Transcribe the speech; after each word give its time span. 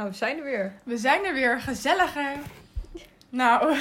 Nou, 0.00 0.12
we 0.12 0.18
zijn 0.18 0.38
er 0.38 0.44
weer. 0.44 0.72
We 0.82 0.96
zijn 0.96 1.24
er 1.24 1.34
weer, 1.34 1.60
gezellig 1.60 2.14
hè? 2.14 2.32
Nou, 3.28 3.76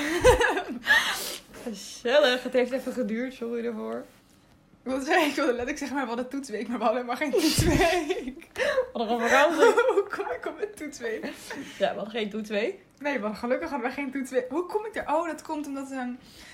Gezellig. 1.64 2.44
Het 2.44 2.54
heeft 2.54 2.72
even 2.72 2.94
geduurd, 2.94 3.34
sorry 3.34 3.66
ervoor. 3.66 3.96
ik 3.96 4.06
wilde, 4.82 5.06
zeggen, 5.06 5.28
ik 5.28 5.34
wilde 5.34 5.50
letterlijk 5.50 5.78
zeggen, 5.78 5.98
maar 5.98 6.06
we 6.06 6.14
hadden 6.14 6.30
toetsweek, 6.30 6.68
maar 6.68 6.78
we 6.78 6.84
hadden 6.84 7.02
helemaal 7.02 7.30
geen 7.30 7.42
toetsweek. 7.42 8.48
We 8.54 8.90
hadden 8.94 9.08
gewoon 9.08 9.30
vakantie. 9.30 9.64
Hoe 9.94 10.08
kom 10.10 10.26
ik 10.32 10.46
op 10.46 10.62
een 10.62 10.76
toetsweek? 10.76 11.24
Ja, 11.78 11.90
we 11.90 11.96
hadden 11.96 12.10
geen 12.10 12.30
toe 12.30 12.42
twee. 12.42 12.80
Nee, 13.00 13.20
want 13.20 13.38
gelukkig 13.38 13.70
hadden 13.70 13.90
we 13.90 13.94
geen 13.96 14.12
toetsweek. 14.12 14.50
Hoe 14.50 14.66
kom 14.66 14.86
ik 14.86 14.96
er? 14.96 15.08
Oh, 15.08 15.26
dat 15.28 15.42
komt 15.42 15.68
omdat 15.68 15.92
ehm, 15.92 16.10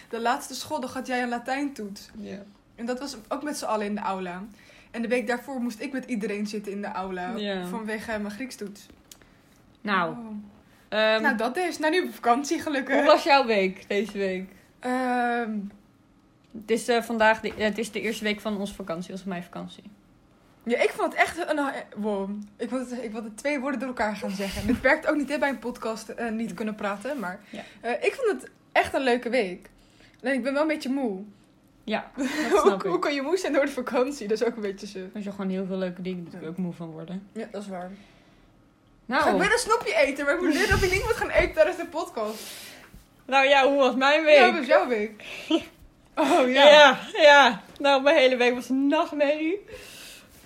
de 0.10 0.20
laatste 0.20 0.56
schooldag 0.56 0.94
had 0.94 1.08
jij 1.08 1.22
een 1.24 1.30
Latijntoets. 1.30 2.10
Ja. 2.18 2.44
En 2.76 2.86
dat 2.86 3.00
was 3.00 3.16
ook 3.28 3.44
met 3.44 3.58
z'n 3.58 3.66
allen 3.66 3.86
in 3.86 3.96
de 3.96 4.02
aula. 4.02 4.44
En 4.92 5.02
de 5.02 5.08
week 5.08 5.28
daarvoor 5.28 5.60
moest 5.60 5.80
ik 5.80 5.92
met 5.92 6.06
iedereen 6.06 6.48
zitten 6.48 6.72
in 6.72 6.82
de 6.82 6.88
aula. 6.92 7.34
Vanwege 7.70 8.20
mijn 8.20 8.32
Griekstoets. 8.32 8.88
Nou, 9.86 10.12
Oh. 10.12 10.26
ehm, 10.90 11.22
nou, 11.22 11.38
dat 11.38 11.58
is. 11.58 11.78
Nou, 11.80 11.92
nu 11.94 12.02
op 12.08 12.14
vakantie 12.14 12.60
gelukkig. 12.60 12.96
hoe 12.96 13.06
was 13.06 13.24
jouw 13.24 13.46
week 13.46 13.86
deze 13.90 14.18
week? 14.18 14.50
Ehm, 14.80 15.52
Het 16.62 16.72
is 16.72 16.88
eh, 16.88 17.02
vandaag 17.02 17.40
de, 17.42 17.52
het 17.58 17.78
is 17.78 17.92
de 17.92 18.02
eerste 18.02 18.24
week 18.24 18.40
van 18.40 18.58
onze 18.58 18.74
vakantie, 18.74 19.12
onze 19.12 19.28
meivakantie. 19.28 19.84
Ja, 20.64 20.78
ik 20.78 20.90
vond 20.90 21.12
het 21.12 21.22
echt 21.22 21.50
een... 21.50 21.60
Wow. 21.96 22.30
Ik 22.58 22.70
wilde, 22.70 23.04
ik 23.04 23.12
wilde 23.12 23.34
twee 23.34 23.60
woorden 23.60 23.80
door 23.80 23.90
elkaar 23.90 24.16
gaan 24.16 24.30
zeggen. 24.32 24.68
Dit 24.68 24.82
werkt 24.92 25.08
ook 25.08 25.16
niet 25.16 25.30
hè, 25.30 25.40
bij 25.40 25.50
een 25.50 25.60
podcast 25.60 26.10
eh, 26.10 26.32
niet 26.32 26.54
kunnen 26.54 26.76
praten. 26.76 27.20
Maar 27.20 27.40
Ja. 27.50 27.62
eh, 27.82 27.92
ik 27.92 28.14
vond 28.14 28.42
het 28.42 28.52
echt 28.72 28.94
een 28.94 29.02
leuke 29.04 29.30
week. 29.30 29.70
Alleen 30.22 30.34
ik 30.36 30.44
ben 30.44 30.54
wel 30.54 30.62
een 30.62 30.68
beetje 30.68 30.90
moe. 30.90 31.22
Ja, 31.84 32.12
dat 32.18 32.26
hoe, 32.28 32.60
snap 32.60 32.84
hoe 32.84 32.96
ik. 32.96 33.02
kan 33.02 33.14
je 33.14 33.22
moe 33.22 33.38
zijn 33.38 33.54
door 33.54 33.66
de 33.66 33.72
vakantie? 33.72 34.28
Dat 34.28 34.42
is 34.42 34.48
ook 34.48 34.56
een 34.56 34.62
beetje 34.62 34.88
zo. 34.88 35.00
Als 35.16 35.24
je 35.24 35.32
gewoon 35.32 35.50
heel 35.50 35.66
veel 35.66 35.78
leuke 35.78 36.02
dingen 36.02 36.24
doet, 36.24 36.42
je 36.42 36.48
ook 36.48 36.58
moe 36.58 36.74
van 36.74 36.90
worden. 36.90 37.28
Ja, 37.32 37.48
dat 37.52 37.62
is 37.62 37.68
waar. 37.68 37.92
Ik 39.06 39.12
Nou, 39.12 39.24
ga 39.24 39.38
weer 39.38 39.52
een 39.52 39.58
snoepje 39.58 39.96
eten, 39.96 40.26
maar 40.26 40.34
ik 40.34 40.42
moet 40.42 40.54
leren 40.54 40.70
dat 40.70 40.82
ik 40.82 40.92
niet 40.92 41.04
moet 41.04 41.14
gaan 41.16 41.30
eten 41.30 41.54
tijdens 41.54 41.78
de 41.78 41.86
podcast. 41.86 42.44
nou 43.26 43.48
ja, 43.48 43.68
hoe 43.68 43.78
was 43.78 43.96
mijn 43.96 44.24
week? 44.24 44.38
Ja, 44.38 44.52
dat 44.52 44.62
is 44.62 44.68
jouw 44.68 44.88
week. 44.88 45.24
Oh 46.18 46.52
Ja. 46.52 46.68
ja. 46.70 46.98
ja, 47.14 47.62
Nou, 47.80 48.02
mijn 48.02 48.16
hele 48.16 48.36
week 48.36 48.54
was 48.54 48.70
een 48.70 48.88
nachtmerrie. 48.88 49.60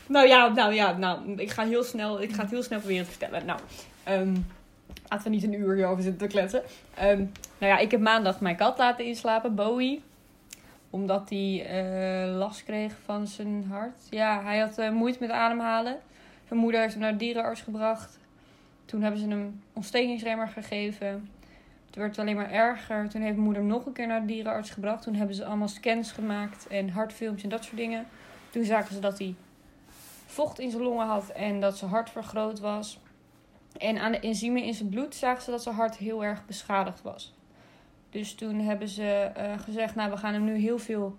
Nou 0.07 0.27
ja, 0.27 0.47
nou 0.47 0.73
ja, 0.73 0.97
nou, 0.97 1.33
ik 1.37 1.51
ga 1.51 1.65
heel 1.65 1.83
snel, 1.83 2.21
ik 2.21 2.33
ga 2.33 2.41
het 2.41 2.51
heel 2.51 2.63
snel 2.63 2.79
proberen 2.79 3.05
te 3.05 3.09
vertellen. 3.11 3.45
Nou, 3.45 3.59
ehm, 4.03 4.35
laten 5.07 5.23
we 5.23 5.29
niet 5.29 5.43
een 5.43 5.53
uur 5.53 5.75
hierover 5.75 6.03
zitten 6.03 6.27
te 6.27 6.33
kletsen. 6.35 6.63
Ehm, 6.93 7.17
nou 7.57 7.73
ja, 7.73 7.77
ik 7.77 7.91
heb 7.91 7.99
maandag 7.99 8.39
mijn 8.39 8.55
kat 8.55 8.77
laten 8.77 9.05
inslapen, 9.05 9.55
Bowie. 9.55 10.01
Omdat 10.89 11.29
hij 11.29 11.65
eh, 11.65 12.37
last 12.37 12.63
kreeg 12.63 12.93
van 13.05 13.27
zijn 13.27 13.65
hart. 13.69 13.99
Ja, 14.09 14.43
hij 14.43 14.59
had 14.59 14.77
eh, 14.77 14.89
moeite 14.89 15.17
met 15.21 15.29
ademhalen. 15.29 15.97
Zijn 16.47 16.59
moeder 16.59 16.81
heeft 16.81 16.93
hem 16.93 17.01
naar 17.01 17.11
de 17.11 17.17
dierenarts 17.17 17.61
gebracht. 17.61 18.17
Toen 18.89 19.01
hebben 19.01 19.19
ze 19.19 19.27
hem 19.27 19.61
ontstekingsremmer 19.73 20.47
gegeven. 20.47 21.29
Het 21.85 21.95
werd 21.95 22.19
alleen 22.19 22.35
maar 22.35 22.51
erger. 22.51 23.09
Toen 23.09 23.21
heeft 23.21 23.37
moeder 23.37 23.61
hem 23.61 23.71
nog 23.71 23.85
een 23.85 23.93
keer 23.93 24.07
naar 24.07 24.21
de 24.21 24.27
dierenarts 24.27 24.69
gebracht. 24.69 25.03
Toen 25.03 25.15
hebben 25.15 25.35
ze 25.35 25.45
allemaal 25.45 25.67
scans 25.67 26.11
gemaakt 26.11 26.67
en 26.67 26.89
hartfilmpjes 26.89 27.43
en 27.43 27.49
dat 27.49 27.63
soort 27.63 27.77
dingen. 27.77 28.05
Toen 28.49 28.63
zagen 28.63 28.93
ze 28.93 28.99
dat 28.99 29.19
hij 29.19 29.35
vocht 30.25 30.59
in 30.59 30.71
zijn 30.71 30.83
longen 30.83 31.05
had 31.05 31.29
en 31.29 31.59
dat 31.59 31.77
zijn 31.77 31.91
hart 31.91 32.09
vergroot 32.09 32.59
was. 32.59 32.99
En 33.77 33.97
aan 33.97 34.11
de 34.11 34.19
enzymen 34.19 34.63
in 34.63 34.73
zijn 34.73 34.89
bloed 34.89 35.15
zagen 35.15 35.43
ze 35.43 35.51
dat 35.51 35.63
zijn 35.63 35.75
hart 35.75 35.97
heel 35.97 36.23
erg 36.23 36.45
beschadigd 36.45 37.01
was. 37.01 37.33
Dus 38.09 38.35
toen 38.35 38.59
hebben 38.59 38.87
ze 38.87 39.31
eh, 39.35 39.59
gezegd, 39.59 39.95
nou 39.95 40.11
we 40.11 40.17
gaan 40.17 40.33
hem 40.33 40.43
nu 40.43 40.55
heel 40.55 40.79
veel 40.79 41.15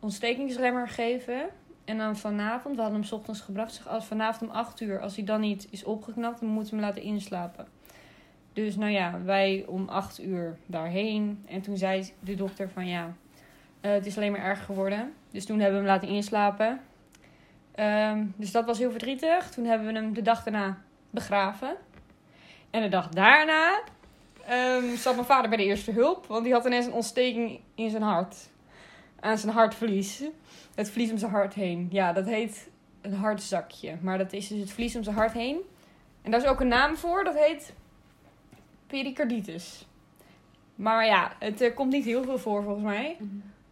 ontstekingsremmer 0.00 0.88
geven. 0.88 1.48
En 1.84 1.98
dan 1.98 2.16
vanavond, 2.16 2.76
we 2.76 2.82
hadden 2.82 3.02
hem 3.02 3.12
ochtends 3.12 3.40
gebracht, 3.40 3.74
zeg, 3.74 3.88
als 3.88 4.04
vanavond 4.04 4.50
om 4.50 4.56
8 4.56 4.80
uur, 4.80 5.00
als 5.00 5.16
hij 5.16 5.24
dan 5.24 5.40
niet 5.40 5.66
is 5.70 5.84
opgeknapt, 5.84 6.40
dan 6.40 6.48
moeten 6.48 6.74
we 6.74 6.80
hem 6.80 6.88
laten 6.88 7.02
inslapen. 7.02 7.66
Dus 8.52 8.76
nou 8.76 8.90
ja, 8.90 9.22
wij 9.24 9.64
om 9.66 9.88
8 9.88 10.22
uur 10.22 10.56
daarheen. 10.66 11.44
En 11.46 11.60
toen 11.60 11.76
zei 11.76 12.12
de 12.20 12.34
dokter 12.34 12.70
van 12.70 12.86
ja, 12.86 13.14
eh, 13.80 13.92
het 13.92 14.06
is 14.06 14.16
alleen 14.16 14.32
maar 14.32 14.40
erger 14.40 14.64
geworden. 14.64 15.12
Dus 15.30 15.46
toen 15.46 15.58
hebben 15.58 15.80
we 15.80 15.86
hem 15.86 15.94
laten 15.94 16.14
inslapen. 16.14 16.80
Ehm, 17.74 18.24
dus 18.36 18.52
dat 18.52 18.64
was 18.64 18.78
heel 18.78 18.90
verdrietig. 18.90 19.50
Toen 19.50 19.64
hebben 19.64 19.86
we 19.86 19.92
hem 19.92 20.14
de 20.14 20.22
dag 20.22 20.42
daarna 20.42 20.78
begraven. 21.10 21.76
En 22.70 22.82
de 22.82 22.88
dag 22.88 23.08
daarna 23.08 23.80
ehm, 24.46 24.96
zat 24.96 25.14
mijn 25.14 25.26
vader 25.26 25.48
bij 25.48 25.58
de 25.58 25.64
eerste 25.64 25.92
hulp. 25.92 26.26
Want 26.26 26.44
die 26.44 26.52
had 26.52 26.66
ineens 26.66 26.86
een 26.86 26.92
ontsteking 26.92 27.60
in 27.74 27.90
zijn 27.90 28.02
hart. 28.02 28.36
Aan 29.20 29.38
zijn 29.38 29.52
hartvlies. 29.52 30.22
Het 30.74 30.90
vlies 30.90 31.10
om 31.10 31.18
zijn 31.18 31.30
hart 31.30 31.54
heen. 31.54 31.88
Ja, 31.90 32.12
dat 32.12 32.26
heet 32.26 32.68
een 33.00 33.14
hartzakje. 33.14 33.96
Maar 34.00 34.18
dat 34.18 34.32
is 34.32 34.48
dus 34.48 34.60
het 34.60 34.72
vlies 34.72 34.96
om 34.96 35.02
zijn 35.02 35.16
hart 35.16 35.32
heen. 35.32 35.60
En 36.22 36.30
daar 36.30 36.40
is 36.40 36.46
ook 36.46 36.60
een 36.60 36.68
naam 36.68 36.96
voor. 36.96 37.24
Dat 37.24 37.38
heet 37.38 37.72
pericarditis. 38.86 39.86
Maar 40.74 41.06
ja, 41.06 41.32
het 41.38 41.60
eh, 41.60 41.74
komt 41.74 41.92
niet 41.92 42.04
heel 42.04 42.24
veel 42.24 42.38
voor 42.38 42.62
volgens 42.62 42.84
mij. 42.84 43.16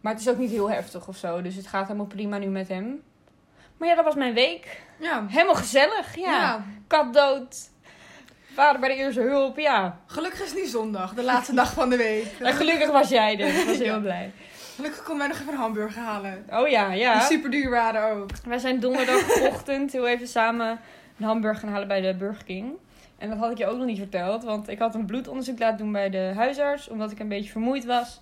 Maar 0.01 0.11
het 0.13 0.21
is 0.21 0.29
ook 0.29 0.37
niet 0.37 0.49
heel 0.49 0.69
heftig 0.71 1.07
of 1.07 1.17
zo. 1.17 1.41
Dus 1.41 1.55
het 1.55 1.67
gaat 1.67 1.85
helemaal 1.85 2.05
prima 2.05 2.37
nu 2.37 2.47
met 2.47 2.67
hem. 2.67 3.01
Maar 3.77 3.87
ja, 3.87 3.95
dat 3.95 4.05
was 4.05 4.15
mijn 4.15 4.33
week. 4.33 4.81
Ja. 4.99 5.25
Helemaal 5.27 5.55
gezellig. 5.55 6.15
Ja. 6.15 6.31
ja. 6.31 6.65
Kat 6.87 7.13
dood. 7.13 7.69
Vader 8.53 8.79
bij 8.79 8.89
de 8.89 8.95
eerste 8.95 9.21
hulp. 9.21 9.57
Ja. 9.57 9.99
Gelukkig 10.05 10.41
is 10.41 10.49
het 10.49 10.59
nu 10.59 10.65
zondag, 10.65 11.13
de 11.13 11.23
laatste 11.23 11.53
dag 11.53 11.73
van 11.73 11.89
de 11.89 11.97
week. 11.97 12.25
En 12.39 12.53
gelukkig 12.53 12.91
was 12.91 13.09
jij 13.09 13.39
er. 13.39 13.59
Ik 13.59 13.65
was 13.65 13.77
heel 13.87 14.01
blij. 14.01 14.31
Gelukkig 14.75 15.03
kon 15.03 15.17
wij 15.17 15.27
nog 15.27 15.39
even 15.39 15.53
een 15.53 15.59
hamburger 15.59 16.01
halen. 16.01 16.45
Oh 16.49 16.67
ja, 16.67 16.93
ja. 16.93 17.13
Die 17.13 17.21
super 17.21 17.51
duur 17.51 17.69
waren 17.69 18.11
ook. 18.11 18.29
Wij 18.45 18.57
zijn 18.57 18.79
donderdagochtend 18.79 19.91
heel 19.91 20.07
even 20.07 20.27
samen 20.27 20.79
een 21.17 21.25
hamburger 21.25 21.59
gaan 21.59 21.71
halen 21.71 21.87
bij 21.87 22.01
de 22.01 22.15
Burger 22.15 22.43
King. 22.43 22.73
En 23.17 23.29
dat 23.29 23.37
had 23.37 23.51
ik 23.51 23.57
je 23.57 23.67
ook 23.67 23.77
nog 23.77 23.85
niet 23.85 23.97
verteld. 23.97 24.43
Want 24.43 24.69
ik 24.69 24.79
had 24.79 24.95
een 24.95 25.05
bloedonderzoek 25.05 25.59
laten 25.59 25.77
doen 25.77 25.91
bij 25.91 26.09
de 26.09 26.31
huisarts. 26.35 26.87
Omdat 26.87 27.11
ik 27.11 27.19
een 27.19 27.27
beetje 27.27 27.51
vermoeid 27.51 27.85
was. 27.85 28.21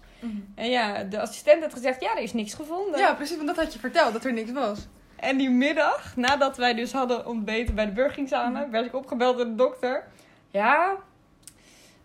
En 0.56 0.70
ja, 0.70 1.04
de 1.04 1.22
assistent 1.22 1.62
had 1.62 1.74
gezegd, 1.74 2.02
ja, 2.02 2.16
er 2.16 2.22
is 2.22 2.34
niks 2.34 2.54
gevonden. 2.54 3.00
Ja, 3.00 3.14
precies, 3.14 3.36
want 3.36 3.48
dat 3.48 3.58
had 3.58 3.74
je 3.74 3.80
verteld, 3.80 4.14
dat 4.14 4.26
er 4.26 4.34
niks 4.34 4.52
was. 4.52 4.88
En 5.16 5.38
die 5.38 5.50
middag, 5.50 6.16
nadat 6.16 6.58
wij 6.58 6.74
dus 6.74 6.92
hadden 6.92 7.26
ontbeten 7.26 7.76
bij 7.76 7.86
de 7.86 7.92
Burger 7.92 8.14
King 8.14 8.28
samen, 8.28 8.72
werd 8.72 8.86
ik 8.86 8.96
opgebeld 8.96 9.38
door 9.38 9.46
de 9.46 9.56
dokter. 9.56 10.04
Ja, 10.52 10.96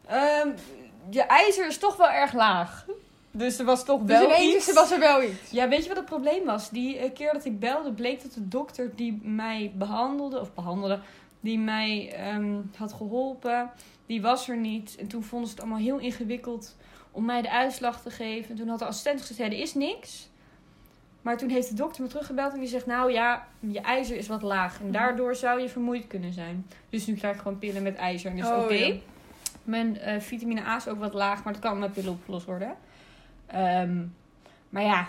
ehm, 0.07 0.49
je 1.11 1.23
ijzer 1.23 1.67
is 1.67 1.79
toch 1.79 1.97
wel 1.97 2.11
erg 2.11 2.33
laag. 2.33 2.85
Dus 3.37 3.59
er 3.59 3.65
was 3.65 3.85
toch 3.85 4.01
Dus 4.03 4.19
wel 4.19 4.27
ineens 4.27 4.55
iets. 4.55 4.73
was 4.73 4.91
er 4.91 4.99
wel 4.99 5.23
iets. 5.23 5.51
Ja, 5.51 5.69
weet 5.69 5.83
je 5.83 5.89
wat 5.89 5.97
het 5.97 6.07
probleem 6.07 6.45
was? 6.45 6.71
Die 6.71 6.99
eh, 6.99 7.13
keer 7.15 7.33
dat 7.33 7.45
ik 7.45 7.59
belde, 7.61 7.93
bleek 7.93 8.23
dat 8.23 8.33
de 8.33 8.49
dokter 8.49 8.97
die 8.97 9.21
mij 9.23 9.73
behandelde, 9.75 10.41
of 10.41 10.55
behandelde, 10.55 11.01
die 11.41 11.59
mij 11.59 12.13
ehm, 12.13 12.55
had 12.77 12.93
geholpen, 12.93 13.71
die 14.07 14.23
was 14.23 14.49
er 14.49 14.57
niet. 14.57 14.97
En 14.99 15.07
toen 15.07 15.23
vonden 15.23 15.49
ze 15.49 15.55
het 15.55 15.63
allemaal 15.65 15.83
heel 15.83 15.99
ingewikkeld 15.99 16.77
om 17.11 17.25
mij 17.25 17.43
de 17.43 17.51
uitslag 17.51 18.03
te 18.03 18.11
geven. 18.11 18.51
En 18.51 18.57
toen 18.57 18.69
had 18.69 18.79
de 18.79 18.85
assistent 18.85 19.21
gezegd, 19.21 19.39
ja, 19.39 19.45
er 19.45 19.63
is 19.63 19.75
niks. 19.75 20.29
Maar 21.23 21.37
toen 21.37 21.49
heeft 21.49 21.69
de 21.69 21.75
dokter 21.75 22.03
me 22.03 22.09
teruggebeld 22.09 22.53
en 22.53 22.59
die 22.61 22.69
zegt, 22.69 22.87
nou 22.87 23.13
ja, 23.13 23.47
je 23.61 23.81
ijzer 23.81 24.17
is 24.17 24.27
wat 24.27 24.43
laag. 24.43 24.81
En 24.81 24.93
daardoor 24.93 25.35
zou 25.35 25.61
je 25.61 25.69
vermoeid 25.69 26.07
kunnen 26.07 26.33
zijn. 26.33 26.67
Dus 26.91 27.07
nu 27.07 27.15
krijg 27.15 27.35
ik 27.35 27.41
gewoon 27.43 27.59
pillen 27.59 27.83
met 27.83 27.97
ijzer 27.97 28.31
en 28.31 28.39
is 28.39 28.47
Oh, 28.47 28.63
oké. 28.63 28.75
ja. 28.75 28.95
Mijn 29.63 29.99
eh, 29.99 30.21
vitamine 30.21 30.61
A 30.67 30.77
is 30.77 30.89
ook 30.89 30.99
wat 30.99 31.15
laag, 31.15 31.45
maar 31.45 31.53
dat 31.53 31.63
kan 31.63 31.79
met 31.79 31.93
pillen 31.93 32.13
opgelost 32.13 32.47
worden. 32.47 32.75
Ehm, 33.47 34.05
maar 34.69 34.83
ja, 34.83 35.09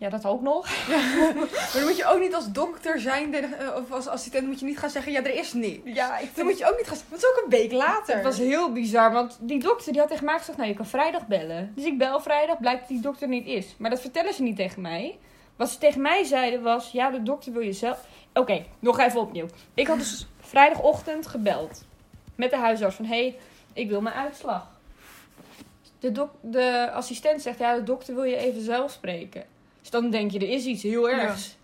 ja, 0.00 0.08
dat 0.08 0.26
ook 0.26 0.42
nog. 0.42 0.68
Maar 0.88 1.70
dan 1.72 1.82
moet 1.82 1.96
je 1.96 2.06
ook 2.06 2.20
niet 2.20 2.34
als 2.34 2.52
dokter 2.52 3.00
zijn 3.00 3.34
eh, 3.34 3.74
of 3.76 3.92
als 3.92 4.06
assistent 4.06 4.46
moet 4.46 4.60
je 4.60 4.66
niet 4.66 4.78
gaan 4.78 4.90
zeggen, 4.90 5.12
ja, 5.12 5.24
er 5.24 5.34
is 5.34 5.52
niks. 5.52 5.80
Ja, 5.84 6.18
ik 6.18 6.36
Dan 6.36 6.44
moet 6.44 6.58
je 6.58 6.70
ook 6.70 6.76
niet 6.76 6.86
gaan 6.86 6.96
zeggen, 6.96 7.10
want 7.10 7.22
het 7.22 7.30
is 7.30 7.38
ook 7.38 7.44
een 7.44 7.50
week 7.58 7.72
later. 7.72 8.14
Het 8.14 8.24
was 8.24 8.38
heel 8.38 8.72
bizar, 8.72 9.12
want 9.12 9.38
die 9.40 9.58
dokter 9.58 9.92
die 9.92 10.00
had 10.00 10.10
tegen 10.10 10.24
mij 10.24 10.38
gezegd, 10.38 10.58
nou 10.58 10.70
je 10.70 10.76
kan 10.76 10.86
vrijdag 10.86 11.26
bellen. 11.26 11.72
Dus 11.74 11.84
ik 11.84 11.98
bel 11.98 12.20
vrijdag, 12.20 12.58
blijkt 12.58 12.80
dat 12.80 12.88
die 12.88 13.00
dokter 13.00 13.28
niet 13.28 13.46
is. 13.46 13.74
Maar 13.78 13.90
dat 13.90 14.00
vertellen 14.00 14.34
ze 14.34 14.42
niet 14.42 14.56
tegen 14.56 14.82
mij. 14.82 15.18
Wat 15.56 15.70
ze 15.70 15.78
tegen 15.78 16.02
mij 16.02 16.24
zeiden 16.24 16.62
was, 16.62 16.90
ja 16.90 17.10
de 17.10 17.22
dokter 17.22 17.52
wil 17.52 17.62
je 17.62 17.72
zelf... 17.72 18.06
Oké, 18.34 18.64
nog 18.78 18.98
even 18.98 19.20
opnieuw. 19.20 19.46
Ik 19.74 19.86
had 19.86 19.98
dus 19.98 20.26
vrijdagochtend 20.40 21.26
gebeld 21.26 21.84
met 22.34 22.50
de 22.50 22.56
huisarts 22.56 22.96
van, 22.96 23.04
hé, 23.04 23.22
hey, 23.22 23.38
ik 23.72 23.88
wil 23.88 24.00
mijn 24.00 24.14
uitslag. 24.14 24.69
De, 26.00 26.12
dok 26.12 26.30
de 26.40 26.90
assistent 26.92 27.42
zegt, 27.42 27.58
ja 27.58 27.74
de 27.74 27.82
dokter 27.82 28.14
wil 28.14 28.24
je 28.24 28.36
even 28.36 28.62
zelf 28.62 28.90
spreken. 28.92 29.44
Dus 29.80 29.90
dan 29.90 30.10
denk 30.10 30.30
je, 30.30 30.38
er 30.38 30.48
is 30.48 30.64
iets 30.64 30.82
heel 30.82 31.10
ergs. 31.10 31.56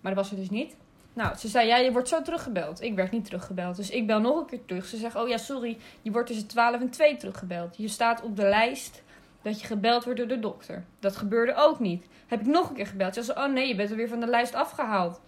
Maar 0.00 0.14
dat 0.14 0.22
was 0.22 0.32
er 0.32 0.38
dus 0.38 0.50
niet. 0.50 0.76
Nou, 1.12 1.36
ze 1.36 1.48
zei, 1.48 1.66
ja, 1.66 1.76
je 1.76 1.92
wordt 1.92 2.08
zo 2.08 2.22
teruggebeld. 2.22 2.82
Ik 2.82 2.94
werd 2.94 3.10
niet 3.10 3.24
teruggebeld. 3.24 3.76
Dus 3.76 3.90
ik 3.90 4.06
bel 4.06 4.20
nog 4.20 4.38
een 4.38 4.46
keer 4.46 4.64
terug. 4.66 4.86
Ze 4.86 4.96
zegt, 4.96 5.16
oh 5.16 5.28
ja, 5.28 5.36
sorry, 5.36 5.76
je 6.02 6.10
wordt 6.10 6.26
tussen 6.28 6.46
12 6.46 6.80
en 6.80 6.90
2 6.90 7.16
teruggebeld. 7.16 7.76
Je 7.76 7.88
staat 7.88 8.22
op 8.22 8.36
de 8.36 8.42
lijst 8.48 9.02
dat 9.42 9.60
je 9.60 9.66
gebeld 9.66 10.04
wordt 10.04 10.18
door 10.18 10.28
de 10.28 10.38
dokter. 10.38 10.84
Dat 11.00 11.16
gebeurde 11.16 11.54
ook 11.56 11.80
niet. 11.80 12.06
Heb 12.26 12.40
ik 12.40 12.46
nog 12.46 12.68
een 12.68 12.74
keer 12.74 12.86
gebeld. 12.86 13.14
Ze 13.14 13.22
zei, 13.22 13.38
oh 13.38 13.52
nee, 13.52 13.68
je 13.68 13.74
bent 13.74 13.90
er 13.90 13.96
weer 13.96 14.08
van 14.08 14.20
de 14.20 14.26
lijst 14.26 14.54
afgehaald. 14.54 15.20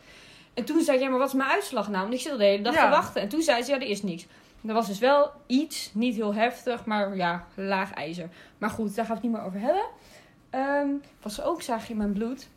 En 0.55 0.64
toen 0.64 0.81
zei 0.82 0.97
ik, 0.97 1.02
ja, 1.02 1.09
maar 1.11 1.19
wat 1.19 1.29
is 1.29 1.35
mijn 1.35 1.50
uitslag 1.50 1.88
nou? 1.88 2.02
Want 2.02 2.14
ik 2.14 2.20
zit 2.20 2.32
al 2.32 2.38
de 2.38 2.44
hele 2.44 2.62
dag 2.62 2.75
Ja. 2.75 2.85
te 2.85 2.91
wachten. 2.91 3.23
En 3.23 3.29
toen 3.29 3.43
zei 3.43 3.62
ze, 3.62 3.70
ja, 3.70 3.76
er 3.76 3.87
is 3.88 4.02
niks. 4.02 4.26
Er 4.67 4.75
was 4.75 4.87
dus 4.87 4.99
wel 4.99 5.31
iets, 5.47 5.91
niet 5.94 6.14
heel 6.14 6.35
heftig, 6.35 6.85
maar 6.85 7.17
ja, 7.17 7.44
laag 7.55 7.93
ijzer. 7.93 8.29
Maar 8.58 8.70
goed, 8.70 8.94
daar 8.94 9.05
gaan 9.06 9.14
we 9.17 9.20
het 9.20 9.31
niet 9.32 9.41
meer 9.41 9.47
over 9.49 9.61
hebben. 9.61 9.85
Ehm, 10.50 10.88
wat 11.23 11.32
ze 11.32 11.44
ook 11.44 11.62
zagen 11.62 11.91
in 11.91 11.97
mijn 11.97 12.12
bloed, 12.12 12.49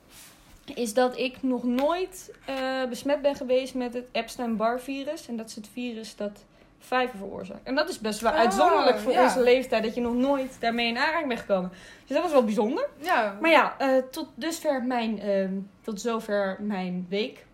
is 0.75 0.93
dat 0.93 1.17
ik 1.17 1.41
nog 1.43 1.63
nooit 1.63 2.31
eh, 2.45 2.55
besmet 2.89 3.21
ben 3.21 3.35
geweest 3.35 3.73
met 3.73 3.93
het 3.93 4.05
Epstein-Barr 4.11 4.79
virus. 4.79 5.27
En 5.27 5.37
dat 5.37 5.49
is 5.49 5.55
het 5.55 5.67
virus 5.73 6.15
dat 6.15 6.43
vijver 6.79 7.17
veroorzaakt. 7.17 7.63
En 7.63 7.75
dat 7.75 7.89
is 7.89 7.99
best 7.99 8.19
wel 8.19 8.31
Ah, 8.31 8.37
uitzonderlijk 8.37 8.97
voor 8.99 9.11
ja. 9.11 9.23
onze 9.23 9.41
leeftijd 9.41 9.83
dat 9.83 9.95
je 9.95 10.01
nog 10.01 10.13
nooit 10.13 10.57
daarmee 10.59 10.87
in 10.87 10.97
aanraking 10.97 11.27
bent 11.27 11.39
gekomen. 11.39 11.69
Dus 12.05 12.15
dat 12.15 12.21
was 12.23 12.31
wel 12.31 12.43
bijzonder. 12.43 12.87
Ja. 13.01 13.37
Maar 13.41 13.49
ja, 13.51 13.75
eh, 13.77 13.97
tot 14.11 14.27
dusver 14.35 14.83
mijn, 14.83 15.19
ehm, 15.19 15.53
tot 15.81 16.01
zover 16.01 16.57
mijn 16.61 17.05
week. 17.09 17.45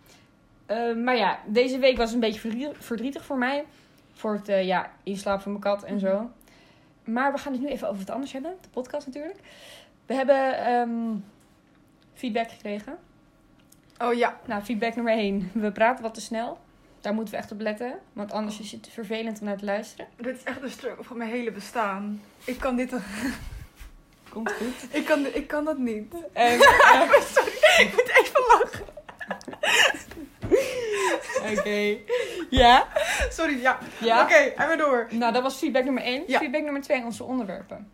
Eh, 0.65 0.93
maar 0.95 1.15
ja, 1.17 1.39
deze 1.45 1.77
week 1.79 1.97
was 1.97 2.13
een 2.13 2.19
beetje 2.19 2.39
verdrie- 2.39 2.69
verdrietig 2.79 3.25
voor 3.25 3.37
mij. 3.37 3.65
Voor 4.15 4.33
het 4.33 4.49
eh, 4.49 4.65
ja, 4.65 4.91
inslapen 5.03 5.41
van 5.41 5.51
mijn 5.51 5.63
kat 5.63 5.83
en 5.83 5.99
zo. 5.99 6.31
Maar 7.03 7.31
we 7.31 7.37
gaan 7.37 7.51
het 7.51 7.61
nu 7.61 7.67
even 7.67 7.87
over 7.87 7.99
wat 7.99 8.15
anders 8.15 8.31
hebben. 8.31 8.55
De 8.61 8.69
podcast 8.69 9.05
natuurlijk. 9.05 9.39
We 10.05 10.13
hebben 10.13 10.57
ehm, 10.65 11.15
feedback 12.13 12.51
gekregen. 12.51 12.97
Oh 13.97 14.13
ja. 14.13 14.39
Nou, 14.45 14.63
feedback 14.63 14.95
nummer 14.95 15.13
1. 15.13 15.49
We 15.53 15.71
praten 15.71 16.03
wat 16.03 16.13
te 16.13 16.21
snel. 16.21 16.59
Daar 17.01 17.13
moeten 17.13 17.33
we 17.33 17.39
echt 17.39 17.51
op 17.51 17.59
letten. 17.59 17.99
Want 18.13 18.31
anders 18.31 18.59
is 18.59 18.71
het 18.71 18.89
vervelend 18.91 19.39
om 19.39 19.45
naar 19.45 19.57
te 19.57 19.65
luisteren. 19.65 20.07
Dit 20.15 20.35
is 20.35 20.43
echt 20.43 20.61
een 20.61 20.69
struggle 20.69 21.03
van 21.03 21.17
mijn 21.17 21.29
hele 21.29 21.51
bestaan. 21.51 22.21
Ik 22.43 22.59
kan 22.59 22.75
dit... 22.75 22.93
Komt 24.29 24.51
goed. 24.51 24.95
Ik 24.95 25.05
kan, 25.05 25.25
ik 25.25 25.47
kan 25.47 25.65
dat 25.65 25.77
niet. 25.77 26.13
En, 26.33 26.59
eh, 26.61 27.01
Ik 27.79 27.91
moet 27.91 28.11
even 28.19 28.41
lachen. 28.47 28.85
Oké. 31.57 31.97
Ja? 32.49 32.87
Sorry, 33.29 33.61
ja. 33.61 33.79
Ja? 34.01 34.23
Oké, 34.23 34.33
en 34.33 34.67
weer 34.67 34.77
door. 34.77 35.07
Nou, 35.11 35.33
dat 35.33 35.41
was 35.41 35.55
feedback 35.55 35.83
nummer 35.83 36.03
1. 36.03 36.23
Ja. 36.27 36.39
Feedback 36.39 36.63
nummer 36.63 36.81
2, 36.81 37.03
onze 37.03 37.23
onderwerpen. 37.23 37.89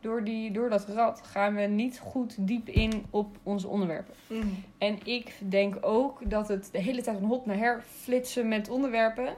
Door, 0.00 0.24
die, 0.24 0.50
door 0.50 0.70
dat 0.70 0.88
rad 0.88 1.22
gaan 1.24 1.54
we 1.54 1.62
niet 1.62 1.98
goed 1.98 2.34
diep 2.38 2.68
in 2.68 3.06
op 3.10 3.36
onze 3.42 3.68
onderwerpen. 3.68 4.14
Mm. 4.26 4.64
En 4.78 4.98
ik 5.04 5.34
denk 5.38 5.76
ook 5.80 6.30
dat 6.30 6.48
het 6.48 6.68
de 6.72 6.78
hele 6.78 7.02
tijd 7.02 7.16
een 7.16 7.24
hop 7.24 7.46
naar 7.46 7.56
her 7.56 7.82
flitsen 8.00 8.48
met 8.48 8.68
onderwerpen. 8.68 9.34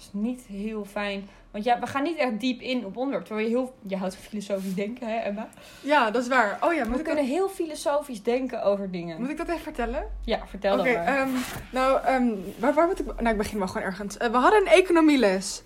Is 0.00 0.08
niet 0.12 0.42
heel 0.48 0.84
fijn. 0.84 1.28
Want 1.50 1.64
ja, 1.64 1.80
we 1.80 1.86
gaan 1.86 2.02
niet 2.02 2.16
echt 2.16 2.40
diep 2.40 2.60
in 2.60 2.84
op 2.84 2.96
onderwerpen. 2.96 3.26
Terwijl 3.26 3.48
je 3.48 3.54
heel... 3.54 3.74
Je 3.86 3.96
houdt 3.96 4.14
van 4.14 4.24
filosofisch 4.24 4.74
denken, 4.74 5.06
hè 5.08 5.16
Emma? 5.16 5.48
Ja, 5.80 6.10
dat 6.10 6.22
is 6.22 6.28
waar. 6.28 6.58
Oh 6.60 6.72
ja, 6.72 6.84
moet 6.84 6.92
We 6.92 6.98
ik, 6.98 7.04
kunnen 7.04 7.24
dat, 7.24 7.32
heel 7.32 7.48
filosofisch 7.48 8.22
denken 8.22 8.62
over 8.62 8.90
dingen. 8.90 9.20
moet 9.20 9.30
ik 9.30 9.36
dat 9.36 9.48
even 9.48 9.60
vertellen? 9.60 10.06
Ja, 10.24 10.46
vertel 10.46 10.78
Oké, 10.78 10.92
dan 10.92 11.04
maar. 11.04 11.18
ehm, 11.18 11.28
nou, 11.72 12.04
ehm, 12.04 12.28
waar, 12.58 12.74
waar 12.74 12.86
moet 12.86 13.00
ik... 13.00 13.06
Nou, 13.06 13.28
ik 13.28 13.36
begin 13.36 13.58
wel 13.58 13.68
gewoon 13.68 13.86
ergens. 13.86 14.16
Eh, 14.16 14.30
we 14.30 14.36
hadden 14.36 14.60
een 14.60 14.72
economieles. 14.72 15.62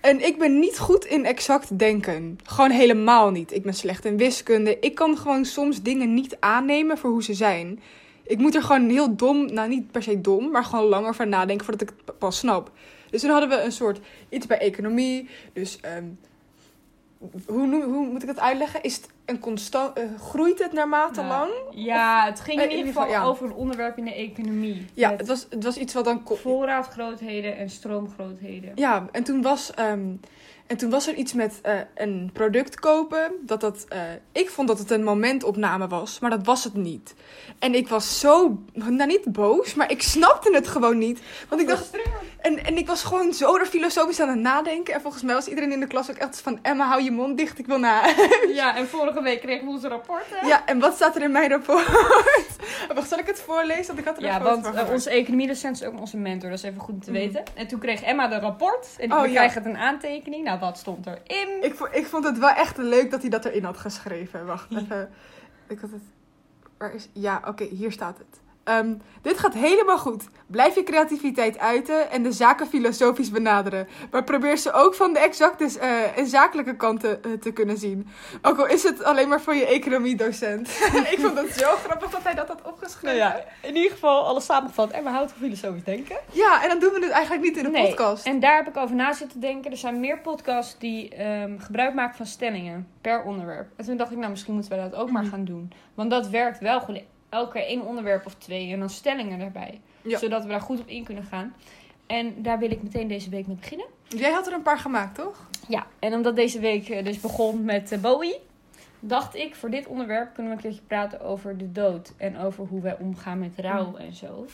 En 0.00 0.26
ik 0.26 0.38
ben 0.38 0.58
niet 0.58 0.78
goed 0.78 1.04
in 1.04 1.24
exact 1.24 1.78
denken. 1.78 2.38
Gewoon 2.44 2.70
helemaal 2.70 3.30
niet. 3.30 3.52
Ik 3.54 3.62
ben 3.62 3.74
slecht 3.74 4.04
in 4.04 4.16
wiskunde. 4.16 4.78
Ik 4.78 4.94
kan 4.94 5.16
gewoon 5.16 5.44
soms 5.44 5.82
dingen 5.82 6.14
niet 6.14 6.36
aannemen 6.40 6.98
voor 6.98 7.10
hoe 7.10 7.22
ze 7.22 7.34
zijn. 7.34 7.80
Ik 8.26 8.38
moet 8.38 8.54
er 8.54 8.62
gewoon 8.62 8.88
heel 8.88 9.16
dom, 9.16 9.52
nou 9.52 9.68
niet 9.68 9.90
per 9.90 10.02
se 10.02 10.20
dom, 10.20 10.50
maar 10.50 10.64
gewoon 10.64 10.84
langer 10.84 11.14
van 11.14 11.28
nadenken 11.28 11.64
voordat 11.66 11.88
ik 11.88 11.94
het 12.06 12.18
pas 12.18 12.38
snap. 12.38 12.70
Dus 13.10 13.20
toen 13.20 13.30
hadden 13.30 13.48
we 13.48 13.62
een 13.62 13.72
soort 13.72 14.00
iets 14.28 14.46
bij 14.46 14.58
economie. 14.58 15.28
Dus 15.52 15.80
ehm, 15.80 16.04
hoe, 17.46 17.66
noem- 17.66 17.82
hoe 17.92 18.06
moet 18.06 18.22
ik 18.22 18.28
dat 18.28 18.38
uitleggen? 18.40 18.82
Is 18.82 18.96
het 18.96 19.08
een 19.24 19.38
constant, 19.38 19.96
eh, 19.98 20.04
groeit 20.20 20.58
het 20.58 20.72
naarmate 20.72 21.20
Nou, 21.22 21.28
lang? 21.32 21.50
Ja, 21.70 22.24
het 22.26 22.40
ging 22.40 22.58
Eh, 22.58 22.64
in 22.64 22.70
ieder 22.70 22.86
geval 22.86 23.08
ja. 23.08 23.22
over 23.24 23.46
een 23.46 23.52
onderwerp 23.52 23.98
in 23.98 24.04
de 24.04 24.14
economie. 24.14 24.86
Ja, 24.94 25.10
het 25.16 25.26
was, 25.26 25.46
het 25.50 25.64
was 25.64 25.76
iets 25.76 25.94
wat 25.94 26.04
dan... 26.04 26.22
voorraadgrootheden 26.24 27.56
en 27.56 27.70
stroomgrootheden. 27.70 28.72
Ja, 28.74 29.06
en 29.12 29.24
toen 29.24 29.42
was, 29.42 29.74
ehm, 29.74 30.08
en 30.68 30.76
toen 30.76 30.90
was 30.90 31.06
er 31.06 31.14
iets 31.14 31.32
met 31.32 31.58
eh, 31.62 31.74
een 31.94 32.30
product 32.32 32.80
kopen. 32.80 33.32
Dat 33.40 33.60
dat, 33.60 33.84
eh, 33.88 34.00
ik 34.32 34.50
vond 34.50 34.68
dat 34.68 34.78
het 34.78 34.90
een 34.90 35.04
momentopname 35.04 35.88
was, 35.88 36.18
maar 36.18 36.30
dat 36.30 36.44
was 36.46 36.64
het 36.64 36.74
niet. 36.74 37.14
En 37.58 37.74
ik 37.74 37.88
was 37.88 38.20
zo, 38.20 38.58
nou 38.72 39.06
niet 39.06 39.32
boos, 39.32 39.74
maar 39.74 39.90
ik 39.90 40.02
snapte 40.02 40.54
het 40.54 40.68
gewoon 40.68 40.98
niet. 40.98 41.20
Want 41.48 41.60
ik 41.60 41.68
dacht, 41.68 41.90
en, 42.40 42.64
en 42.64 42.76
ik 42.76 42.86
was 42.86 43.02
gewoon 43.02 43.32
zo 43.32 43.56
er 43.56 43.66
filosofisch 43.66 44.20
aan 44.20 44.28
het 44.28 44.38
nadenken. 44.38 44.94
En 44.94 45.00
volgens 45.00 45.22
mij 45.22 45.34
was 45.34 45.46
iedereen 45.46 45.72
in 45.72 45.80
de 45.80 45.86
klas 45.86 46.10
ook 46.10 46.16
echt 46.16 46.40
van, 46.40 46.58
Emma, 46.62 46.86
hou 46.88 47.02
je 47.02 47.10
mond 47.10 47.36
dicht, 47.36 47.58
ik 47.58 47.66
wil 47.66 47.78
na. 47.78 48.02
Ja, 48.52 48.76
en 48.76 48.88
vorige 48.88 49.22
week 49.22 49.40
kregen 49.40 49.64
we 49.64 49.70
onze 49.70 49.88
rapporten. 49.88 50.46
ja, 50.46 50.66
en 50.66 50.78
wat 50.78 50.94
staat 50.94 51.16
er 51.16 51.22
in 51.22 51.32
mijn 51.32 51.50
rapport? 51.50 51.86
Wacht, 52.94 53.08
zal 53.08 53.18
ik 53.18 53.26
het 53.26 53.40
voorlezen? 53.40 53.86
Want 53.86 53.98
ik 53.98 54.04
had 54.04 54.16
er 54.16 54.22
Ja, 54.22 54.42
want 54.42 54.66
gemaakt. 54.66 54.90
onze 54.90 55.10
economiedocent 55.10 55.80
is 55.80 55.86
ook 55.86 56.00
onze 56.00 56.16
mentor. 56.16 56.50
Dat 56.50 56.58
is 56.58 56.64
even 56.64 56.80
goed 56.80 56.94
om 56.94 57.00
te 57.00 57.10
Mhm. 57.10 57.20
weten. 57.20 57.42
En 57.54 57.66
toen 57.66 57.78
kreeg 57.78 58.02
Emma 58.02 58.28
de 58.28 58.38
rapport. 58.38 58.96
En 58.98 59.12
Oh, 59.12 59.20
we 59.20 59.28
ja. 59.28 59.34
krijgen 59.34 59.62
het 59.62 59.70
een 59.72 59.78
aantekening. 59.80 60.44
Nou, 60.44 60.58
wat 60.58 60.78
stond 60.78 61.06
erin? 61.06 61.62
Ik, 61.62 61.78
ik 61.92 62.06
vond 62.06 62.24
het 62.24 62.38
wel 62.38 62.48
echt 62.50 62.76
leuk 62.76 63.10
dat 63.10 63.20
hij 63.20 63.30
dat 63.30 63.44
erin 63.44 63.64
had 63.64 63.76
geschreven. 63.76 64.46
Wacht 64.46 64.70
even. 64.76 65.10
Ik 65.68 65.78
had 65.80 65.90
het. 65.90 66.02
Waar 66.78 66.94
is. 66.94 67.08
Ja, 67.12 67.42
oké, 67.46 67.64
hier 67.64 67.92
staat 67.92 68.18
het. 68.18 68.40
Ehm, 68.68 68.94
dit 69.22 69.38
gaat 69.38 69.54
helemaal 69.54 69.98
goed. 69.98 70.24
Blijf 70.46 70.74
je 70.74 70.82
creativiteit 70.82 71.58
uiten 71.58 72.10
en 72.10 72.22
de 72.22 72.32
zaken 72.32 72.66
filosofisch 72.66 73.30
benaderen. 73.30 73.88
Maar 74.10 74.24
probeer 74.24 74.56
ze 74.56 74.72
ook 74.72 74.94
van 74.94 75.12
de 75.12 75.18
exacte 75.18 75.78
eh, 75.80 76.18
en 76.18 76.26
zakelijke 76.26 76.76
kanten 76.76 77.22
eh, 77.22 77.32
te 77.32 77.50
kunnen 77.52 77.76
zien. 77.78 78.08
Ook 78.42 78.58
al 78.58 78.66
is 78.66 78.82
het 78.82 79.04
alleen 79.04 79.28
maar 79.28 79.40
voor 79.40 79.54
je 79.54 79.66
economiedocent. 79.66 80.68
ik 81.12 81.18
vond 81.20 81.38
het 81.38 81.50
zo 81.52 81.70
grappig 81.84 82.10
dat 82.10 82.22
hij 82.22 82.34
dat 82.34 82.48
had 82.48 82.62
Nou 82.62 82.72
opgeschreven. 82.74 83.16
ja, 83.16 83.44
in 83.62 83.76
ieder 83.76 83.90
geval 83.90 84.26
alles 84.26 84.44
samengevat. 84.44 84.90
Emma 84.90 85.10
houdt 85.10 85.32
van 85.32 85.40
filosofisch 85.40 85.84
denken. 85.84 86.16
Ja, 86.32 86.62
en 86.62 86.68
dan 86.68 86.78
doen 86.78 86.92
we 86.92 87.00
het 87.04 87.10
eigenlijk 87.10 87.42
niet 87.44 87.56
in 87.56 87.62
de 87.64 87.70
Nee, 87.70 87.86
podcast. 87.86 88.26
En 88.26 88.40
daar 88.40 88.56
heb 88.56 88.68
ik 88.68 88.76
over 88.76 88.96
na 88.96 89.12
zitten 89.12 89.40
denken. 89.40 89.70
Er 89.70 89.76
zijn 89.76 90.00
meer 90.00 90.18
podcasts 90.18 90.78
die 90.78 91.14
ehm, 91.14 91.58
gebruik 91.58 91.94
maken 91.94 92.16
van 92.16 92.26
stellingen 92.26 92.88
per 93.00 93.22
onderwerp. 93.22 93.68
En 93.76 93.84
toen 93.84 93.96
dacht 93.96 94.10
ik, 94.10 94.18
nou 94.18 94.30
misschien 94.30 94.54
moeten 94.54 94.72
we 94.72 94.88
dat 94.90 94.94
ook 94.94 95.10
maar 95.10 95.22
Mhm. 95.22 95.30
gaan 95.30 95.44
doen. 95.44 95.72
Want 95.94 96.10
dat 96.10 96.28
werkt 96.28 96.58
wel 96.60 96.80
gewoon 96.80 97.00
elke 97.28 97.52
keer 97.52 97.66
één 97.66 97.82
onderwerp 97.82 98.26
of 98.26 98.34
twee 98.34 98.72
en 98.72 98.78
dan 98.78 98.90
stellingen 98.90 99.40
erbij. 99.40 99.80
Ja. 100.02 100.18
Zodat 100.18 100.42
we 100.42 100.48
daar 100.48 100.60
goed 100.60 100.80
op 100.80 100.88
in 100.88 101.04
kunnen 101.04 101.24
gaan. 101.24 101.54
En 102.06 102.42
daar 102.42 102.58
wil 102.58 102.70
ik 102.70 102.82
meteen 102.82 103.08
deze 103.08 103.30
week 103.30 103.46
mee 103.46 103.56
beginnen. 103.56 103.86
Jij 104.08 104.30
had 104.30 104.46
er 104.46 104.52
een 104.52 104.62
paar 104.62 104.78
gemaakt, 104.78 105.14
toch? 105.14 105.46
Ja, 105.68 105.86
en 105.98 106.12
omdat 106.14 106.36
deze 106.36 106.60
week 106.60 106.88
eh, 106.88 107.04
dus 107.04 107.20
begon 107.20 107.64
met 107.64 107.92
eh, 107.92 107.98
Bowie, 108.00 108.36
dacht 109.00 109.34
ik 109.34 109.54
voor 109.54 109.70
dit 109.70 109.86
onderwerp 109.86 110.34
kunnen 110.34 110.52
we 110.52 110.56
een 110.58 110.62
keertje 110.64 110.86
praten 110.86 111.20
over 111.20 111.56
de 111.58 111.72
dood 111.72 112.12
en 112.16 112.38
over 112.38 112.64
hoe 112.66 112.80
wij 112.80 112.96
omgaan 113.00 113.38
met 113.38 113.52
rouw 113.56 113.96
en 113.96 114.14
zo. 114.14 114.46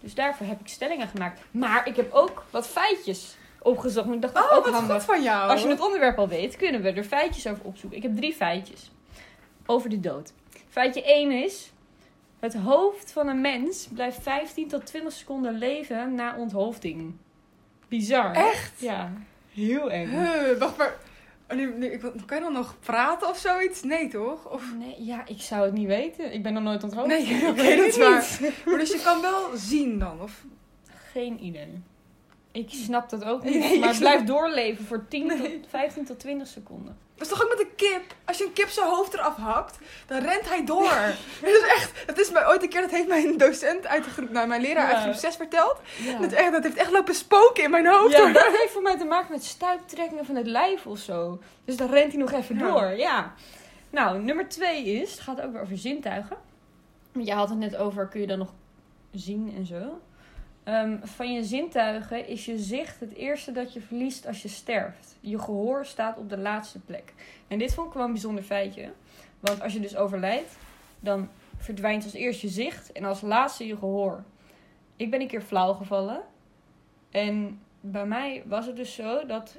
Dus 0.00 0.14
daarvoor 0.14 0.46
heb 0.46 0.60
ik 0.60 0.68
stellingen 0.68 1.08
gemaakt. 1.08 1.40
Maar 1.50 1.88
ik 1.88 1.96
heb 1.96 2.12
ook 2.12 2.44
wat 2.50 2.66
feitjes 2.68 3.36
opgezocht. 3.62 4.08
Ik 4.12 4.22
dacht 4.22 4.36
Oh, 4.36 4.56
ook 4.56 4.64
wat 4.64 4.74
handig. 4.74 4.94
goed 4.96 5.04
van 5.04 5.22
jou. 5.22 5.50
Als 5.50 5.62
je 5.62 5.68
het 5.68 5.80
onderwerp 5.80 6.18
al 6.18 6.28
weet, 6.28 6.56
kunnen 6.56 6.82
we 6.82 6.92
er 6.92 7.04
feitjes 7.04 7.46
over 7.46 7.64
opzoeken. 7.64 7.98
Ik 7.98 8.02
heb 8.04 8.16
drie 8.16 8.32
feitjes 8.32 8.90
over 9.66 9.90
de 9.90 10.00
dood. 10.00 10.32
Feitje 10.68 11.04
1 11.04 11.30
is: 11.44 11.72
het 12.44 12.54
hoofd 12.54 13.12
van 13.12 13.28
een 13.28 13.40
mens 13.40 13.88
blijft 13.92 14.22
15 14.22 14.68
tot 14.68 14.86
20 14.86 15.12
seconden 15.12 15.58
leven 15.58 16.14
na 16.14 16.36
onthoofding. 16.36 17.14
Bizar. 17.88 18.32
Echt? 18.34 18.72
Ja, 18.80 19.12
heel 19.52 19.90
eng. 19.90 20.08
Huh, 20.08 20.58
wacht 20.58 20.76
maar. 20.76 20.94
Oh, 21.50 21.56
nu, 21.56 21.74
nu, 21.78 21.86
ik, 21.86 22.00
wil- 22.00 22.12
kan 22.26 22.36
je 22.38 22.42
dan 22.44 22.52
nog 22.52 22.76
praten 22.80 23.28
of 23.28 23.38
zoiets? 23.38 23.82
Nee, 23.82 24.08
toch? 24.08 24.50
Of... 24.52 24.74
Nee, 24.78 25.04
ja, 25.04 25.26
ik 25.26 25.40
zou 25.40 25.64
het 25.64 25.72
niet 25.74 25.86
weten. 25.86 26.32
Ik 26.32 26.42
ben 26.42 26.52
nog 26.52 26.62
nooit 26.62 26.82
onthoofd. 26.84 27.06
Nee, 27.06 27.22
Ik 27.26 27.48
oké, 27.48 27.62
weet 27.62 27.76
dat 27.76 27.86
het 27.86 27.96
is 27.96 27.96
waar. 27.96 28.38
niet. 28.40 28.64
Maar 28.64 28.78
dus 28.78 28.92
je 28.92 29.00
kan 29.04 29.20
wel 29.20 29.50
zien 29.56 29.98
dan? 29.98 30.20
Of... 30.20 30.44
Geen 31.12 31.44
idee. 31.44 31.82
Ik 32.54 32.68
snap 32.70 33.10
dat 33.10 33.24
ook 33.24 33.42
niet. 33.44 33.58
Nee, 33.58 33.78
maar 33.78 33.88
het 33.88 33.96
snap- 33.96 34.08
blijft 34.10 34.26
doorleven 34.26 34.84
voor 34.84 35.04
10 35.08 35.26
Nee. 35.26 35.60
tot 35.60 35.70
15 35.70 36.04
tot 36.04 36.18
20 36.18 36.46
seconden. 36.48 36.96
Dat 37.16 37.26
is 37.26 37.32
toch 37.32 37.42
ook 37.42 37.48
met 37.48 37.60
een 37.60 37.74
kip? 37.76 38.02
Als 38.24 38.38
je 38.38 38.44
een 38.44 38.52
kip 38.52 38.68
zijn 38.68 38.86
hoofd 38.86 39.14
eraf 39.14 39.36
hakt, 39.36 39.78
dan 40.06 40.18
rent 40.20 40.48
hij 40.48 40.64
door. 40.64 41.14
dat 41.40 41.50
is 41.62 41.66
echt, 41.68 42.06
dat 42.06 42.18
is 42.18 42.30
mij 42.30 42.46
ooit 42.46 42.62
een 42.62 42.68
keer, 42.68 42.80
dat 42.80 42.90
heeft 42.90 43.08
mijn 43.08 43.36
docent 43.38 43.86
uit 43.86 44.04
de 44.04 44.10
groep, 44.10 44.30
nou 44.30 44.46
mijn 44.46 44.60
leraar 44.60 44.86
uit 44.86 44.96
Ja. 44.96 45.02
groep 45.02 45.14
6 45.14 45.36
verteld. 45.36 45.80
Ja. 46.02 46.18
Dat, 46.18 46.32
echt, 46.32 46.52
dat 46.52 46.62
heeft 46.62 46.76
echt 46.76 46.90
lopen 46.92 47.14
spoken 47.14 47.64
in 47.64 47.70
mijn 47.70 47.86
hoofd. 47.86 48.12
Ja, 48.12 48.18
hoor. 48.20 48.32
dat 48.32 48.46
heeft 48.46 48.70
voor 48.72 48.82
mij 48.82 48.98
te 48.98 49.04
maken 49.04 49.32
met 49.32 49.44
stuiptrekkingen 49.44 50.24
van 50.24 50.34
het 50.36 50.46
lijf 50.46 50.86
of 50.86 50.98
zo. 50.98 51.38
Dus 51.64 51.76
dan 51.76 51.90
rent 51.90 52.12
hij 52.12 52.20
nog 52.20 52.32
even 52.32 52.58
Ja. 52.58 52.66
door, 52.66 52.84
ja. 52.96 53.34
Nou, 53.90 54.18
nummer 54.22 54.48
twee 54.48 54.84
is, 54.84 55.10
het 55.10 55.20
gaat 55.20 55.40
ook 55.40 55.52
weer 55.52 55.60
over 55.62 55.78
zintuigen. 55.78 56.36
Want 57.12 57.26
je 57.26 57.32
had 57.34 57.48
het 57.48 57.58
net 57.58 57.76
over, 57.76 58.06
kun 58.08 58.20
je 58.20 58.26
dan 58.26 58.38
nog 58.38 58.52
zien 59.12 59.54
en 59.56 59.66
zo. 59.66 60.00
Ehm, 60.64 60.96
van 61.02 61.32
je 61.32 61.44
zintuigen 61.44 62.26
is 62.26 62.44
je 62.44 62.58
zicht 62.58 63.00
het 63.00 63.14
eerste 63.14 63.52
dat 63.52 63.72
je 63.72 63.80
verliest 63.80 64.26
als 64.26 64.42
je 64.42 64.48
sterft. 64.48 65.16
Je 65.20 65.38
gehoor 65.38 65.86
staat 65.86 66.18
op 66.18 66.28
de 66.28 66.38
laatste 66.38 66.78
plek. 66.80 67.12
En 67.48 67.58
dit 67.58 67.74
vond 67.74 67.86
ik 67.88 67.94
wel 67.94 68.04
een 68.04 68.12
bijzonder 68.12 68.44
feitje. 68.44 68.92
Want 69.40 69.62
als 69.62 69.72
je 69.72 69.80
dus 69.80 69.96
overlijdt, 69.96 70.56
dan 71.00 71.28
verdwijnt 71.56 72.04
als 72.04 72.12
eerst 72.12 72.40
je 72.40 72.48
zicht 72.48 72.92
en 72.92 73.04
als 73.04 73.20
laatste 73.20 73.66
je 73.66 73.76
gehoor. 73.76 74.22
Ik 74.96 75.10
ben 75.10 75.20
een 75.20 75.26
keer 75.26 75.40
flauw 75.42 75.72
gevallen. 75.72 76.20
En 77.10 77.60
bij 77.80 78.06
mij 78.06 78.42
was 78.46 78.66
het 78.66 78.76
dus 78.76 78.94
zo 78.94 79.26
dat 79.26 79.56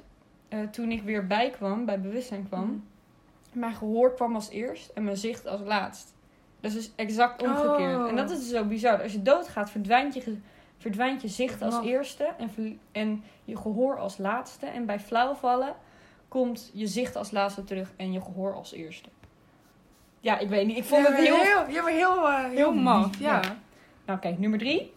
eh, 0.48 0.60
toen 0.60 0.90
ik 0.90 1.02
weer 1.02 1.26
bijkwam, 1.26 1.84
bij 1.84 2.00
bewustzijn 2.00 2.46
kwam, 2.48 2.64
Mhm. 2.64 3.58
mijn 3.58 3.74
gehoor 3.74 4.14
kwam 4.14 4.34
als 4.34 4.48
eerst 4.50 4.90
en 4.94 5.04
mijn 5.04 5.16
zicht 5.16 5.46
als 5.46 5.60
laatst. 5.60 6.14
Dat 6.60 6.70
is 6.70 6.76
dus 6.76 6.92
exact 6.96 7.42
omgekeerd. 7.42 7.96
Oh. 7.96 8.08
En 8.08 8.16
dat 8.16 8.30
is 8.30 8.38
dus 8.38 8.48
zo 8.48 8.64
bizar. 8.64 9.02
Als 9.02 9.12
je 9.12 9.22
doodgaat, 9.22 9.70
verdwijnt 9.70 10.14
je, 10.14 10.36
verdwijnt 10.78 11.22
je 11.22 11.28
zicht 11.28 11.62
als 11.62 11.84
eerste 11.84 12.28
en, 12.38 12.78
en 12.92 13.24
je 13.44 13.56
gehoor 13.56 13.98
als 13.98 14.18
laatste. 14.18 14.66
En 14.66 14.86
bij 14.86 15.00
flauwvallen 15.00 15.74
komt 16.28 16.70
je 16.74 16.86
zicht 16.86 17.16
als 17.16 17.30
laatste 17.30 17.64
terug 17.64 17.92
en 17.96 18.12
je 18.12 18.20
gehoor 18.20 18.54
als 18.54 18.72
eerste. 18.72 19.08
Ja, 20.20 20.38
ik 20.38 20.48
weet 20.48 20.66
niet. 20.66 20.76
Ik 20.76 20.84
vond 20.84 21.06
het 21.06 21.16
heel, 21.16 21.36
heel, 21.36 21.68
ja, 21.68 21.82
maar 21.82 21.92
heel, 21.92 22.28
eh, 22.28 22.44
heel 22.44 22.72
maf. 22.72 23.18
Ja. 23.18 23.40
Nou, 24.06 24.18
kijk, 24.18 24.38
nummer 24.38 24.58
drie. 24.58 24.92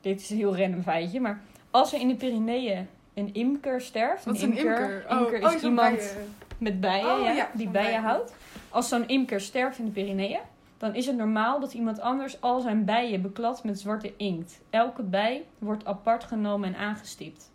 Dit 0.00 0.20
is 0.20 0.30
een 0.30 0.36
heel 0.36 0.56
random 0.56 0.82
feitje, 0.82 1.20
maar 1.20 1.40
als 1.70 1.92
er 1.92 2.00
in 2.00 2.08
de 2.08 2.14
Pyreneeën 2.14 2.88
een 3.14 3.34
imker 3.34 3.80
sterft. 3.80 4.24
Wat 4.24 4.34
is 4.34 4.42
een 4.42 4.56
imker? 4.56 5.06
Imker 5.10 5.44
oh, 5.44 5.52
is 5.54 5.60
zo'n 5.60 5.70
iemand 5.70 5.96
bijen. 5.96 6.34
met 6.58 6.80
bijen, 6.80 7.10
Oh, 7.10 7.34
ja, 7.36 7.50
die 7.54 7.68
bijen 7.68 7.86
bijen. 7.90 8.02
houdt. 8.02 8.34
Als 8.68 8.88
zo'n 8.88 9.08
imker 9.08 9.40
sterft 9.40 9.78
in 9.78 9.84
de 9.84 9.90
Pyreneeën, 9.90 10.40
dan 10.82 10.94
is 10.94 11.06
het 11.06 11.16
normaal 11.16 11.60
dat 11.60 11.72
iemand 11.72 12.00
anders 12.00 12.40
al 12.40 12.60
zijn 12.60 12.84
bijen 12.84 13.22
bekladt 13.22 13.64
met 13.64 13.80
zwarte 13.80 14.12
inkt. 14.16 14.58
Elke 14.70 15.02
bij 15.02 15.44
wordt 15.58 15.84
apart 15.84 16.24
genomen 16.24 16.74
en 16.74 16.80
aangestipt. 16.80 17.50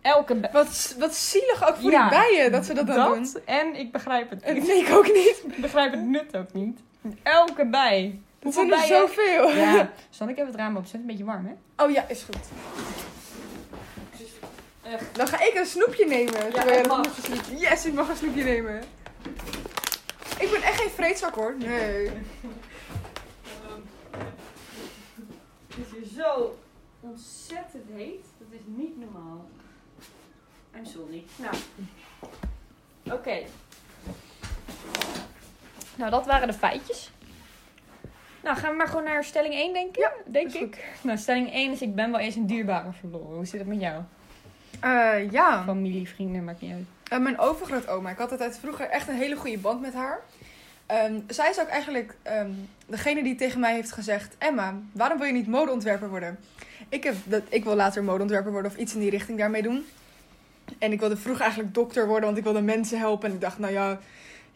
Elke 0.00 0.34
bij. 0.34 0.50
Wat, 0.52 0.96
wat 0.98 1.14
zielig 1.14 1.68
ook 1.68 1.76
voor 1.76 1.90
Ja, 1.90 2.08
die 2.08 2.18
bijen 2.18 2.52
dat 2.52 2.66
ze 2.66 2.74
dat 2.74 2.86
dan 2.86 3.12
doen. 3.14 3.36
en 3.44 3.74
ik 3.74 3.92
begrijp 3.92 4.30
het 4.30 4.52
niet. 4.54 4.66
nee, 4.66 4.80
ik 4.84 4.90
ook 4.94 5.04
niet. 5.06 5.42
Ik 5.54 5.60
begrijp 5.60 5.92
het 5.92 6.02
nut 6.02 6.36
ook 6.36 6.52
niet. 6.52 6.80
Elke 7.22 7.66
bij. 7.66 8.20
Dat 8.38 8.54
zijn 8.54 8.70
er 8.72 8.76
bijen? 8.78 8.96
zoveel. 8.96 9.48
Ja, 9.50 9.90
zal 10.10 10.28
ik 10.28 10.34
even 10.36 10.46
het 10.46 10.56
raam 10.56 10.76
opzetten? 10.76 11.00
Een 11.00 11.06
beetje 11.06 11.24
warm, 11.24 11.46
hè? 11.46 11.84
Oh 11.84 11.90
ja, 11.90 12.04
is 12.08 12.22
goed. 12.22 12.36
Dan 15.12 15.26
ga 15.26 15.40
ik 15.40 15.52
een 15.54 15.66
snoepje 15.66 16.06
nemen. 16.06 16.32
jij 16.52 16.76
dat 16.82 16.86
mag. 16.86 16.96
nog 16.96 17.16
een 17.16 17.22
snoepje- 17.22 17.56
Yes, 17.68 17.86
ik 17.86 17.92
mag 17.92 18.08
een 18.08 18.16
snoepje 18.16 18.44
nemen. 18.44 18.82
Ik 20.42 20.50
ben 20.50 20.62
echt 20.62 20.80
geen 20.80 20.90
vreedzak 20.90 21.34
hoor. 21.34 21.54
Nee. 21.58 22.10
Het 25.66 25.76
is 25.76 25.92
hier 25.92 26.22
zo 26.22 26.58
ontzettend 27.00 27.84
heet. 27.94 28.24
Dat 28.38 28.48
is 28.50 28.60
niet 28.64 28.98
normaal. 28.98 29.48
I'm 30.76 30.84
sorry. 30.84 31.24
Nou. 31.36 31.54
Oké. 33.18 33.38
Nou, 35.94 36.10
dat 36.10 36.26
waren 36.26 36.46
de 36.46 36.54
feitjes. 36.54 37.10
Nou, 38.42 38.56
gaan 38.56 38.70
we 38.70 38.76
maar 38.76 38.88
gewoon 38.88 39.04
naar 39.04 39.24
stelling 39.24 39.54
1, 39.54 39.72
denk 39.72 39.96
ik. 39.96 40.02
Ja, 40.02 40.12
denk 40.26 40.52
ik. 40.52 40.84
Nou, 41.02 41.18
stelling 41.18 41.52
1 41.52 41.72
is: 41.72 41.82
ik 41.82 41.94
ben 41.94 42.10
wel 42.10 42.20
eens 42.20 42.34
een 42.34 42.46
dierbare 42.46 42.92
verloren. 42.92 43.36
Hoe 43.36 43.46
zit 43.46 43.60
het 43.60 43.68
met 43.68 43.80
jou? 43.80 44.02
Eh, 44.80 45.30
ja. 45.30 45.62
Familie, 45.64 46.08
vrienden, 46.08 46.44
maakt 46.44 46.60
niet 46.60 46.72
uit. 46.72 46.86
Eh, 47.12 47.18
mijn 47.18 47.38
overgrootoma. 47.38 48.10
Ik 48.10 48.18
had 48.18 48.30
altijd 48.30 48.58
vroeger 48.58 48.88
echt 48.88 49.08
een 49.08 49.14
hele 49.14 49.36
goede 49.36 49.58
band 49.58 49.80
met 49.80 49.94
haar. 49.94 50.20
Ehm, 50.86 51.14
zij 51.26 51.50
is 51.50 51.60
ook 51.60 51.68
eigenlijk 51.68 52.14
ehm, 52.22 52.50
degene 52.86 53.22
die 53.22 53.34
tegen 53.34 53.60
mij 53.60 53.74
heeft 53.74 53.92
gezegd... 53.92 54.34
Emma, 54.38 54.74
waarom 54.92 55.18
wil 55.18 55.26
je 55.26 55.32
niet 55.32 55.46
modeontwerper 55.46 56.08
worden? 56.08 56.38
Ik, 56.88 57.04
heb 57.04 57.14
dat, 57.24 57.42
ik 57.48 57.64
wil 57.64 57.74
later 57.74 58.04
modeontwerper 58.04 58.52
worden 58.52 58.70
of 58.70 58.76
iets 58.76 58.94
in 58.94 59.00
die 59.00 59.10
richting 59.10 59.38
daarmee 59.38 59.62
doen. 59.62 59.84
En 60.78 60.92
ik 60.92 61.00
wilde 61.00 61.16
vroeger 61.16 61.42
eigenlijk 61.42 61.74
dokter 61.74 62.06
worden, 62.06 62.24
want 62.24 62.36
ik 62.36 62.44
wilde 62.44 62.60
mensen 62.60 62.98
helpen. 62.98 63.28
En 63.28 63.34
ik 63.34 63.40
dacht, 63.40 63.58
nou 63.58 63.72
ja, 63.72 64.00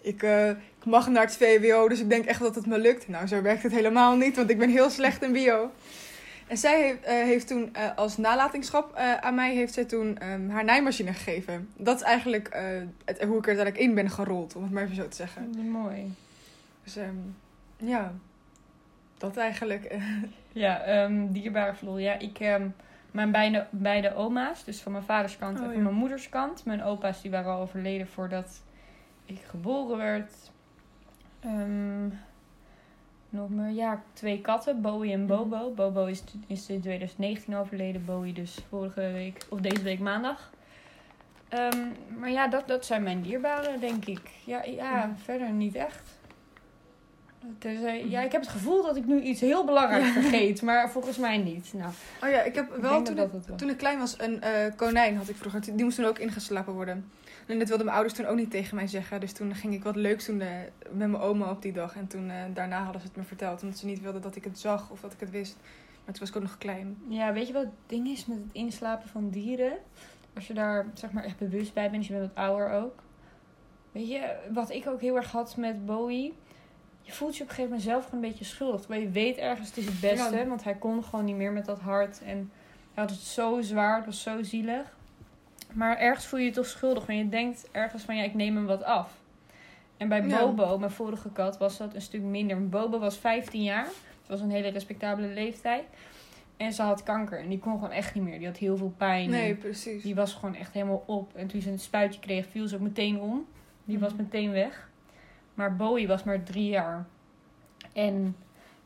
ik, 0.01 0.23
eh, 0.23 0.49
ik 0.49 0.85
mag 0.85 1.09
naar 1.09 1.25
het 1.25 1.37
VWO, 1.37 1.89
dus 1.89 2.01
ik 2.01 2.09
denk 2.09 2.25
echt 2.25 2.41
dat 2.41 2.55
het 2.55 2.67
me 2.67 2.79
lukt. 2.79 3.09
Nou, 3.09 3.27
zo 3.27 3.43
werkt 3.43 3.63
het 3.63 3.73
helemaal 3.73 4.17
niet, 4.17 4.37
want 4.37 4.51
ik 4.51 4.59
ben 4.59 4.71
heel 4.71 4.91
slecht 4.91 5.23
in 5.23 5.33
bio. 5.33 5.71
En 6.47 6.57
zij 6.57 6.83
heeft, 6.83 7.03
eh, 7.03 7.15
heeft 7.15 7.47
toen 7.47 7.75
eh, 7.75 7.97
als 7.97 8.17
nalatingschap 8.17 8.95
eh, 8.95 9.15
aan 9.15 9.35
mij 9.35 9.55
heeft 9.55 9.75
zij 9.75 9.85
toen 9.85 10.19
ehm, 10.19 10.49
haar 10.49 10.65
naaimachine 10.65 11.13
gegeven. 11.13 11.69
Dat 11.77 11.97
is 11.97 12.03
eigenlijk 12.03 12.49
het, 13.05 13.23
hoe 13.23 13.39
ik 13.39 13.43
er 13.43 13.49
uiteindelijk 13.49 13.77
in 13.77 13.95
ben 13.95 14.11
gerold, 14.11 14.57
om 14.57 14.63
het 14.63 14.73
maar 14.73 14.83
even 14.83 14.95
zo 14.95 15.09
te 15.09 15.17
zeggen. 15.17 15.71
Mooi. 15.71 16.15
Dus 16.85 16.97
ehm, 16.97 17.17
ja, 17.77 18.13
dat 19.19 19.37
eigenlijk. 19.37 19.95
Ja, 20.57 20.83
ehm, 20.83 21.33
dierbare 21.33 21.75
verloren. 21.75 22.03
Ja, 22.03 22.19
ik, 22.19 22.39
mijn 23.11 23.31
beide, 23.31 23.67
beide 23.71 24.15
oma's, 24.15 24.65
dus 24.65 24.81
van 24.81 24.93
mijn 24.93 25.05
vaders 25.05 25.39
kant 25.39 25.59
Oh, 25.59 25.65
en 25.65 25.69
ja. 25.69 25.75
van 25.75 25.83
mijn 25.83 25.95
moeders 25.95 26.29
kant. 26.29 26.65
Mijn 26.65 26.83
opa's 26.83 27.23
die 27.23 27.31
waren 27.31 27.53
al 27.53 27.61
overleden 27.61 28.07
voordat 28.07 28.63
ik 29.25 29.39
geboren 29.49 29.97
werd. 29.97 30.33
Ehm, 31.41 32.09
nog 33.31 33.49
meer, 33.51 33.71
ja, 33.71 34.03
twee 34.13 34.41
katten, 34.41 34.81
Bowie 34.81 35.13
en 35.13 35.27
Bobo. 35.27 35.71
Bobo 35.71 36.05
is, 36.07 36.23
is 36.47 36.69
in 36.69 36.81
2019 36.81 37.57
overleden, 37.57 38.05
Bowie 38.05 38.33
dus 38.33 38.59
vorige 38.69 39.01
week, 39.13 39.47
of 39.49 39.61
deze 39.61 39.83
week 39.83 39.99
maandag. 39.99 40.51
Ehm, 41.49 41.79
maar 42.19 42.31
ja, 42.31 42.49
dat, 42.49 42.69
dat 42.69 42.87
zijn 42.87 43.03
mijn 43.03 43.23
dierbaren, 43.23 43.81
denk 43.81 44.05
ik. 44.05 44.21
Ja, 44.45 44.65
ja 44.65 45.07
Mhm. 45.07 45.17
verder 45.17 45.51
niet 45.51 45.75
echt. 45.75 46.15
Tenzij- 47.59 48.07
ja, 48.09 48.21
ik 48.23 48.33
heb 48.33 48.41
het 48.41 48.51
gevoel 48.51 48.83
dat 48.83 48.97
ik 48.97 49.07
nu 49.07 49.21
iets 49.21 49.41
heel 49.41 49.65
belangrijks 49.65 50.11
vergeet, 50.21 50.63
maar 50.63 50.91
volgens 50.91 51.17
mij 51.19 51.37
niet. 51.39 51.73
Nou, 51.75 51.91
Oh 52.23 52.29
ja, 52.31 52.43
ik 52.43 52.55
heb 52.55 52.77
wel 52.77 53.03
toen 53.03 53.19
ik, 53.19 53.29
toen 53.57 53.71
ik 53.71 53.77
klein 53.77 53.99
was 53.99 54.21
een 54.21 54.41
eh, 54.43 54.73
konijn 54.77 55.17
had 55.17 55.29
ik 55.29 55.37
vroeger. 55.37 55.61
Die 55.61 55.85
moest 55.85 55.97
toen 55.97 56.05
ook 56.07 56.19
ingeslapen 56.19 56.73
worden. 56.75 57.11
En 57.47 57.59
dat 57.59 57.69
wilden 57.69 57.87
mijn 57.87 57.99
ouders 57.99 58.19
toen 58.19 58.27
ook 58.27 58.37
niet 58.37 58.51
tegen 58.51 58.77
mij 58.77 58.87
zeggen. 58.87 59.21
Dus 59.21 59.33
toen 59.33 59.55
ging 59.55 59.75
ik 59.75 59.83
wat 59.83 59.97
leuks 59.97 60.27
doen 60.27 60.41
eh, 60.41 60.49
met 60.91 61.09
mijn 61.09 61.23
oma 61.23 61.51
op 61.51 61.63
die 61.63 61.73
dag. 61.73 61.97
En 61.97 62.07
toen 62.07 62.31
eh, 62.31 62.43
daarna 62.55 62.83
hadden 62.83 63.01
ze 63.01 63.07
het 63.07 63.17
me 63.17 63.23
verteld. 63.23 63.63
Omdat 63.63 63.79
ze 63.79 63.87
niet 63.87 64.01
wilden 64.01 64.23
dat 64.23 64.37
ik 64.37 64.45
het 64.45 64.59
zag 64.59 64.91
of 64.91 65.01
dat 65.01 65.13
ik 65.13 65.21
het 65.21 65.31
wist. 65.31 65.57
Maar 66.05 66.15
toen 66.15 66.21
was 66.21 66.29
ik 66.29 66.37
ook 66.37 66.43
nog 66.43 66.59
klein. 66.59 66.97
Ja, 67.09 67.33
weet 67.33 67.47
je 67.47 67.53
wat 67.53 67.63
het 67.63 67.73
ding 67.87 68.09
is 68.09 68.27
met 68.27 68.37
het 68.37 68.53
inslapen 68.53 69.09
van 69.09 69.31
dieren? 69.31 69.79
Als 70.35 70.47
je 70.47 70.55
daar 70.55 70.87
zeg 70.95 71.13
maar 71.13 71.25
echt 71.25 71.39
bewust 71.39 71.75
bij 71.75 71.91
bent, 71.91 71.97
dus 71.97 72.07
je 72.07 72.19
bent 72.19 72.35
wat 72.35 72.45
ouder 72.45 72.71
ook. 72.71 73.03
Weet 73.93 74.09
je, 74.09 74.37
wat 74.53 74.71
ik 74.71 74.87
ook 74.87 75.01
heel 75.01 75.17
erg 75.17 75.31
had 75.31 75.57
met 75.57 75.87
Bowie. 75.87 76.35
Je 77.03 77.13
voelt 77.13 77.37
je 77.37 77.43
op 77.43 77.49
een 77.49 77.55
gegeven 77.55 77.77
moment 77.77 77.83
zelf 77.83 78.05
gewoon 78.05 78.23
een 78.23 78.29
beetje 78.29 78.45
schuldig. 78.45 78.89
Maar 78.89 78.99
je 78.99 79.11
weet 79.11 79.37
ergens, 79.37 79.69
het 79.69 79.77
is 79.77 79.85
het 79.85 80.01
beste. 80.01 80.37
Ja. 80.37 80.47
Want 80.47 80.65
hij 80.65 80.75
kon 80.75 81.05
gewoon 81.05 81.25
niet 81.25 81.37
meer 81.37 81.53
met 81.53 81.65
dat 81.65 81.81
hart. 81.81 82.23
En 82.23 82.51
hij 82.95 83.05
had 83.05 83.11
het 83.11 83.21
zo 83.21 83.61
zwaar, 83.61 83.97
het 83.97 84.07
was 84.07 84.23
zo 84.23 84.43
zielig. 84.43 84.96
Maar 85.77 85.97
ergens 85.99 86.27
voel 86.27 86.39
je 86.41 86.45
je 86.47 86.53
toch 86.53 86.67
schuldig. 86.67 87.07
Want 87.07 87.19
je 87.19 87.29
denkt 87.29 87.69
ergens 87.73 88.03
van, 88.03 88.17
ja, 88.17 88.23
ik 88.23 88.35
neem 88.35 88.57
hem 88.57 88.67
wat 88.67 88.83
af. 88.85 89.11
En 89.97 90.09
bij 90.09 90.27
Ja. 90.27 90.39
Bobo, 90.39 90.79
mijn 90.79 90.91
vorige 90.91 91.31
kat, 91.31 91.59
was 91.59 91.77
dat 91.77 91.95
een 91.95 92.01
stuk 92.01 92.23
minder. 92.23 92.69
Bobo 92.69 92.99
was 92.99 93.17
15 93.19 93.63
jaar. 93.63 93.85
Het 94.21 94.29
was 94.29 94.41
een 94.41 94.51
hele 94.51 94.69
respectabele 94.69 95.29
leeftijd. 95.29 95.85
En 96.57 96.73
ze 96.73 96.83
had 96.83 97.03
kanker. 97.03 97.39
En 97.41 97.49
die 97.49 97.59
kon 97.59 97.73
gewoon 97.73 97.91
echt 97.91 98.15
niet 98.15 98.25
meer. 98.25 98.39
Die 98.39 98.47
had 98.47 98.57
heel 98.57 98.77
veel 98.77 98.95
pijn. 98.97 99.31
Nee, 99.31 99.55
precies. 99.55 100.03
Die 100.03 100.15
was 100.15 100.35
gewoon 100.35 100.55
echt 100.55 100.73
helemaal 100.73 101.03
op. 101.07 101.35
En 101.35 101.47
toen 101.47 101.61
ze 101.61 101.71
een 101.71 101.79
spuitje 101.79 102.21
kreeg, 102.21 102.47
viel 102.47 102.69
ze 102.69 102.75
ook 102.75 102.81
meteen 102.81 103.21
om. 103.21 103.47
Die 103.85 103.99
was 103.99 104.13
Mhm. 104.13 104.23
meteen 104.23 104.51
weg. 104.51 104.89
Maar 105.55 105.77
Bowie 105.77 106.09
was 106.09 106.23
maar 106.25 106.43
drie 106.43 106.69
jaar. 106.69 107.07
En 107.93 108.37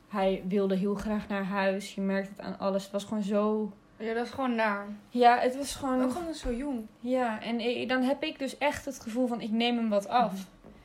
hij 0.09 0.43
wilde 0.49 0.77
heel 0.77 0.95
graag 0.95 1.29
naar 1.29 1.45
huis. 1.45 1.95
Je 1.95 2.01
merkt 2.01 2.29
het 2.29 2.41
aan 2.41 2.59
alles. 2.59 2.83
Het 2.83 2.93
was 2.93 3.05
gewoon 3.05 3.23
zo... 3.23 3.73
Ja, 4.01 4.15
dat 4.15 4.25
is 4.27 4.31
gewoon 4.33 4.55
naar. 4.55 4.87
Ja, 5.09 5.39
het 5.39 5.57
was 5.57 5.75
gewoon... 5.75 6.03
Ook 6.03 6.13
gewoon 6.13 6.35
zo 6.35 6.53
jong. 6.53 6.87
Ja, 7.01 7.43
en 7.43 7.87
dan 7.89 8.03
heb 8.03 8.23
ik 8.23 8.39
dus 8.39 8.59
echt 8.59 8.85
het 8.85 9.01
gevoel 9.01 9.27
van 9.27 9.41
ik 9.41 9.51
neem 9.51 9.77
hem 9.77 9.89
wat 9.89 10.09
af. 10.09 10.33
Mhm. 10.33 10.43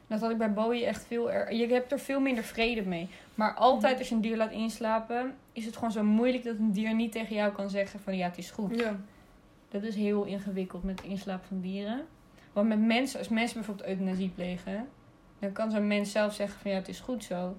Dat 0.08 0.20
had 0.22 0.32
ik 0.32 0.38
bij 0.38 0.54
Bowie 0.54 0.86
echt 0.86 1.06
veel... 1.06 1.32
Er 1.32 1.54
je 1.54 1.68
hebt 1.68 1.92
er 1.92 2.00
veel 2.00 2.20
minder 2.20 2.44
vrede 2.44 2.82
mee. 2.82 3.10
Maar 3.36 3.54
altijd 3.54 3.92
Mhm. 3.92 4.00
als 4.00 4.10
je 4.10 4.16
een 4.16 4.22
dier 4.22 4.38
laat 4.38 4.52
inslapen... 4.52 5.36
is 5.52 5.66
het 5.66 5.76
gewoon 5.76 5.92
zo 5.92 6.04
moeilijk 6.04 6.44
dat 6.44 6.58
een 6.58 6.72
dier 6.72 6.94
niet 6.94 7.12
tegen 7.12 7.36
jou 7.36 7.52
kan 7.54 7.70
zeggen 7.70 8.00
van 8.00 8.18
ja, 8.18 8.28
het 8.28 8.38
is 8.38 8.52
goed. 8.52 8.80
Ja. 8.80 8.96
Dat 9.70 9.84
is 9.84 9.96
heel 9.96 10.24
ingewikkeld 10.24 10.84
met 10.84 11.00
het 11.00 11.10
inslapen 11.10 11.48
van 11.48 11.62
dieren. 11.62 12.06
Want 12.54 12.68
met 12.68 12.80
mensen, 12.80 13.20
als 13.20 13.30
mensen 13.30 13.56
bijvoorbeeld 13.58 13.88
euthanasie 13.88 14.30
plegen... 14.30 14.88
dan 15.40 15.52
kan 15.52 15.72
zo'n 15.72 15.88
mens 15.88 16.12
zelf 16.12 16.34
zeggen 16.34 16.60
van 16.60 16.72
ja, 16.72 16.78
het 16.78 16.88
is 16.88 17.00
goed 17.00 17.24
zo. 17.24 17.56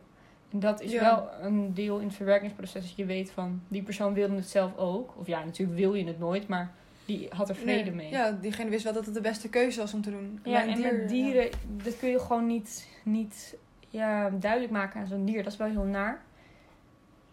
Dat 0.61 0.81
is 0.81 0.93
Ja. 0.93 1.01
wel 1.03 1.29
een 1.47 1.75
deel 1.75 1.99
in 1.99 2.07
het 2.07 2.17
verwerkingsproces. 2.17 2.83
Dat 2.87 2.97
je 2.97 3.05
weet 3.05 3.31
van, 3.31 3.63
die 3.69 3.83
persoon 3.83 4.15
wilde 4.15 4.35
het 4.35 4.49
zelf 4.49 4.77
ook. 4.77 5.15
Of 5.19 5.27
ja, 5.27 5.45
natuurlijk 5.45 5.79
wil 5.79 5.95
je 5.95 6.05
het 6.07 6.19
nooit, 6.19 6.49
maar 6.49 6.73
die 7.05 7.27
had 7.31 7.49
er 7.49 7.55
vrede 7.55 7.83
Nee. 7.91 7.95
mee. 7.95 8.11
Ja, 8.11 8.31
diegene 8.41 8.71
wist 8.71 8.85
wel 8.85 8.93
dat 8.93 9.05
het 9.07 9.15
de 9.15 9.21
beste 9.21 9.49
keuze 9.49 9.81
was 9.81 9.95
om 9.95 10.03
te 10.03 10.11
doen. 10.11 10.41
Ja, 10.43 10.67
en 10.67 10.75
dier, 10.75 10.93
met 10.93 11.09
dieren, 11.09 11.51
dat 11.85 11.99
kun 11.99 12.09
je 12.09 12.21
gewoon 12.21 12.47
niet, 12.47 12.89
niet 13.03 13.57
ja, 13.89 14.31
duidelijk 14.31 14.73
maken 14.73 15.01
aan 15.01 15.07
zo'n 15.07 15.25
dier. 15.25 15.43
Dat 15.43 15.53
is 15.53 15.59
wel 15.59 15.69
heel 15.69 15.83
naar. 15.85 16.23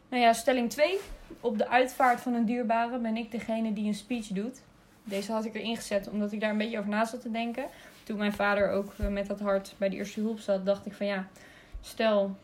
Nou 0.10 0.24
ja, 0.24 0.34
stelling 0.34 0.70
2. 0.70 0.98
Op 1.42 1.58
de 1.58 1.70
uitvaart 1.70 2.22
van 2.22 2.34
een 2.34 2.46
dierbare 2.46 2.98
ben 3.00 3.18
ik 3.18 3.32
degene 3.32 3.74
die 3.74 3.86
een 3.88 3.94
speech 3.94 4.28
doet. 4.28 4.62
Deze 5.04 5.32
had 5.32 5.46
ik 5.46 5.56
erin 5.56 5.76
gezet 5.76 6.10
omdat 6.10 6.32
ik 6.32 6.40
daar 6.40 6.50
een 6.52 6.58
beetje 6.58 6.78
over 6.78 6.90
na 6.90 7.06
zat 7.06 7.22
te 7.22 7.32
denken. 7.32 7.66
Toen 8.04 8.18
mijn 8.18 8.34
vader 8.34 8.70
ook 8.72 8.94
eh, 8.98 9.08
met 9.08 9.28
dat 9.28 9.40
hart 9.40 9.76
bij 9.78 9.90
de 9.90 9.96
eerste 9.96 10.20
hulp 10.20 10.40
zat, 10.40 10.66
dacht 10.66 10.86
ik 10.86 10.94
van 10.94 11.06
ja, 11.06 11.28
stel 11.82 12.36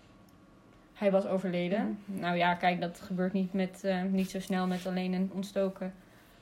hij 0.99 1.11
was 1.11 1.25
overleden. 1.25 1.99
Nou 2.05 2.37
ja, 2.37 2.53
kijk, 2.53 2.81
dat 2.81 3.01
gebeurt 3.05 3.33
niet, 3.33 3.53
met, 3.53 3.83
eh, 3.83 4.03
niet 4.03 4.29
zo 4.29 4.39
snel 4.39 4.67
met 4.67 4.87
alleen 4.87 5.13
een 5.13 5.31
ontstoken 5.33 5.93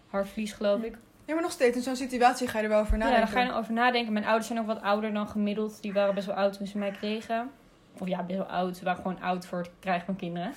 hartvlies, 0.08 0.52
geloof 0.54 0.82
ik. 0.82 0.98
Ja, 1.26 1.34
maar 1.34 1.44
nog 1.44 1.52
steeds 1.52 1.76
in 1.76 1.82
zo'n 1.84 1.96
situatie 1.96 2.48
ga 2.48 2.58
je 2.58 2.64
er 2.64 2.70
wel 2.70 2.80
over 2.80 2.98
Ja, 2.98 3.04
nadenken. 3.04 3.34
daar 3.34 3.44
ga 3.44 3.52
je 3.52 3.60
over 3.60 3.74
nadenken. 3.74 4.14
Mijn 4.14 4.26
ouders 4.26 4.48
zijn 4.48 4.60
ook 4.60 4.66
wat 4.66 4.82
ouder 4.82 5.14
dan 5.14 5.28
gemiddeld. 5.28 5.82
Die 5.82 5.94
waren 5.94 6.16
best 6.16 6.28
wel 6.28 6.36
oud 6.36 6.58
toen 6.58 6.68
ze 6.68 6.78
mij 6.78 6.92
kregen. 6.92 7.50
Of 8.00 8.08
ja, 8.08 8.24
best 8.24 8.38
wel 8.38 8.48
oud. 8.48 8.78
Ze 8.78 8.84
waren 8.84 9.02
gewoon 9.02 9.22
oud 9.22 9.46
voor 9.46 9.60
het 9.60 9.70
krijgen 9.80 10.06
van 10.06 10.16
kinderen. 10.16 10.52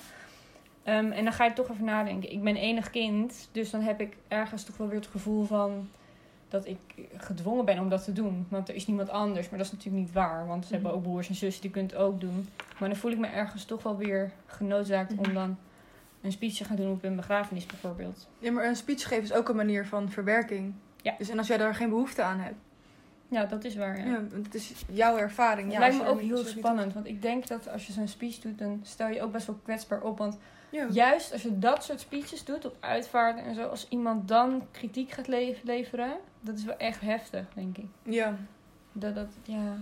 Ehm, 0.83 1.11
en 1.11 1.23
dan 1.23 1.33
ga 1.33 1.45
je 1.45 1.53
toch 1.53 1.71
over 1.71 1.83
nadenken. 1.83 2.31
Ik 2.31 2.43
ben 2.43 2.55
enig 2.55 2.89
kind, 2.89 3.49
dus 3.51 3.69
dan 3.69 3.81
heb 3.81 4.01
ik 4.01 4.17
ergens 4.27 4.63
toch 4.63 4.77
wel 4.77 4.87
weer 4.87 4.99
het 4.99 5.07
gevoel 5.07 5.43
van 5.43 5.89
dat 6.51 6.65
ik 6.67 6.77
gedwongen 7.17 7.65
ben 7.65 7.79
om 7.79 7.89
dat 7.89 8.03
te 8.03 8.13
doen. 8.13 8.45
Want 8.49 8.69
er 8.69 8.75
is 8.75 8.87
niemand 8.87 9.09
anders. 9.09 9.49
Maar 9.49 9.57
dat 9.57 9.67
is 9.67 9.73
natuurlijk 9.73 10.03
niet 10.03 10.13
waar. 10.13 10.47
Want 10.47 10.65
ze 10.65 10.73
hebben 10.73 10.89
Mhm. 10.91 10.99
ook 10.99 11.05
broers 11.05 11.29
en 11.29 11.35
zussen, 11.35 11.61
die 11.61 11.71
kunnen 11.71 11.91
het 11.91 11.99
ook 11.99 12.19
doen. 12.21 12.47
Maar 12.79 12.89
dan 12.89 12.97
voel 12.97 13.11
ik 13.11 13.17
me 13.17 13.27
ergens 13.27 13.65
toch 13.65 13.83
wel 13.83 13.97
weer 13.97 14.31
genoodzaakt 14.45 15.15
Mhm. 15.15 15.25
om 15.27 15.33
dan 15.33 15.57
een 16.21 16.31
speech 16.31 16.53
te 16.53 16.63
gaan 16.63 16.75
doen 16.75 16.91
op 16.91 17.03
een 17.03 17.15
begrafenis 17.15 17.65
bijvoorbeeld. 17.65 18.27
Ja, 18.39 18.51
maar 18.51 18.65
een 18.65 18.75
speech 18.75 19.07
geven 19.07 19.23
is 19.23 19.33
ook 19.33 19.49
een 19.49 19.55
manier 19.55 19.85
van 19.85 20.09
verwerking. 20.09 20.73
Ja. 21.01 21.15
Dus 21.17 21.29
en 21.29 21.37
als 21.37 21.47
jij 21.47 21.57
daar 21.57 21.75
geen 21.75 21.89
behoefte 21.89 22.21
aan 22.23 22.39
hebt, 22.39 22.55
Ja, 23.31 23.45
dat 23.45 23.63
is 23.63 23.75
waar. 23.75 23.97
Ja. 23.99 24.05
Ja, 24.05 24.21
want 24.31 24.45
het 24.45 24.53
is 24.55 24.71
jouw 24.91 25.17
ervaring. 25.17 25.63
Het 25.65 25.73
ja, 25.73 25.79
lijkt 25.79 25.97
me 25.97 26.05
ook 26.09 26.21
heel 26.21 26.45
spannend. 26.45 26.93
Want 26.93 27.05
ik 27.07 27.21
denk 27.21 27.47
dat 27.47 27.69
als 27.69 27.87
je 27.87 27.93
zo'n 27.93 28.07
speech 28.07 28.39
doet, 28.39 28.57
dan 28.57 28.79
stel 28.83 29.07
je 29.07 29.21
ook 29.21 29.31
best 29.31 29.47
wel 29.47 29.59
kwetsbaar 29.63 30.01
op. 30.01 30.17
Want 30.17 30.37
Ja. 30.69 30.87
juist 30.91 31.31
als 31.33 31.41
je 31.41 31.59
dat 31.59 31.83
soort 31.83 31.99
speeches 31.99 32.43
doet 32.45 32.65
op 32.65 32.75
uitvaarten 32.79 33.43
en 33.43 33.55
zo, 33.55 33.67
als 33.67 33.85
iemand 33.89 34.27
dan 34.27 34.63
kritiek 34.71 35.11
gaat 35.11 35.27
le- 35.27 35.55
leveren, 35.63 36.11
dat 36.41 36.57
is 36.57 36.63
wel 36.63 36.77
echt 36.77 37.01
heftig, 37.01 37.45
denk 37.53 37.77
ik. 37.77 37.85
ja. 38.03 38.35
Dat, 38.93 39.15
dat, 39.15 39.27
ja, 39.43 39.77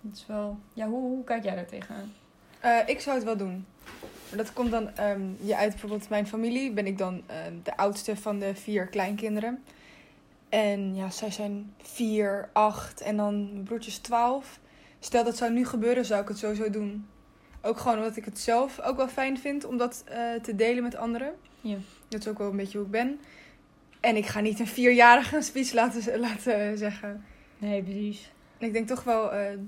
dat 0.00 0.16
is 0.16 0.26
wel. 0.26 0.58
Ja, 0.72 0.86
hoe, 0.88 1.00
hoe 1.00 1.24
kijk 1.24 1.44
jij 1.44 1.54
daar 1.54 1.66
tegenaan? 1.66 2.12
Eh, 2.60 2.76
ik 2.86 3.00
zou 3.00 3.16
het 3.16 3.24
wel 3.24 3.36
doen. 3.36 3.66
Dat 4.36 4.52
komt 4.52 4.70
dan 4.70 4.90
je 5.42 5.56
uit 5.56 5.70
bijvoorbeeld 5.70 6.08
mijn 6.08 6.26
familie. 6.26 6.72
Ben 6.72 6.86
ik 6.86 6.98
dan 6.98 7.22
ehm, 7.26 7.54
de 7.62 7.76
oudste 7.76 8.16
van 8.16 8.38
de 8.38 8.54
vier 8.54 8.86
kleinkinderen. 8.86 9.62
En 10.50 10.94
ja, 10.94 11.10
zij 11.10 11.30
zijn 11.30 11.74
vier, 11.82 12.48
acht 12.52 13.00
en 13.00 13.16
dan 13.16 13.52
mijn 13.52 13.64
broertje 13.64 13.90
is 13.90 13.98
twaalf. 13.98 14.60
Stel 14.98 15.24
dat 15.24 15.36
zou 15.36 15.52
nu 15.52 15.66
gebeuren, 15.66 16.04
zou 16.04 16.22
ik 16.22 16.28
het 16.28 16.38
sowieso 16.38 16.70
doen. 16.70 17.06
Ook 17.62 17.78
gewoon 17.78 17.98
omdat 17.98 18.16
ik 18.16 18.24
het 18.24 18.38
zelf 18.38 18.80
ook 18.80 18.96
wel 18.96 19.08
fijn 19.08 19.38
vind 19.38 19.64
om 19.64 19.76
dat 19.76 20.04
eh, 20.06 20.34
te 20.42 20.54
delen 20.54 20.82
met 20.82 20.96
anderen. 20.96 21.32
Ja. 21.60 21.76
Dat 22.08 22.20
is 22.20 22.28
ook 22.28 22.38
wel 22.38 22.50
een 22.50 22.56
beetje 22.56 22.76
hoe 22.78 22.86
ik 22.86 22.92
ben. 22.92 23.20
En 24.00 24.16
ik 24.16 24.26
ga 24.26 24.40
niet 24.40 24.60
een 24.60 24.66
vierjarige 24.66 25.36
een 25.36 25.42
speech 25.52 25.72
laten, 25.72 26.18
laten 26.20 26.78
zeggen. 26.78 27.24
Nee, 27.58 27.82
precies. 27.82 28.32
En 28.58 28.66
ik 28.66 28.72
denk 28.72 28.88
toch 28.88 29.04
wel. 29.04 29.32
eh, 29.32 29.58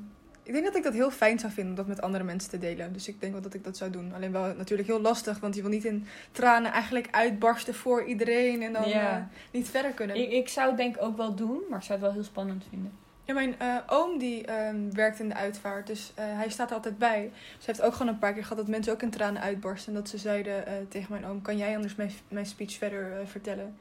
ik 0.42 0.52
denk 0.52 0.64
dat 0.64 0.76
ik 0.76 0.82
dat 0.82 0.92
heel 0.92 1.10
fijn 1.10 1.38
zou 1.38 1.52
vinden 1.52 1.70
om 1.72 1.76
dat 1.76 1.86
met 1.86 2.00
andere 2.02 2.24
mensen 2.24 2.50
te 2.50 2.58
delen. 2.58 2.92
Dus 2.92 3.08
ik 3.08 3.20
denk 3.20 3.32
wel 3.32 3.42
dat 3.42 3.54
ik 3.54 3.64
dat 3.64 3.76
zou 3.76 3.90
doen. 3.90 4.14
Alleen 4.14 4.32
wel 4.32 4.54
natuurlijk 4.56 4.88
heel 4.88 5.00
lastig, 5.00 5.40
want 5.40 5.54
je 5.54 5.60
wil 5.60 5.70
niet 5.70 5.84
in 5.84 6.06
tranen 6.32 6.72
eigenlijk 6.72 7.08
uitbarsten 7.10 7.74
voor 7.74 8.04
iedereen 8.04 8.62
en 8.62 8.72
dan 8.72 8.88
Ja. 8.88 9.16
eh, 9.18 9.24
niet 9.52 9.68
verder 9.68 9.90
kunnen. 9.90 10.16
Ik, 10.16 10.30
ik 10.30 10.48
zou 10.48 10.68
het 10.68 10.76
denk 10.76 10.96
ik 10.96 11.02
ook 11.02 11.16
wel 11.16 11.34
doen, 11.34 11.60
maar 11.68 11.78
ik 11.78 11.84
zou 11.84 11.98
het 11.98 12.06
wel 12.06 12.12
heel 12.12 12.24
spannend 12.24 12.64
vinden. 12.68 12.92
Ja, 13.24 13.34
mijn 13.34 13.58
eh, 13.58 13.76
oom 13.86 14.18
die 14.18 14.44
ehm, 14.46 14.90
werkt 14.92 15.20
in 15.20 15.28
de 15.28 15.34
uitvaart, 15.34 15.86
dus 15.86 16.12
eh, 16.14 16.24
hij 16.26 16.48
staat 16.50 16.68
er 16.68 16.76
altijd 16.76 16.98
bij. 16.98 17.30
Ze 17.58 17.66
heeft 17.66 17.82
ook 17.82 17.92
gewoon 17.92 18.12
een 18.12 18.18
paar 18.18 18.32
keer 18.32 18.42
gehad 18.42 18.58
dat 18.58 18.68
mensen 18.68 18.92
ook 18.92 19.02
in 19.02 19.10
tranen 19.10 19.42
uitbarsten. 19.42 19.92
En 19.94 19.98
dat 20.00 20.08
ze 20.08 20.18
zeiden 20.18 20.86
tegen 20.88 21.12
mijn 21.12 21.26
oom, 21.26 21.42
kan 21.42 21.56
jij 21.56 21.74
anders 21.74 21.94
mijn, 21.94 22.10
mijn 22.28 22.46
speech 22.46 22.72
verder 22.72 23.26
vertellen? 23.26 23.76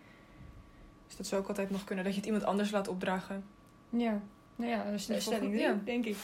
Dus 1.08 1.16
dat 1.18 1.28
zou 1.28 1.42
ook 1.42 1.48
altijd 1.48 1.70
nog 1.70 1.84
kunnen, 1.84 2.04
dat 2.04 2.14
je 2.14 2.20
het 2.20 2.28
iemand 2.30 2.46
anders 2.46 2.72
laat 2.72 2.88
opdragen. 2.88 3.44
Ja, 3.90 4.20
nou 4.62 4.72
ja, 4.72 4.84
dat 4.84 4.94
is 4.94 5.06
de 5.06 5.14
wel 5.14 5.22
stelling 5.22 5.60
ja. 5.60 5.76
denk 5.84 6.06
ik. 6.06 6.16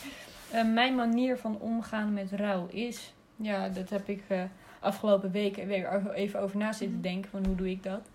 Eh, 0.52 0.64
mijn 0.66 0.96
manier 0.96 1.38
van 1.38 1.60
omgaan 1.60 2.14
met 2.14 2.32
rouw 2.32 2.68
is... 2.68 3.14
Ja, 3.36 3.70
dat 3.70 3.90
heb 3.90 4.08
ik 4.10 4.24
eh, 4.28 4.42
afgelopen 4.80 5.32
weken 5.32 5.68
weer 5.68 6.12
even 6.14 6.40
over 6.42 6.58
na 6.58 6.72
zitten 6.72 6.98
Mhm. 6.98 7.02
denken. 7.08 7.30
Van 7.30 7.46
hoe 7.46 7.56
doe 7.56 7.70
ik 7.70 7.84
dat? 7.84 8.10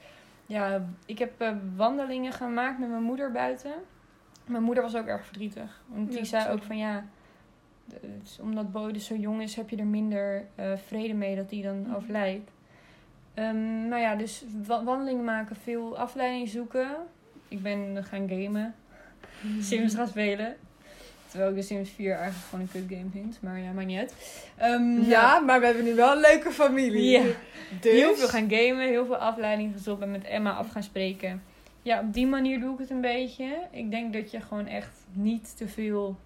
Ja, 0.46 0.86
ik 1.06 1.18
heb 1.18 1.40
eh, 1.40 1.50
wandelingen 1.76 2.32
gemaakt 2.32 2.78
met 2.78 2.88
mijn 2.88 3.02
moeder 3.02 3.32
buiten. 3.32 3.72
Mijn 4.46 4.62
moeder 4.62 4.82
was 4.82 4.96
ook 4.96 5.06
erg 5.06 5.24
verdrietig. 5.24 5.82
Want 5.86 6.08
die 6.08 6.18
Ja, 6.18 6.24
zei 6.24 6.42
sorry. 6.42 6.56
ook 6.56 6.62
van 6.64 6.76
ja... 6.78 7.04
omdat 8.40 8.72
Boy 8.72 8.92
dus 8.92 9.06
zo 9.06 9.14
jong 9.14 9.42
is, 9.42 9.54
heb 9.54 9.70
je 9.70 9.76
er 9.76 9.86
minder 9.86 10.44
eh, 10.54 10.72
vrede 10.86 11.14
mee 11.14 11.36
dat 11.36 11.50
hij 11.50 11.62
dan 11.62 11.80
Mhm. 11.80 11.94
overlijdt. 11.94 12.50
Ehm, 13.34 13.88
nou 13.88 14.00
ja, 14.02 14.14
dus 14.16 14.44
wa- 14.66 14.84
wandelingen 14.84 15.24
maken, 15.24 15.56
veel 15.56 15.98
afleiding 15.98 16.48
zoeken. 16.48 16.96
Ik 17.48 17.62
ben 17.62 18.04
gaan 18.04 18.28
gamen. 18.28 18.74
Sims 19.60 19.94
gaan 19.94 20.08
spelen. 20.08 20.56
Terwijl 21.26 21.50
ik 21.50 21.56
de 21.56 21.62
Sims 21.62 21.90
4 21.90 22.14
eigenlijk 22.14 22.44
gewoon 22.48 22.60
een 22.60 22.70
kut 22.86 22.98
game 22.98 23.10
vind. 23.12 23.38
Maar 23.42 23.58
ja, 23.60 23.72
maakt 23.72 23.86
niet 23.86 23.98
uit. 23.98 24.14
Ehm, 24.56 25.00
Ja, 25.00 25.38
maar 25.38 25.60
we 25.60 25.66
hebben 25.66 25.84
nu 25.84 25.94
wel 25.94 26.12
een 26.12 26.20
leuke 26.20 26.50
familie. 26.50 27.10
Ja. 27.10 27.22
Dus... 27.80 27.92
Heel 27.92 28.14
veel 28.14 28.28
gaan 28.28 28.50
gamen, 28.50 28.88
heel 28.88 29.06
veel 29.06 29.16
afleiding 29.16 29.72
gezocht 29.72 30.00
en 30.02 30.10
met 30.10 30.24
Emma 30.24 30.52
af 30.52 30.70
gaan 30.70 30.82
spreken. 30.82 31.42
Ja, 31.82 32.00
op 32.00 32.12
die 32.12 32.26
manier 32.26 32.60
doe 32.60 32.72
ik 32.72 32.78
het 32.78 32.90
een 32.90 33.00
beetje. 33.00 33.58
Ik 33.70 33.90
denk 33.90 34.12
dat 34.12 34.30
je 34.30 34.40
gewoon 34.40 34.66
echt 34.66 34.90
niet 35.12 35.56
te 35.56 35.68
veel 35.68 36.16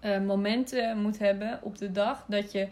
eh, 0.00 0.20
momenten 0.20 0.98
moet 1.02 1.18
hebben 1.18 1.58
op 1.62 1.78
de 1.78 1.92
dag 1.92 2.24
dat 2.28 2.52
je 2.52 2.68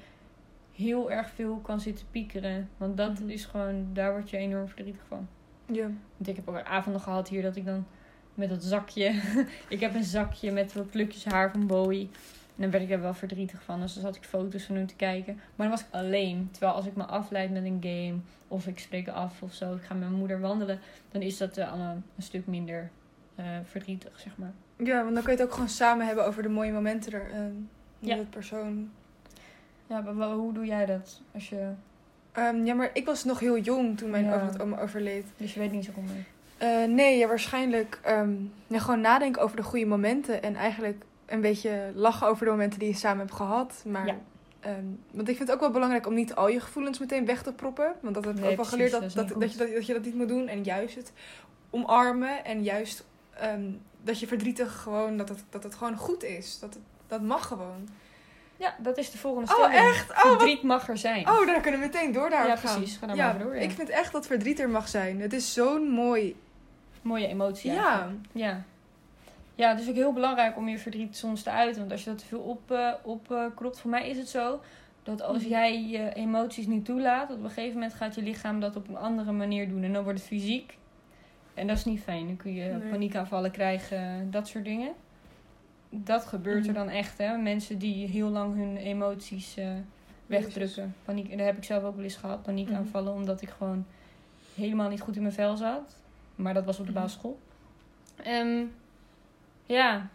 heel 0.76 1.10
erg 1.10 1.30
veel 1.34 1.56
kan 1.62 1.80
zitten 1.80 2.06
piekeren. 2.10 2.68
Want 2.76 2.96
dat 2.96 3.18
Mhm. 3.20 3.28
is 3.30 3.44
gewoon, 3.44 3.86
daar 3.92 4.12
word 4.12 4.30
je 4.30 4.36
enorm 4.36 4.68
verdrietig 4.68 5.02
van. 5.08 5.28
Ja. 5.66 5.82
Want 6.16 6.28
ik 6.28 6.36
heb 6.36 6.48
ook 6.48 6.62
avonden 6.62 7.00
gehad 7.02 7.28
hier 7.28 7.42
dat 7.42 7.56
ik 7.56 7.64
dan 7.64 7.86
met 8.34 8.48
dat 8.48 8.62
zakje. 8.62 9.20
ik 9.68 9.80
heb 9.80 9.94
een 9.94 10.04
zakje 10.04 10.52
met 10.52 10.72
wat 10.72 10.90
plukjes 10.90 11.24
haar 11.24 11.50
van 11.50 11.66
Bowie. 11.66 12.08
En 12.56 12.62
dan 12.62 12.70
werd 12.70 12.82
ik 12.84 12.90
er 12.90 13.00
wel 13.00 13.14
verdrietig 13.14 13.62
van. 13.62 13.80
Dus 13.80 13.94
dan 13.94 14.02
zat 14.02 14.16
ik 14.16 14.24
foto's 14.24 14.62
van 14.64 14.76
hem 14.76 14.86
te 14.86 14.94
kijken. 14.94 15.34
Maar 15.34 15.68
dan 15.68 15.76
was 15.76 15.80
ik 15.80 15.86
alleen. 15.90 16.48
Terwijl 16.50 16.72
als 16.72 16.86
ik 16.86 16.96
me 16.96 17.04
afleid 17.04 17.50
met 17.50 17.64
een 17.64 17.78
game. 17.80 18.14
Of 18.48 18.66
ik 18.66 18.78
spreek 18.78 19.08
af 19.08 19.42
of 19.42 19.52
zo. 19.54 19.74
Ik 19.74 19.82
ga 19.82 19.94
met 19.94 20.02
mijn 20.02 20.18
moeder 20.18 20.40
wandelen. 20.40 20.78
Dan 21.10 21.22
is 21.22 21.36
dat 21.36 21.56
eh, 21.56 21.68
allemaal 21.68 22.02
een 22.16 22.22
stuk 22.22 22.46
minder 22.46 22.90
eh, 23.34 23.44
verdrietig, 23.64 24.20
zeg 24.20 24.32
maar. 24.36 24.52
ja, 24.76 25.02
want 25.02 25.14
dan 25.14 25.22
kun 25.22 25.32
je 25.32 25.38
het 25.38 25.46
ook 25.48 25.52
gewoon 25.54 25.68
samen 25.68 26.06
hebben 26.06 26.26
over 26.26 26.42
de 26.42 26.48
mooie 26.48 26.72
momenten 26.72 27.12
er. 27.12 27.30
ehm, 27.32 27.42
met 27.98 28.10
Ja. 28.10 28.16
het 28.16 28.30
persoon. 28.30 28.90
Ja, 29.86 30.00
maar 30.00 30.28
hoe 30.28 30.52
doe 30.52 30.66
jij 30.66 30.86
dat? 30.86 31.20
Als 31.34 31.48
je... 31.48 31.70
Ehm, 32.32 32.64
ja, 32.64 32.74
maar 32.74 32.90
ik 32.92 33.06
was 33.06 33.24
nog 33.24 33.40
heel 33.40 33.58
jong 33.58 33.98
toen 33.98 34.10
mijn 34.10 34.24
Ja. 34.24 34.34
over 34.58 34.80
overleed. 34.80 35.24
Dus 35.36 35.54
je 35.54 35.60
weet 35.60 35.72
niet 35.72 35.84
zo 35.84 35.92
goed 35.92 36.06
mee. 36.06 36.24
Eh, 36.62 36.84
nee, 36.88 37.18
ja, 37.18 37.26
waarschijnlijk 37.26 37.98
ehm, 38.02 38.32
ja, 38.66 38.78
gewoon 38.78 39.00
nadenken 39.00 39.42
over 39.42 39.56
de 39.56 39.62
goede 39.62 39.86
momenten. 39.86 40.42
En 40.42 40.56
eigenlijk 40.56 41.04
een 41.26 41.40
beetje 41.40 41.90
lachen 41.94 42.26
over 42.26 42.44
de 42.44 42.50
momenten 42.50 42.78
die 42.78 42.88
je 42.88 42.94
samen 42.94 43.18
hebt 43.18 43.32
gehad. 43.32 43.82
Maar, 43.86 44.06
Ja. 44.06 44.16
ehm, 44.60 44.84
want 45.10 45.28
ik 45.28 45.36
vind 45.36 45.48
het 45.48 45.56
ook 45.56 45.60
wel 45.62 45.70
belangrijk 45.70 46.06
om 46.06 46.14
niet 46.14 46.34
al 46.34 46.48
je 46.48 46.60
gevoelens 46.60 46.98
meteen 46.98 47.26
weg 47.26 47.42
te 47.42 47.52
proppen. 47.52 47.92
Want 48.00 48.14
dat 48.14 48.24
heb 48.24 48.34
ik 48.34 48.40
Nee, 48.40 48.50
ook 48.50 48.56
wel 48.56 48.66
precies, 48.66 48.90
geleerd 48.92 49.14
dat, 49.14 49.28
dat 49.28 49.40
dat, 49.40 49.52
je, 49.52 49.58
dat, 49.58 49.72
dat 49.74 49.86
je 49.86 49.92
dat 49.92 50.04
niet 50.04 50.14
moet 50.14 50.28
doen. 50.28 50.48
En 50.48 50.62
juist 50.62 50.94
het 50.94 51.12
omarmen. 51.70 52.44
En 52.44 52.62
juist 52.62 53.04
ehm, 53.34 53.62
dat 54.02 54.20
je 54.20 54.26
verdrietig 54.26 54.80
gewoon, 54.82 55.16
dat 55.16 55.28
het, 55.28 55.44
dat 55.50 55.62
het 55.62 55.74
gewoon 55.74 55.96
goed 55.96 56.24
is. 56.24 56.58
Dat, 56.58 56.74
het, 56.74 56.82
dat 57.06 57.22
mag 57.22 57.46
gewoon. 57.46 57.88
Ja, 58.56 58.74
dat 58.78 58.98
is 58.98 59.10
de 59.10 59.18
volgende 59.18 59.48
Oh, 59.48 59.54
stelling. 59.54 59.88
echt? 59.88 60.10
Oh, 60.10 60.16
wat- 60.16 60.26
Verdriet 60.26 60.62
mag 60.62 60.88
er 60.88 60.98
zijn. 60.98 61.28
Oh, 61.28 61.46
daar 61.46 61.60
kunnen 61.60 61.80
we 61.80 61.86
meteen 61.86 62.12
door 62.12 62.30
daarop 62.30 62.48
ja, 62.48 62.56
gaan. 62.56 62.76
precies. 62.76 62.96
Ga 62.96 63.06
daar 63.06 63.16
Ja, 63.16 63.32
maar 63.32 63.42
door. 63.42 63.54
Ja. 63.56 63.60
ik 63.60 63.70
vind 63.70 63.88
echt 63.88 64.12
dat 64.12 64.26
verdriet 64.26 64.60
er 64.60 64.68
mag 64.70 64.88
zijn. 64.88 65.20
Het 65.20 65.32
is 65.32 65.52
zo'n 65.54 65.88
mooi... 65.90 66.36
Mooie 67.02 67.26
emotie. 67.26 67.72
Ja. 67.72 68.08
Ja. 68.32 68.62
Ja, 69.54 69.68
het 69.68 69.80
is 69.80 69.88
ook 69.88 69.94
heel 69.94 70.12
belangrijk 70.12 70.56
om 70.56 70.68
je 70.68 70.78
verdriet 70.78 71.16
soms 71.16 71.42
te 71.42 71.50
uiten. 71.50 71.78
Want 71.80 71.92
als 71.92 72.04
je 72.04 72.10
dat 72.10 72.18
te 72.18 72.24
veel 72.26 72.40
op, 72.40 72.76
opkropt, 73.02 73.80
voor 73.80 73.90
mij 73.90 74.08
is 74.08 74.18
het 74.18 74.28
zo 74.28 74.60
dat 75.02 75.22
als 75.22 75.38
Mhm. 75.42 75.48
jij 75.48 75.82
je 75.86 76.12
emoties 76.14 76.66
niet 76.66 76.84
toelaat, 76.84 77.30
op 77.30 77.42
een 77.42 77.50
gegeven 77.50 77.74
moment 77.74 77.94
gaat 77.94 78.14
je 78.14 78.22
lichaam 78.22 78.60
dat 78.60 78.76
op 78.76 78.88
een 78.88 78.96
andere 78.96 79.32
manier 79.32 79.68
doen. 79.68 79.82
En 79.82 79.92
dan 79.92 80.02
wordt 80.04 80.18
het 80.18 80.28
fysiek. 80.28 80.76
En 81.54 81.66
dat 81.66 81.76
is 81.76 81.84
niet 81.84 82.00
fijn. 82.02 82.26
Dan 82.26 82.36
kun 82.36 82.54
je 82.54 82.64
Nee. 82.64 82.90
paniekaanvallen 82.90 83.50
krijgen, 83.50 84.30
dat 84.30 84.48
soort 84.48 84.64
dingen. 84.64 84.92
Dat 85.90 86.26
gebeurt 86.26 86.64
er 86.66 86.70
Mhm. 86.72 86.78
dan 86.80 86.88
echt, 86.88 87.18
hè. 87.18 87.36
Mensen 87.36 87.78
die 87.78 88.06
heel 88.08 88.28
lang 88.28 88.54
hun 88.54 88.76
emoties 88.76 89.56
eh, 89.56 89.68
wegdrukken. 90.26 90.94
Paniek, 91.04 91.30
en 91.30 91.36
dat 91.36 91.46
heb 91.46 91.56
ik 91.56 91.64
zelf 91.64 91.82
ook 91.82 91.94
wel 91.94 92.04
eens 92.04 92.16
gehad, 92.16 92.42
paniekaanvallen, 92.42 93.12
omdat 93.12 93.42
ik 93.42 93.48
gewoon 93.48 93.86
helemaal 94.54 94.88
niet 94.88 95.00
goed 95.00 95.16
in 95.16 95.22
mijn 95.22 95.34
vel 95.34 95.56
zat. 95.56 95.96
Maar 96.36 96.54
dat 96.54 96.64
was 96.64 96.78
op 96.78 96.86
de 96.86 96.92
Mhm. 96.92 97.00
basisschool. 97.00 97.38
Ehm, 98.22 98.62
ja. 99.66 100.08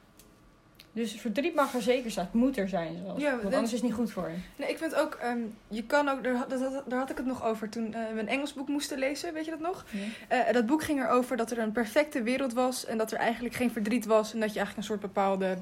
Dus 0.92 1.12
verdriet 1.14 1.56
mag 1.56 1.74
er 1.74 1.82
zeker 1.82 2.12
zijn. 2.12 2.26
Het 2.26 2.36
moet 2.36 2.58
er 2.58 2.70
zijn 2.70 2.98
zelfs. 3.06 3.22
Ja, 3.22 3.32
Want 3.32 3.44
anders 3.44 3.64
is 3.64 3.72
het 3.72 3.82
niet 3.84 3.94
goed 3.94 4.12
voor 4.12 4.30
je. 4.30 4.36
Nee, 4.56 4.70
ik 4.70 4.78
vind 4.78 4.96
ook, 4.96 5.14
ehm, 5.14 5.38
je 5.68 5.84
kan 5.84 6.10
ook, 6.10 6.24
daar, 6.24 6.46
dat, 6.48 6.84
daar 6.88 7.00
had 7.00 7.10
ik 7.10 7.18
het 7.18 7.26
nog 7.26 7.44
over 7.46 7.70
toen 7.70 7.94
eh, 7.94 8.14
we 8.14 8.20
een 8.20 8.28
Engels 8.28 8.54
boek 8.54 8.68
moesten 8.68 8.98
lezen, 9.00 9.34
weet 9.34 9.46
je 9.46 9.52
dat 9.52 9.60
nog? 9.60 9.86
Eh, 10.28 10.52
dat 10.52 10.66
boek 10.66 10.84
ging 10.84 11.04
erover 11.04 11.38
dat 11.38 11.52
er 11.52 11.58
een 11.60 11.72
perfecte 11.72 12.24
wereld 12.24 12.54
was 12.54 12.86
en 12.86 12.98
dat 12.98 13.12
er 13.12 13.18
eigenlijk 13.18 13.56
geen 13.56 13.72
verdriet 13.72 14.06
was 14.06 14.34
en 14.34 14.40
dat 14.40 14.50
je 14.54 14.60
eigenlijk 14.60 14.78
een 14.78 14.96
soort 14.98 15.14
bepaalde 15.14 15.58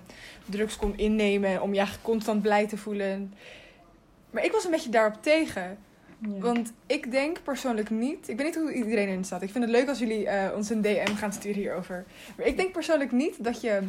drugs 0.45 0.77
kon 0.77 0.97
innemen 0.97 1.61
om 1.61 1.69
je 1.71 1.77
eigenlijk 1.77 2.07
constant 2.07 2.41
blij 2.41 2.67
te 2.67 2.77
voelen. 2.77 3.33
Maar 4.29 4.43
ik 4.45 4.51
was 4.51 4.65
een 4.65 4.71
beetje 4.71 4.89
daarop 4.89 5.21
tegen, 5.21 5.77
Ja. 6.19 6.39
want 6.39 6.73
ik 6.85 7.11
denk 7.11 7.43
persoonlijk 7.43 7.89
niet, 7.89 8.29
ik 8.29 8.37
weet 8.37 8.45
niet 8.45 8.55
hoe 8.55 8.73
iedereen 8.73 9.07
erin 9.07 9.23
staat, 9.25 9.41
ik 9.41 9.51
vind 9.51 9.63
het 9.63 9.73
leuk 9.73 9.87
als 9.89 9.99
jullie 9.99 10.27
eh, 10.27 10.55
ons 10.55 10.69
een 10.69 10.81
DM 10.81 11.15
gaan 11.15 11.33
sturen 11.33 11.57
hierover, 11.61 12.05
maar 12.37 12.45
ik 12.45 12.57
denk 12.57 12.71
persoonlijk 12.71 13.11
niet 13.11 13.43
dat 13.43 13.61
je 13.61 13.79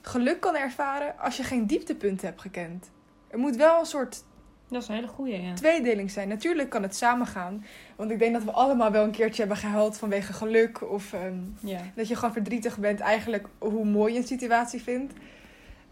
geluk 0.00 0.40
kan 0.40 0.56
ervaren 0.56 1.18
als 1.18 1.36
je 1.36 1.42
geen 1.42 1.66
dieptepunten 1.66 2.26
hebt 2.26 2.40
gekend. 2.40 2.90
Er 3.28 3.38
moet 3.38 3.56
wel 3.56 3.78
een 3.78 3.86
soort 3.86 4.24
Dat 4.68 4.82
is 4.82 4.88
een 4.88 4.94
hele 4.94 5.42
ja. 5.42 5.54
tweedeling 5.54 6.10
zijn. 6.10 6.28
Natuurlijk 6.28 6.68
kan 6.68 6.82
het 6.82 6.96
samengaan. 6.96 7.64
Want 7.96 8.10
ik 8.10 8.18
denk 8.18 8.32
dat 8.32 8.44
we 8.44 8.50
allemaal 8.50 8.90
wel 8.90 9.04
een 9.04 9.10
keertje 9.10 9.38
hebben 9.38 9.56
gehuild 9.58 9.98
vanwege 9.98 10.32
geluk. 10.32 10.90
Of 10.90 11.12
ehm, 11.12 11.34
Ja. 11.60 11.80
dat 11.94 12.08
je 12.08 12.14
gewoon 12.14 12.32
verdrietig 12.32 12.78
bent 12.78 13.00
eigenlijk 13.00 13.46
hoe 13.58 13.84
mooi 13.84 14.12
je 14.12 14.18
een 14.18 14.26
situatie 14.26 14.82
vindt. 14.82 15.12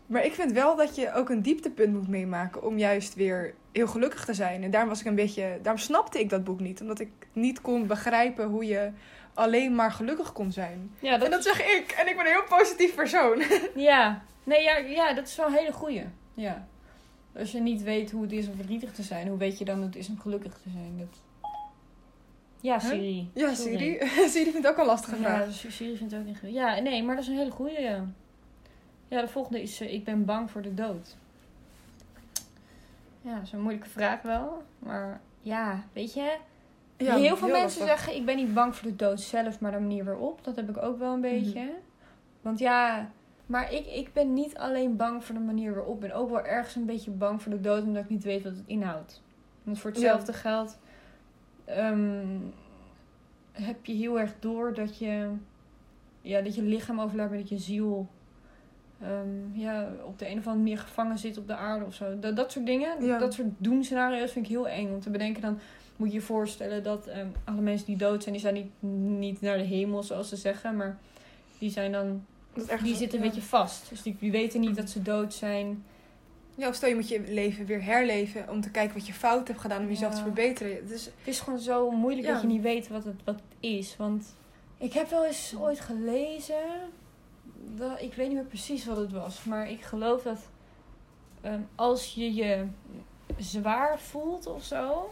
Maar 0.07 0.25
ik 0.25 0.33
vind 0.33 0.53
wel 0.53 0.77
dat 0.77 0.97
je 0.97 1.13
ook 1.13 1.29
een 1.29 1.43
dieptepunt 1.43 1.93
moet 1.93 2.09
meemaken 2.09 2.63
om 2.63 2.79
juist 2.79 3.15
weer 3.15 3.55
heel 3.73 3.87
gelukkig 3.87 4.25
te 4.25 4.35
zijn. 4.35 4.63
En 4.63 4.71
daarom 4.71 4.89
was 4.89 5.01
ik 5.01 5.07
een 5.07 5.15
beetje. 5.15 5.59
Daarom 5.63 5.83
snapte 5.83 6.19
ik 6.19 6.29
dat 6.29 6.45
boek 6.45 6.61
niet. 6.61 6.81
Omdat 6.81 7.01
ik 7.01 7.11
niet 7.33 7.61
kon 7.61 7.87
begrijpen 7.87 8.47
hoe 8.47 8.67
je 8.67 8.91
alleen 9.35 9.75
maar 9.75 9.93
gelukkig 9.93 10.33
kon 10.33 10.53
zijn. 10.53 10.91
Ja, 10.99 11.17
dat 11.17 11.25
En 11.25 11.31
dat 11.31 11.43
zeg 11.43 11.61
ik. 11.61 11.91
En 11.91 12.09
ik 12.09 12.17
ben 12.17 12.27
een 12.27 12.33
heel 12.33 12.57
positief 12.59 12.95
persoon. 12.95 13.43
Ja, 13.75 14.23
nee, 14.45 14.63
ja, 14.63 14.77
ja, 14.77 15.13
dat 15.15 15.27
is 15.29 15.37
wel 15.37 15.47
een 15.47 15.53
hele 15.53 15.73
goeie. 15.73 16.05
Ja. 16.35 16.67
Als 17.37 17.53
je 17.53 17.61
niet 17.61 17.83
weet 17.83 18.11
hoe 18.11 18.23
het 18.23 18.33
is 18.33 18.49
om 18.49 18.55
verdrietig 18.55 18.93
te 18.93 19.03
zijn, 19.03 19.29
hoe 19.29 19.39
weet 19.39 19.59
je 19.59 19.65
dan 19.65 19.77
hoe 19.77 19.87
het 19.87 19.97
is 19.97 20.09
om 20.09 20.21
gelukkig 20.21 20.53
te 20.53 20.71
zijn? 20.71 20.95
Dat... 20.99 21.23
Ja, 22.61 22.79
Huh? 22.79 22.91
Siri. 22.91 23.31
Ja, 23.35 23.55
Sorry. 23.55 23.79
Siri. 23.79 24.29
Siri 24.33 24.51
vindt 24.51 24.67
ook 24.67 24.79
een 24.79 24.87
lastige 24.87 25.17
vraag. 25.17 25.63
Ja, 25.63 25.71
Siri 25.71 25.97
vindt 25.97 26.15
ook 26.15 26.25
niet 26.25 26.39
goed. 26.39 26.53
Ja, 26.53 26.79
nee, 26.79 27.03
maar 27.03 27.15
dat 27.15 27.25
is 27.25 27.31
een 27.31 27.37
hele 27.39 27.51
goeie, 27.51 27.81
ja. 27.81 28.05
Ja, 29.15 29.21
de 29.21 29.29
volgende 29.29 29.63
is 29.63 29.81
eh, 29.81 29.93
ik 29.93 30.05
ben 30.05 30.25
bang 30.25 30.51
voor 30.51 30.63
de 30.63 30.75
dood. 30.75 31.17
Ja, 33.21 33.35
dat 33.35 33.43
is 33.43 33.53
een 33.53 33.61
moeilijke 33.61 33.89
vraag 33.89 34.23
wel. 34.23 34.63
Maar 34.79 35.21
ja, 35.41 35.85
weet 35.93 36.15
je, 36.15 36.37
Ja, 36.97 37.17
heel 37.17 37.37
veel 37.37 37.49
mensen 37.49 37.63
lastig. 37.81 37.87
zeggen 37.87 38.15
ik 38.15 38.25
ben 38.27 38.37
niet 38.37 38.55
bang 38.55 38.77
voor 38.77 38.89
de 38.89 38.97
dood 38.97 39.21
zelf, 39.21 39.61
maar 39.61 39.73
de 39.73 39.79
manier 39.79 40.05
waarop. 40.05 40.45
Dat 40.45 40.57
heb 40.57 40.69
ik 40.69 40.83
ook 40.83 40.99
wel 40.99 41.13
een 41.13 41.21
beetje. 41.21 41.61
Mhm. 41.61 41.73
Want 42.43 42.59
ja, 42.59 43.11
maar 43.47 43.73
ik, 43.73 43.87
ik 43.87 44.13
ben 44.13 44.33
niet 44.33 44.57
alleen 44.57 44.97
bang 44.97 45.25
voor 45.25 45.35
de 45.35 45.41
manier 45.41 45.75
waarop. 45.75 45.95
Ik 45.95 46.01
ben 46.01 46.13
ook 46.19 46.31
wel 46.31 46.45
ergens 46.45 46.75
een 46.75 46.87
beetje 46.87 47.11
bang 47.11 47.43
voor 47.43 47.53
de 47.53 47.61
dood, 47.61 47.83
omdat 47.83 48.03
ik 48.05 48.11
niet 48.11 48.25
weet 48.25 48.43
wat 48.43 48.53
het 48.53 48.67
inhoudt. 48.67 49.23
Want 49.63 49.79
voor 49.79 49.91
hetzelfde 49.91 50.33
geld 50.33 50.79
ehm, 51.65 52.39
heb 53.53 53.85
je 53.87 53.93
heel 53.93 54.21
erg 54.21 54.35
door 54.39 54.75
dat 54.75 54.99
je, 54.99 55.31
ja, 56.21 56.41
dat 56.41 56.55
je 56.55 56.63
lichaam 56.63 57.01
overlaat, 57.01 57.29
maar 57.29 57.39
dat 57.39 57.49
je 57.49 57.59
ziel 57.59 58.09
ehm, 59.03 59.59
ja, 59.61 59.89
op 60.05 60.19
de 60.19 60.25
een 60.27 60.39
of 60.39 60.47
andere 60.47 60.57
manier 60.65 60.79
gevangen 60.79 61.19
zit 61.19 61.39
op 61.39 61.47
de 61.47 61.57
aarde 61.57 61.85
of 61.85 61.95
zo. 61.95 62.19
Dat, 62.19 62.37
dat 62.37 62.53
soort 62.53 62.67
dingen, 62.67 63.05
Ja. 63.05 63.19
dat 63.19 63.35
soort 63.35 63.49
doemscenario's 63.59 64.33
vind 64.33 64.45
ik 64.45 64.51
heel 64.51 64.69
eng 64.69 64.93
om 64.93 65.01
te 65.01 65.11
bedenken. 65.11 65.43
Dan 65.43 65.59
moet 65.97 66.09
je 66.09 66.15
je 66.15 66.21
voorstellen 66.21 66.83
dat 66.83 67.07
ehm, 67.07 67.27
alle 67.45 67.61
mensen 67.61 67.87
die 67.87 67.97
dood 67.97 68.23
zijn, 68.23 68.35
die 68.35 68.43
zijn 68.45 68.55
niet, 68.55 68.71
niet 69.19 69.41
naar 69.41 69.59
de 69.59 69.65
hemel 69.65 70.03
zoals 70.03 70.29
ze 70.29 70.37
zeggen, 70.37 70.77
maar 70.77 70.99
die 71.59 71.71
zijn 71.71 71.93
dan, 71.93 72.25
Dat 72.55 72.79
die 72.83 72.97
zitten 72.97 73.19
een 73.19 73.25
beetje 73.25 73.43
vast. 73.43 73.89
Dus 73.89 74.03
die, 74.03 74.17
die 74.21 74.31
weten 74.31 74.61
niet 74.61 74.77
dat 74.77 74.91
ze 74.91 75.03
dood 75.03 75.35
zijn. 75.35 75.85
Ja, 76.57 76.69
of 76.69 76.75
stel 76.75 76.89
je 76.89 76.95
moet 76.95 77.09
je 77.09 77.21
leven 77.29 77.67
weer 77.67 77.85
herleven 77.85 78.51
om 78.51 78.61
te 78.61 78.71
kijken 78.71 78.95
wat 78.97 79.07
je 79.07 79.13
fout 79.13 79.49
hebt 79.49 79.61
gedaan 79.61 79.83
om 79.83 79.89
jezelf 79.89 80.13
Ja. 80.13 80.19
te 80.19 80.25
verbeteren. 80.25 80.87
Dus 80.89 81.05
Het 81.05 81.13
is 81.25 81.41
gewoon 81.41 81.59
zo 81.59 81.91
moeilijk 81.91 82.27
Ja. 82.27 82.33
dat 82.33 82.43
je 82.43 82.49
niet 82.49 82.63
weet 82.63 82.89
wat 82.89 83.05
het, 83.05 83.15
wat 83.25 83.35
het 83.35 83.57
is. 83.61 83.97
Want 83.97 84.35
ik 84.79 84.93
heb 84.93 85.11
wel 85.11 85.25
eens 85.25 85.55
ooit 85.59 85.81
gelezen. 85.81 86.65
Dat, 87.67 88.01
ik 88.01 88.15
weet 88.15 88.27
niet 88.29 88.37
meer 88.37 88.47
precies 88.47 88.85
wat 88.85 88.97
het 88.97 89.13
was. 89.13 89.45
Maar 89.45 89.71
ik 89.71 89.83
geloof 89.83 90.23
dat 90.23 90.51
ehm, 91.41 91.61
als 91.75 92.15
je 92.15 92.35
je 92.35 92.67
zwaar 93.37 93.99
voelt 94.01 94.47
of 94.47 94.65
zo. 94.65 95.11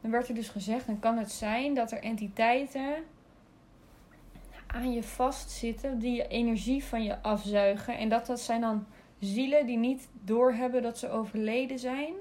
Dan 0.00 0.10
werd 0.10 0.28
er 0.28 0.34
dus 0.34 0.48
gezegd, 0.48 0.86
dan 0.86 0.98
kan 0.98 1.18
het 1.18 1.30
zijn 1.32 1.74
dat 1.74 1.92
er 1.92 2.02
entiteiten 2.02 2.94
aan 4.66 4.92
je 4.92 5.02
vastzitten 5.02 5.98
die 5.98 6.16
je 6.16 6.26
energie 6.28 6.84
van 6.84 7.02
je 7.04 7.22
afzuigen. 7.22 7.98
En 7.98 8.08
dat, 8.08 8.26
dat 8.26 8.40
zijn 8.40 8.60
dan 8.60 8.86
zielen 9.18 9.66
die 9.66 9.76
niet 9.78 10.08
doorhebben 10.24 10.82
dat 10.82 10.98
ze 10.98 11.10
overleden 11.10 11.78
zijn. 11.78 12.12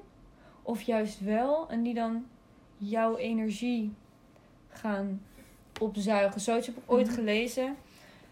Of 0.61 0.81
juist 0.81 1.19
wel. 1.19 1.69
En 1.69 1.83
die 1.83 1.93
dan 1.93 2.25
jouw 2.77 3.17
energie 3.17 3.93
gaan 4.69 5.21
opzuigen. 5.79 6.41
Zoiets 6.41 6.67
heb 6.67 6.77
ik 6.77 6.83
ooit 6.85 7.07
Mhm. 7.07 7.15
gelezen. 7.15 7.75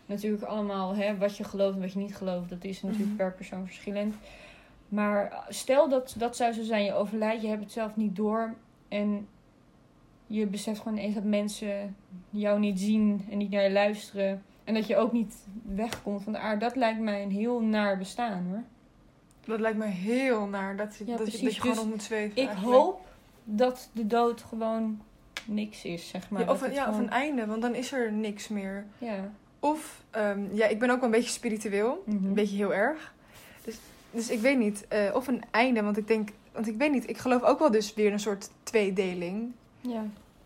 Natuurlijk 0.10 0.44
allemaal 0.44 0.96
hè, 0.96 1.18
wat 1.18 1.38
je 1.38 1.44
gelooft 1.44 1.76
en 1.76 1.82
wat 1.82 1.92
je 1.94 2.00
niet 2.00 2.16
gelooft. 2.16 2.50
Dat 2.50 2.64
is 2.64 2.82
natuurlijk 2.82 3.08
Mhm. 3.08 3.18
per 3.18 3.34
persoon 3.34 3.66
verschillend. 3.66 4.16
Maar 4.88 5.46
stel 5.50 5.90
dat 5.90 6.16
dat 6.18 6.36
zou 6.36 6.54
zo 6.54 6.64
zijn. 6.64 6.84
Je 6.84 6.94
overlijdt, 6.94 7.42
je 7.42 7.48
hebt 7.48 7.64
het 7.64 7.72
zelf 7.72 7.96
niet 7.96 8.16
door. 8.16 8.54
En 8.88 9.28
je 10.28 10.46
beseft 10.46 10.80
gewoon 10.80 10.98
eens 10.98 11.14
dat 11.14 11.24
mensen 11.24 11.96
jou 12.30 12.60
niet 12.60 12.80
zien 12.80 13.26
en 13.30 13.38
niet 13.38 13.50
naar 13.52 13.64
je 13.64 13.72
luisteren. 13.72 14.44
En 14.64 14.74
dat 14.74 14.88
je 14.88 14.98
ook 14.98 15.12
niet 15.12 15.36
wegkomt 15.64 16.24
van 16.24 16.34
de 16.34 16.40
aarde. 16.40 16.60
Dat 16.66 16.76
lijkt 16.76 17.00
mij 17.00 17.24
een 17.24 17.32
heel 17.32 17.60
naar 17.62 17.98
bestaan 17.98 18.46
hoor. 18.50 18.64
dat 19.46 19.60
lijkt 19.60 19.78
me 19.78 19.86
heel 19.86 20.46
naar 20.48 20.76
dat 20.78 20.96
je, 20.98 21.06
Ja, 21.06 21.18
dat 21.18 21.32
je, 21.32 21.44
dat 21.44 21.56
je 21.56 21.62
gewoon 21.62 21.76
Dus 21.76 21.84
op 21.84 21.90
moet 21.90 22.04
zweven. 22.04 22.42
Ik 22.42 22.48
eigenlijk. 22.48 22.78
hoop 22.78 23.08
dat 23.44 23.90
de 23.94 24.08
dood 24.08 24.42
gewoon 24.42 25.02
niks 25.46 25.86
is, 25.86 26.08
zeg 26.10 26.30
maar. 26.30 26.42
Ja, 26.42 26.52
of, 26.52 26.62
een, 26.62 26.74
ja, 26.74 26.90
of 26.90 26.98
een 26.98 27.10
einde, 27.10 27.46
want 27.46 27.62
dan 27.62 27.76
is 27.76 27.92
er 27.92 28.12
niks 28.12 28.48
meer. 28.48 28.86
Ja. 28.98 29.32
Of, 29.60 30.04
ehm, 30.12 30.40
ja, 30.54 30.66
ik 30.68 30.80
ben 30.80 30.90
ook 30.90 30.96
wel 30.96 31.06
een 31.06 31.12
beetje 31.16 31.30
spiritueel. 31.30 32.04
Mhm. 32.06 32.26
Een 32.26 32.34
beetje 32.34 32.56
heel 32.56 32.74
erg. 32.74 33.14
Dus, 33.64 33.76
dus 34.12 34.30
ik 34.30 34.40
weet 34.40 34.58
niet. 34.58 34.86
eh, 34.88 35.00
of 35.14 35.28
een 35.28 35.44
einde, 35.52 35.82
want 35.84 35.98
ik 35.98 36.08
denk... 36.08 36.30
Want 36.52 36.68
ik 36.68 36.78
weet 36.78 36.92
niet, 36.92 37.10
ik 37.10 37.18
geloof 37.18 37.42
ook 37.44 37.60
wel 37.60 37.72
dus 37.72 37.94
weer 37.94 38.12
een 38.12 38.20
soort 38.20 38.50
tweedeling. 38.64 39.52
Ja. 39.82 40.04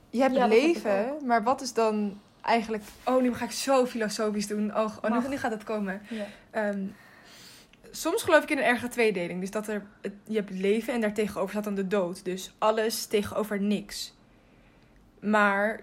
Je 0.10 0.22
hebt 0.22 0.36
Ja, 0.36 0.48
leven, 0.48 1.16
maar 1.26 1.44
wat 1.44 1.62
is 1.62 1.74
dan 1.74 2.20
eigenlijk... 2.42 2.84
Oh, 3.06 3.22
nu 3.22 3.34
ga 3.34 3.46
ik 3.46 3.52
zo 3.52 3.86
filosofisch 3.86 4.48
doen. 4.48 4.78
Oh, 4.78 4.98
oh 5.02 5.22
nu, 5.22 5.28
nu 5.30 5.38
gaat 5.38 5.52
het 5.52 5.64
komen. 5.64 6.02
ja. 6.10 6.26
Ehm, 6.52 6.84
soms 7.92 8.24
geloof 8.24 8.44
ik 8.44 8.50
in 8.50 8.58
een 8.58 8.64
erge 8.64 8.88
tweedeling. 8.88 9.40
Dus 9.40 9.52
dat 9.52 9.68
er, 9.68 9.86
je 10.24 10.36
hebt 10.36 10.50
leven 10.52 10.94
en 10.94 11.02
daartegenover 11.02 11.50
staat 11.50 11.64
dan 11.64 11.76
de 11.76 11.88
dood. 11.88 12.26
Dus 12.26 12.54
alles 12.58 13.06
tegenover 13.06 13.62
niks. 13.62 14.14
Maar 15.20 15.80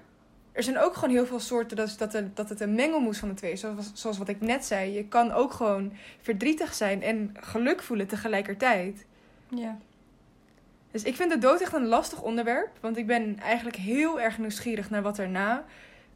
er 0.52 0.62
zijn 0.62 0.78
ook 0.78 0.94
gewoon 0.94 1.10
heel 1.14 1.26
veel 1.26 1.40
soorten 1.40 1.76
dat, 1.76 1.94
dat, 1.98 2.14
er, 2.14 2.30
dat 2.34 2.48
het 2.48 2.60
een 2.60 2.74
mengelmoes 2.74 3.18
van 3.18 3.28
de 3.28 3.34
twee 3.34 3.52
is. 3.52 3.60
Zoals, 3.60 3.90
zoals 3.94 4.18
wat 4.18 4.28
ik 4.28 4.40
net 4.40 4.64
zei. 4.64 4.92
Je 4.92 5.04
kan 5.04 5.32
ook 5.32 5.52
gewoon 5.52 5.92
verdrietig 6.20 6.74
zijn 6.74 7.02
en 7.02 7.34
geluk 7.40 7.82
voelen 7.82 8.06
tegelijkertijd. 8.06 9.04
Ja. 9.48 9.78
Dus 10.90 11.02
ik 11.02 11.16
vind 11.16 11.30
de 11.30 11.38
dood 11.38 11.60
echt 11.60 11.72
een 11.72 11.86
lastig 11.86 12.22
onderwerp. 12.22 12.70
Want 12.80 12.96
ik 12.96 13.06
ben 13.06 13.38
eigenlijk 13.38 13.76
heel 13.76 14.20
erg 14.20 14.38
nieuwsgierig 14.38 14.90
naar 14.90 15.02
wat 15.02 15.18
erna... 15.18 15.64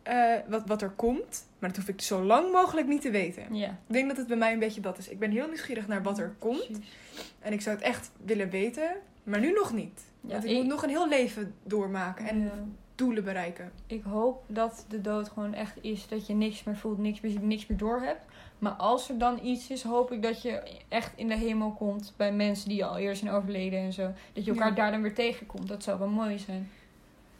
eh, 0.02 0.32
wat, 0.48 0.62
wat 0.66 0.82
er 0.82 0.90
komt. 0.90 1.46
Maar 1.58 1.68
dat 1.72 1.78
hoef 1.78 1.88
ik 1.88 2.00
zo 2.00 2.22
lang 2.22 2.52
mogelijk 2.52 2.86
niet 2.86 3.00
te 3.02 3.10
weten. 3.10 3.54
Ja. 3.54 3.66
Ik 3.68 3.92
denk 3.92 4.08
dat 4.08 4.16
het 4.16 4.26
bij 4.26 4.36
mij 4.36 4.52
een 4.52 4.58
beetje 4.58 4.80
dat 4.80 4.98
is. 4.98 5.08
Ik 5.08 5.18
ben 5.18 5.30
heel 5.30 5.46
nieuwsgierig 5.46 5.86
naar 5.88 6.02
wat 6.02 6.18
er 6.18 6.34
komt. 6.38 6.66
Precies. 6.66 6.92
En 7.40 7.52
ik 7.52 7.60
zou 7.60 7.76
het 7.76 7.84
echt 7.84 8.10
willen 8.24 8.50
weten, 8.50 8.90
maar 9.22 9.40
nu 9.40 9.52
nog 9.52 9.72
niet. 9.72 10.00
Ja, 10.20 10.28
Want 10.32 10.44
ik, 10.44 10.50
ik- 10.50 10.56
moet 10.56 10.66
nog 10.66 10.82
een 10.82 10.88
heel 10.88 11.08
leven 11.08 11.54
doormaken 11.62 12.26
en 12.28 12.40
Ja. 12.40 12.50
Doelen 12.94 13.24
bereiken. 13.24 13.72
Ik 13.87 14.02
hoop 14.02 14.42
dat 14.46 14.87
de 14.88 15.00
dood 15.00 15.28
gewoon 15.28 15.54
echt 15.54 15.76
is 15.80 16.09
dat 16.09 16.26
je 16.26 16.35
niks 16.35 16.64
meer 16.64 16.76
voelt, 16.76 16.98
niks 16.98 17.20
meer 17.20 17.30
ziet, 17.33 17.42
niks 17.42 17.66
meer 17.66 17.78
door 17.78 18.00
hebt. 18.00 18.20
Maar 18.59 18.72
als 18.72 19.09
er 19.09 19.18
dan 19.18 19.38
iets 19.42 19.70
is, 19.70 19.83
hoop 19.83 20.12
ik 20.12 20.22
dat 20.22 20.42
je 20.42 20.62
echt 20.88 21.12
in 21.16 21.28
de 21.28 21.37
hemel 21.37 21.70
komt 21.70 22.12
bij 22.16 22.33
mensen 22.33 22.68
die 22.68 22.85
al 22.85 22.96
eerder 22.98 23.16
zijn 23.16 23.30
overleden 23.33 23.78
en 23.78 23.92
zo. 23.92 24.11
Dat 24.33 24.44
je 24.44 24.50
elkaar 24.50 24.68
Ja. 24.68 24.74
daar 24.74 24.90
dan 24.90 25.02
weer 25.02 25.14
tegenkomt. 25.14 25.68
Dat 25.68 25.83
zou 25.83 25.98
wel 25.98 26.09
mooi 26.09 26.38
zijn. 26.38 26.70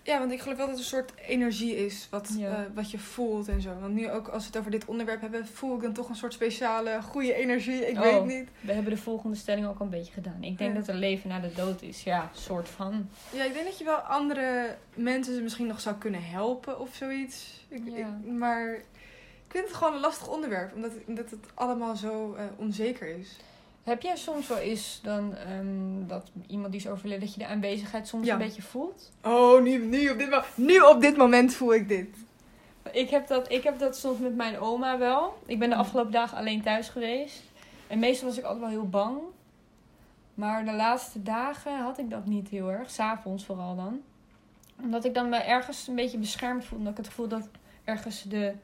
Ja, 0.07 0.19
want 0.19 0.33
ik 0.33 0.41
geloof 0.41 0.57
wel 0.57 0.67
dat 0.67 0.75
het 0.77 0.85
een 0.85 0.91
soort 0.91 1.13
energie 1.27 1.77
is 1.77 2.07
wat, 2.11 2.31
Ja. 2.39 2.51
eh, 2.57 2.61
wat 2.75 2.91
je 2.91 2.99
voelt 2.99 3.49
en 3.49 3.61
zo. 3.61 3.71
Want 3.81 3.95
nu 3.95 4.11
ook 4.11 4.29
als 4.29 4.43
we 4.43 4.49
het 4.49 4.59
over 4.59 4.71
dit 4.71 4.85
onderwerp 4.85 5.21
hebben, 5.21 5.47
voel 5.47 5.75
ik 5.77 5.83
dan 5.83 5.93
toch 5.93 6.09
een 6.09 6.15
soort 6.17 6.33
speciale 6.33 7.03
goede 7.03 7.35
energie. 7.35 7.87
Ik 7.89 7.97
Oh. 7.97 8.01
weet 8.03 8.25
niet. 8.25 8.49
We 8.61 8.73
hebben 8.73 8.93
de 8.93 8.99
volgende 9.01 9.37
stelling 9.37 9.67
ook 9.67 9.79
al 9.79 9.85
een 9.85 9.91
beetje 9.91 10.13
gedaan. 10.13 10.43
Ik 10.43 10.59
denk 10.59 10.73
Ja. 10.73 10.79
dat 10.79 10.89
er 10.89 10.95
leven 10.95 11.29
na 11.29 11.41
de 11.41 11.53
dood 11.55 11.83
is. 11.83 12.03
Ja, 12.03 12.31
soort 12.35 12.69
van. 12.69 13.09
Ja, 13.33 13.45
ik 13.45 13.53
denk 13.53 13.65
dat 13.67 13.79
je 13.79 13.85
wel 13.85 13.97
andere 13.97 14.77
mensen 14.95 15.43
misschien 15.43 15.67
nog 15.67 15.81
zou 15.81 15.97
kunnen 15.97 16.25
helpen 16.25 16.81
of 16.81 16.95
zoiets. 16.95 17.65
Ik, 17.69 17.83
Ja. 17.85 18.19
ik- 18.25 18.33
maar 18.33 18.75
ik 18.75 18.85
vind 19.61 19.65
het 19.69 19.77
gewoon 19.77 19.95
een 19.95 20.01
lastig 20.01 20.29
onderwerp, 20.29 20.75
omdat, 20.75 20.93
omdat 21.07 21.31
het 21.31 21.47
allemaal 21.55 21.97
zo 21.97 22.35
eh, 22.35 22.45
onzeker 22.57 23.09
is. 23.19 23.37
Heb 23.85 24.03
jij 24.03 24.17
soms 24.17 24.49
wel 24.49 24.59
eens 24.59 25.01
dan 25.03 25.35
ehm, 25.37 26.07
dat 26.07 26.31
iemand 26.47 26.73
die 26.73 26.81
is 26.81 26.89
overleden, 26.89 27.21
dat 27.21 27.33
je 27.35 27.39
de 27.39 27.47
aanwezigheid 27.47 28.09
soms 28.09 28.27
Ja. 28.27 28.33
een 28.33 28.39
beetje 28.39 28.63
voelt? 28.63 29.13
Oh, 29.23 29.63
nu, 29.63 29.79
nu, 29.87 30.11
op 30.11 30.19
dit, 30.19 30.41
nu 30.55 30.79
op 30.81 31.01
dit 31.01 31.17
moment 31.17 31.55
voel 31.55 31.75
ik 31.75 31.89
dit. 31.89 32.09
Ik 32.93 33.11
heb, 33.11 33.27
dat, 33.27 33.51
ik 33.51 33.63
heb 33.63 33.79
dat 33.79 33.97
soms 33.97 34.19
met 34.19 34.35
mijn 34.37 34.59
oma 34.59 34.99
wel. 34.99 35.39
Ik 35.47 35.59
ben 35.59 35.71
de 35.71 35.77
afgelopen 35.77 36.13
dagen 36.13 36.37
alleen 36.39 36.63
thuis 36.63 36.89
geweest. 36.89 37.43
En 37.87 37.99
meestal 37.99 38.29
was 38.29 38.39
ik 38.39 38.45
altijd 38.45 38.61
wel 38.63 38.71
heel 38.71 38.89
bang. 38.89 39.19
Maar 40.35 40.65
de 40.65 40.73
laatste 40.73 41.23
dagen 41.23 41.79
had 41.79 41.99
ik 41.99 42.11
dat 42.11 42.27
niet 42.27 42.49
heel 42.49 42.71
erg. 42.71 42.91
S'avonds 42.91 43.45
vooral 43.45 43.77
dan. 43.77 44.01
Omdat 44.83 45.05
ik 45.05 45.15
dan 45.15 45.29
me 45.29 45.37
ergens 45.37 45.87
een 45.89 45.95
beetje 45.95 46.19
beschermd 46.19 46.65
voelde. 46.65 46.77
Omdat 46.77 46.93
ik 46.93 46.99
het 46.99 47.07
gevoel 47.09 47.29
dat 47.29 47.49
ergens 47.85 48.23
de 48.23 48.55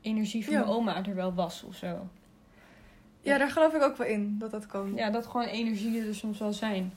energie 0.00 0.44
van 0.44 0.52
Ja. 0.52 0.58
mijn 0.60 0.72
oma 0.72 1.04
er 1.04 1.14
wel 1.14 1.34
was 1.34 1.62
of 1.62 1.74
zo. 1.74 2.06
Ja, 3.22 3.38
daar 3.38 3.50
geloof 3.50 3.74
ik 3.74 3.82
ook 3.82 3.96
wel 3.96 4.06
in, 4.06 4.36
dat 4.38 4.50
dat 4.50 4.66
kan. 4.66 4.92
Ja, 4.94 5.10
dat 5.10 5.26
gewoon 5.26 5.46
energieën 5.46 6.06
er 6.06 6.14
soms 6.14 6.38
wel 6.38 6.52
zijn. 6.52 6.92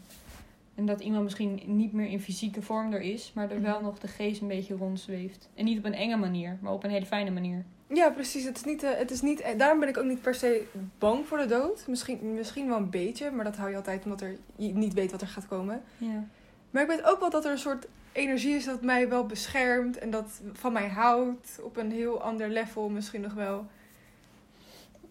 En 0.75 0.85
dat 0.85 1.01
iemand 1.01 1.23
misschien 1.23 1.61
niet 1.65 1.93
meer 1.93 2.07
in 2.07 2.19
fysieke 2.19 2.61
vorm 2.61 2.93
er 2.93 3.01
is, 3.01 3.31
maar 3.35 3.51
er 3.51 3.61
wel 3.61 3.81
nog 3.81 3.99
de 3.99 4.07
geest 4.07 4.41
een 4.41 4.47
beetje 4.47 4.75
rondzweeft. 4.75 5.49
En 5.53 5.65
niet 5.65 5.77
op 5.77 5.85
een 5.85 5.93
enge 5.93 6.15
manier, 6.15 6.57
maar 6.61 6.71
op 6.73 6.83
een 6.83 6.89
hele 6.89 7.05
fijne 7.05 7.31
manier. 7.31 7.65
Ja, 7.88 8.09
precies. 8.09 8.43
Het 8.43 8.57
is 8.57 8.63
niet, 8.63 8.83
eh, 8.83 8.97
het 8.97 9.11
is 9.11 9.21
niet, 9.21 9.41
eh, 9.41 9.57
daarom 9.57 9.79
ben 9.79 9.89
ik 9.89 9.97
ook 9.97 10.05
niet 10.05 10.21
per 10.21 10.35
se 10.35 10.63
bang 10.97 11.27
voor 11.27 11.38
de 11.38 11.45
dood. 11.45 11.88
Misschien, 11.88 12.33
misschien 12.33 12.67
wel 12.67 12.77
een 12.77 12.89
beetje, 12.89 13.31
maar 13.31 13.45
dat 13.45 13.55
hou 13.55 13.69
je 13.69 13.75
altijd 13.75 14.03
omdat 14.03 14.21
er, 14.21 14.38
je 14.55 14.73
niet 14.73 14.93
weet 14.93 15.11
wat 15.11 15.21
er 15.21 15.27
gaat 15.27 15.47
komen. 15.47 15.81
Ja. 15.97 16.23
Maar 16.69 16.81
ik 16.81 16.89
weet 16.89 17.03
ook 17.03 17.19
wel 17.19 17.29
dat 17.29 17.45
er 17.45 17.51
een 17.51 17.57
soort 17.57 17.88
energie 18.11 18.55
is 18.55 18.65
dat 18.65 18.81
mij 18.81 19.09
wel 19.09 19.25
beschermt 19.25 19.97
en 19.97 20.09
dat 20.09 20.41
van 20.53 20.73
mij 20.73 20.88
houdt 20.88 21.59
op 21.61 21.77
een 21.77 21.91
heel 21.91 22.21
ander 22.21 22.49
level 22.49 22.89
misschien 22.89 23.21
nog 23.21 23.33
wel. 23.33 23.65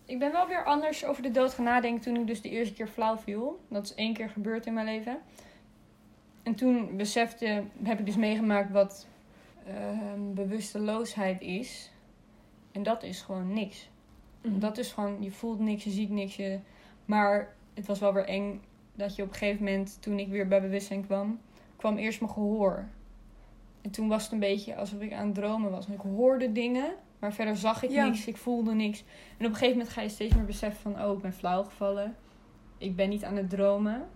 Ik 0.07 0.19
ben 0.19 0.33
wel 0.33 0.47
weer 0.47 0.64
anders 0.64 1.05
over 1.05 1.23
de 1.23 1.31
dood 1.31 1.55
gaan 1.55 1.64
nadenken 1.64 2.03
toen 2.03 2.17
ik 2.17 2.27
dus 2.27 2.40
de 2.40 2.51
eerste 2.51 2.75
keer 2.75 2.87
flauw 2.87 3.17
viel. 3.17 3.61
Dat 3.69 3.85
is 3.85 3.95
één 3.95 4.14
keer 4.14 4.29
gebeurd 4.29 4.67
in 4.67 4.75
mijn 4.75 4.87
leven. 4.87 5.19
En 6.43 6.55
toen 6.55 6.97
besefte, 6.97 7.64
heb 7.83 7.99
ik 7.99 8.07
dus 8.07 8.17
meegemaakt 8.17 8.71
wat 8.71 9.07
ehm, 9.67 10.35
bewusteloosheid 10.35 11.40
is. 11.40 11.90
En 12.73 12.83
dat 12.83 13.03
is 13.03 13.23
gewoon 13.23 13.53
niks. 13.53 13.88
Dat 14.40 14.79
is 14.79 14.93
gewoon, 14.93 15.23
je 15.23 15.31
voelt 15.31 15.59
niks, 15.59 15.85
je 15.85 15.90
ziet 15.90 16.11
niks. 16.11 16.37
Je, 16.37 16.59
maar 17.05 17.55
het 17.75 17.87
was 17.87 17.99
wel 17.99 18.12
weer 18.12 18.27
eng 18.27 18.62
dat 18.95 19.17
je 19.17 19.23
op 19.23 19.29
een 19.29 19.35
gegeven 19.35 19.64
moment, 19.64 20.03
toen 20.03 20.19
ik 20.19 20.29
weer 20.29 20.49
bij 20.49 20.61
bewustzijn 20.61 21.07
kwam, 21.07 21.40
kwam 21.77 21.97
eerst 21.97 22.21
mijn 22.21 22.33
gehoor. 22.33 22.88
En 23.81 23.90
toen 23.90 24.09
was 24.09 24.23
het 24.23 24.33
een 24.33 24.38
beetje 24.38 24.77
alsof 24.77 25.01
ik 25.01 25.12
aan 25.12 25.27
het 25.27 25.35
dromen 25.35 25.71
was. 25.71 25.87
En 25.87 25.93
ik 25.93 26.01
hoorde 26.01 26.53
dingen, 26.53 26.95
Maar 27.25 27.33
verder 27.33 27.57
zag 27.57 27.83
ik 27.83 27.91
Ja. 27.91 28.05
niks, 28.05 28.27
ik 28.27 28.37
voelde 28.37 28.75
niks. 28.75 29.05
En 29.39 29.47
op 29.47 29.53
een 29.53 29.57
gegeven 29.57 29.77
moment 29.77 29.89
ga 29.89 30.01
je 30.01 30.09
steeds 30.09 30.35
meer 30.35 30.45
beseffen 30.45 30.81
van... 30.93 31.05
Oh, 31.05 31.17
ik 31.17 31.23
ben 31.23 31.33
flauw 31.33 31.63
gevallen. 31.63 32.17
Ik 32.79 32.97
ben 32.97 33.09
niet 33.09 33.25
aan 33.25 33.37
het 33.37 33.51
dromen. 33.51 34.09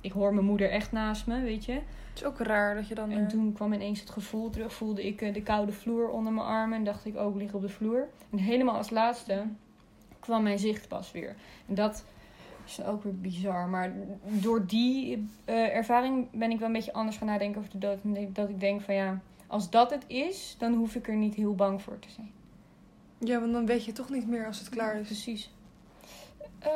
Ik 0.00 0.12
hoor 0.12 0.34
mijn 0.34 0.46
moeder 0.46 0.70
echt 0.70 0.92
naast 0.92 1.26
me, 1.26 1.40
weet 1.40 1.64
je. 1.64 1.72
Het 1.72 1.82
is 2.14 2.24
ook 2.24 2.38
raar 2.38 2.74
dat 2.74 2.88
je 2.88 2.94
dan... 2.94 3.10
En 3.10 3.22
eh, 3.22 3.28
toen 3.28 3.52
kwam 3.52 3.72
ineens 3.72 4.00
het 4.00 4.10
gevoel 4.10 4.50
terug. 4.50 4.72
Voelde 4.72 5.06
ik 5.06 5.20
eh, 5.22 5.34
de 5.34 5.42
koude 5.42 5.72
vloer 5.72 6.08
onder 6.08 6.32
mijn 6.32 6.46
armen. 6.46 6.78
En 6.78 6.84
dacht 6.84 7.04
ik, 7.04 7.16
oh, 7.16 7.34
ik 7.34 7.42
lig 7.42 7.52
op 7.52 7.62
de 7.62 7.68
vloer. 7.68 8.08
En 8.30 8.38
helemaal 8.38 8.76
als 8.76 8.90
laatste 8.90 9.44
kwam 10.20 10.42
mijn 10.42 10.58
zicht 10.58 10.88
pas 10.88 11.12
weer. 11.12 11.36
En 11.68 11.74
dat 11.74 12.04
is 12.66 12.82
ook 12.82 13.02
weer 13.02 13.20
bizar. 13.20 13.68
Maar 13.68 13.92
door 14.22 14.66
die 14.66 15.28
eh, 15.44 15.76
ervaring 15.76 16.28
ben 16.30 16.50
ik 16.50 16.58
wel 16.58 16.66
een 16.68 16.74
beetje 16.74 16.92
anders 16.92 17.16
gaan 17.16 17.26
nadenken 17.26 17.60
over 17.60 17.72
de 17.72 17.78
dood. 17.78 17.98
Dat 18.34 18.48
ik 18.48 18.60
denk 18.60 18.80
van 18.80 18.94
ja, 18.94 19.20
als 19.46 19.70
dat 19.70 19.90
het 19.90 20.04
is, 20.06 20.56
dan 20.58 20.74
hoef 20.74 20.94
ik 20.94 21.08
er 21.08 21.16
niet 21.16 21.34
heel 21.34 21.54
bang 21.54 21.82
voor 21.82 21.98
te 21.98 22.10
zijn. 22.10 22.30
Ja, 23.24 23.40
want 23.40 23.52
dan 23.52 23.66
weet 23.66 23.84
je 23.84 23.92
toch 23.92 24.10
niet 24.10 24.28
meer 24.28 24.46
als 24.46 24.58
het 24.58 24.68
klaar 24.68 24.96
is. 25.00 25.06
Precies. 25.06 25.50
Ehm, 26.58 26.72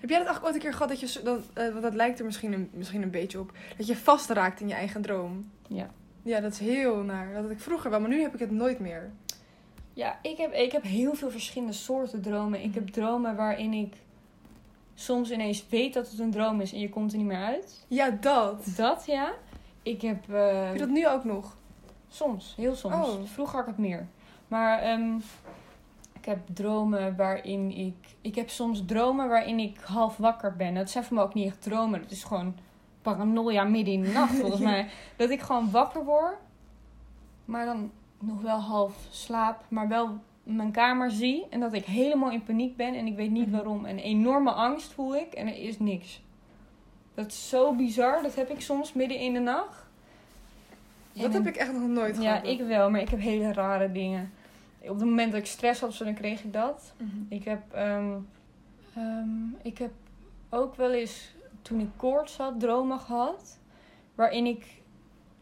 Heb 0.00 0.10
jij 0.10 0.18
dat 0.18 0.26
eigenlijk 0.26 0.44
ooit 0.44 0.54
een 0.54 0.60
keer 0.60 0.72
gehad 0.72 0.88
dat 0.88 1.00
je... 1.00 1.20
Dat, 1.22 1.40
eh, 1.54 1.68
want 1.68 1.82
dat 1.82 1.94
lijkt 1.94 2.18
er 2.18 2.24
misschien 2.24 2.52
een, 2.52 2.70
misschien 2.72 3.02
een 3.02 3.10
beetje 3.10 3.40
op. 3.40 3.52
Dat 3.76 3.86
je 3.86 3.96
vastraakt 3.96 4.60
in 4.60 4.68
je 4.68 4.74
eigen 4.74 5.02
droom. 5.02 5.50
ja. 5.68 5.90
Ja, 6.22 6.40
dat 6.40 6.52
is 6.52 6.58
heel 6.58 6.96
naar. 6.96 7.32
Dat 7.32 7.42
had 7.42 7.50
ik 7.50 7.60
vroeger 7.60 7.90
wel, 7.90 8.00
maar 8.00 8.08
nu 8.08 8.20
heb 8.20 8.34
ik 8.34 8.40
het 8.40 8.50
nooit 8.50 8.78
meer. 8.78 9.10
Ja, 9.92 10.18
ik 10.22 10.36
heb, 10.36 10.52
ik 10.52 10.72
heb 10.72 10.82
heel 10.82 11.14
veel 11.14 11.30
verschillende 11.30 11.72
soorten 11.72 12.22
dromen. 12.22 12.62
Ik 12.62 12.74
heb 12.74 12.86
dromen 12.88 13.36
waarin 13.36 13.72
ik 13.72 13.94
soms 14.94 15.30
ineens 15.30 15.64
weet 15.68 15.94
dat 15.94 16.10
het 16.10 16.18
een 16.18 16.30
droom 16.30 16.60
is 16.60 16.72
en 16.72 16.78
je 16.80 16.88
komt 16.88 17.12
er 17.12 17.18
niet 17.18 17.26
meer 17.26 17.44
uit. 17.44 17.84
Ja, 17.88 18.10
dat. 18.10 18.64
Dat 18.76 19.04
ja. 19.06 19.32
Ik 19.82 20.02
heb. 20.02 20.32
eh, 20.34 20.64
Heb 20.64 20.72
je 20.72 20.78
dat 20.78 20.88
nu 20.88 21.08
ook 21.08 21.24
nog? 21.24 21.56
Soms, 22.08 22.54
heel 22.56 22.74
soms. 22.74 22.94
Oh. 22.94 23.24
Vroeger 23.24 23.54
had 23.58 23.68
ik 23.68 23.74
het 23.76 23.86
meer. 23.86 24.06
Maar 24.48 24.78
ehm, 24.78 25.16
ik 26.12 26.24
heb 26.24 26.38
dromen 26.52 27.16
waarin 27.16 27.70
ik. 27.70 27.94
Ik 28.20 28.34
heb 28.34 28.50
soms 28.50 28.84
dromen 28.86 29.28
waarin 29.28 29.58
ik 29.58 29.78
half 29.80 30.16
wakker 30.16 30.56
ben. 30.56 30.74
Dat 30.74 30.90
zijn 30.90 31.04
voor 31.04 31.16
me 31.16 31.22
ook 31.22 31.34
niet 31.34 31.46
echt 31.46 31.62
dromen. 31.62 32.02
Dat 32.02 32.10
is 32.10 32.24
gewoon 32.24 32.54
paranoia 33.02 33.64
midden 33.64 33.94
in 33.94 34.02
de 34.02 34.12
nacht, 34.12 34.34
volgens 34.40 34.60
mij. 34.62 34.88
Dat 35.16 35.30
ik 35.30 35.40
gewoon 35.40 35.70
wakker 35.70 36.04
word, 36.04 36.36
maar 37.44 37.64
dan 37.66 37.90
nog 38.18 38.42
wel 38.42 38.58
half 38.58 39.06
slaap, 39.10 39.64
maar 39.68 39.88
wel 39.88 40.18
mijn 40.42 40.70
kamer 40.72 41.10
zie. 41.10 41.46
En 41.50 41.60
dat 41.60 41.72
ik 41.72 41.84
helemaal 41.84 42.30
in 42.30 42.42
paniek 42.42 42.76
ben 42.76 42.94
en 42.94 43.06
ik 43.06 43.16
weet 43.16 43.30
niet 43.30 43.46
Mhm. 43.46 43.56
waarom. 43.56 43.84
En 43.84 43.98
enorme 43.98 44.50
angst 44.50 44.92
voel 44.92 45.16
ik 45.16 45.32
en 45.32 45.46
er 45.46 45.56
is 45.58 45.78
niks. 45.78 46.22
Dat 47.14 47.26
is 47.26 47.48
zo 47.48 47.74
bizar. 47.74 48.22
Dat 48.22 48.34
heb 48.34 48.50
ik 48.50 48.60
soms 48.60 48.92
midden 48.92 49.18
in 49.18 49.32
de 49.32 49.38
nacht. 49.40 49.85
Dat 51.22 51.32
heb 51.32 51.46
ik 51.46 51.56
echt 51.56 51.72
nog 51.72 51.88
nooit 51.88 52.22
ja, 52.22 52.38
gehad. 52.38 52.46
ik 52.60 52.66
wel, 52.66 52.90
maar 52.90 53.00
ik 53.00 53.08
heb 53.08 53.20
hele 53.20 53.52
rare 53.52 53.92
dingen. 53.92 54.32
Op 54.80 54.98
het 54.98 55.04
moment 55.04 55.32
dat 55.32 55.40
ik 55.40 55.46
stress 55.46 55.80
had, 55.80 55.96
dan 55.98 56.14
kreeg 56.14 56.44
ik 56.44 56.52
dat. 56.52 56.94
Mhm. 56.96 57.16
Ik 57.28 57.44
heb, 57.44 57.60
ehm, 57.72 58.14
ehm, 58.94 59.28
ik 59.62 59.78
heb 59.78 59.90
ook 60.48 60.74
wel 60.74 60.92
eens, 60.92 61.34
toen 61.62 61.80
ik 61.80 61.88
koorts 61.96 62.36
had, 62.36 62.60
dromen 62.60 62.98
gehad. 62.98 63.58
Waarin 64.14 64.46
ik, 64.46 64.82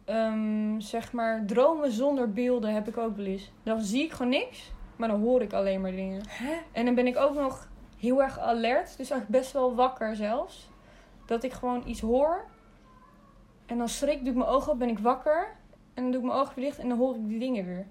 ehm, 0.05 0.81
zeg 0.81 1.13
maar, 1.13 1.45
dromen 1.47 1.93
zonder 1.93 2.33
beelden 2.33 2.75
heb 2.75 2.89
ik 2.89 2.97
ook 2.97 3.17
wel 3.17 3.27
eens. 3.27 3.51
Dan 3.63 3.81
zie 3.81 4.03
ik 4.03 4.13
gewoon 4.13 4.33
niks, 4.33 4.73
maar 4.97 5.09
dan 5.09 5.21
hoor 5.21 5.43
ik 5.43 5.53
alleen 5.53 5.81
maar 5.81 5.91
dingen. 5.91 6.23
Hè? 6.29 6.55
En 6.73 6.85
dan 6.85 6.95
ben 6.95 7.07
ik 7.07 7.17
ook 7.17 7.35
nog 7.35 7.69
heel 7.99 8.23
erg 8.23 8.39
alert. 8.39 8.97
Dus 8.97 9.11
eigenlijk 9.11 9.31
best 9.41 9.53
wel 9.53 9.75
wakker 9.75 10.17
zelfs. 10.17 10.69
Dat 11.27 11.43
ik 11.43 11.53
gewoon 11.53 11.83
iets 11.87 12.01
hoor. 12.01 12.45
En 13.67 13.79
dan 13.79 13.89
schrik, 13.89 14.19
doe 14.19 14.29
ik 14.29 14.35
mijn 14.35 14.49
ogen 14.49 14.73
op, 14.73 14.79
ben 14.79 14.89
ik 14.89 14.99
wakker. 14.99 15.57
En 15.95 16.03
dan 16.03 16.11
doe 16.13 16.21
ik 16.21 16.27
mijn 16.27 16.39
ogen 16.39 16.55
weer 16.55 16.65
dicht 16.65 16.79
en 16.79 16.89
dan 16.89 16.99
hoor 16.99 17.15
ik 17.15 17.29
die 17.29 17.39
dingen 17.39 17.67
weer. 17.67 17.87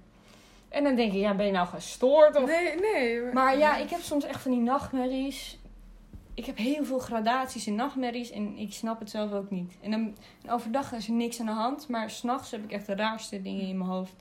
En 0.70 0.84
dan 0.84 0.96
denk 0.96 1.14
ik, 1.14 1.20
ja, 1.20 1.34
ben 1.36 1.46
je 1.46 1.52
nou 1.52 1.68
gestoord? 1.68 2.36
Of... 2.36 2.46
Nee, 2.46 2.80
nee. 2.80 3.22
Maar 3.34 3.58
ja, 3.58 3.78
ik 3.78 3.90
heb 3.90 4.02
soms 4.02 4.26
echt 4.26 4.42
van 4.42 4.52
die 4.52 4.60
nachtmerries. 4.60 5.58
Ik 6.34 6.46
heb 6.46 6.58
heel 6.58 6.86
veel 6.86 7.00
gradaties 7.00 7.68
in 7.68 7.76
nachtmerries 7.76 8.32
en 8.32 8.58
ik 8.58 8.74
snap 8.74 9.00
het 9.00 9.10
zelf 9.10 9.32
ook 9.32 9.50
niet. 9.50 9.74
En 9.82 9.92
dan 9.92 10.16
en 10.44 10.52
overdag 10.52 10.94
is 10.94 11.08
er 11.08 11.14
niks 11.14 11.40
aan 11.40 11.46
de 11.46 11.52
hand, 11.52 11.88
maar 11.88 12.10
s'nachts 12.10 12.52
heb 12.52 12.64
ik 12.64 12.72
echt 12.72 12.86
de 12.86 12.96
raarste 12.96 13.42
dingen 13.42 13.68
in 13.68 13.78
mijn 13.78 13.90
hoofd. 13.90 14.14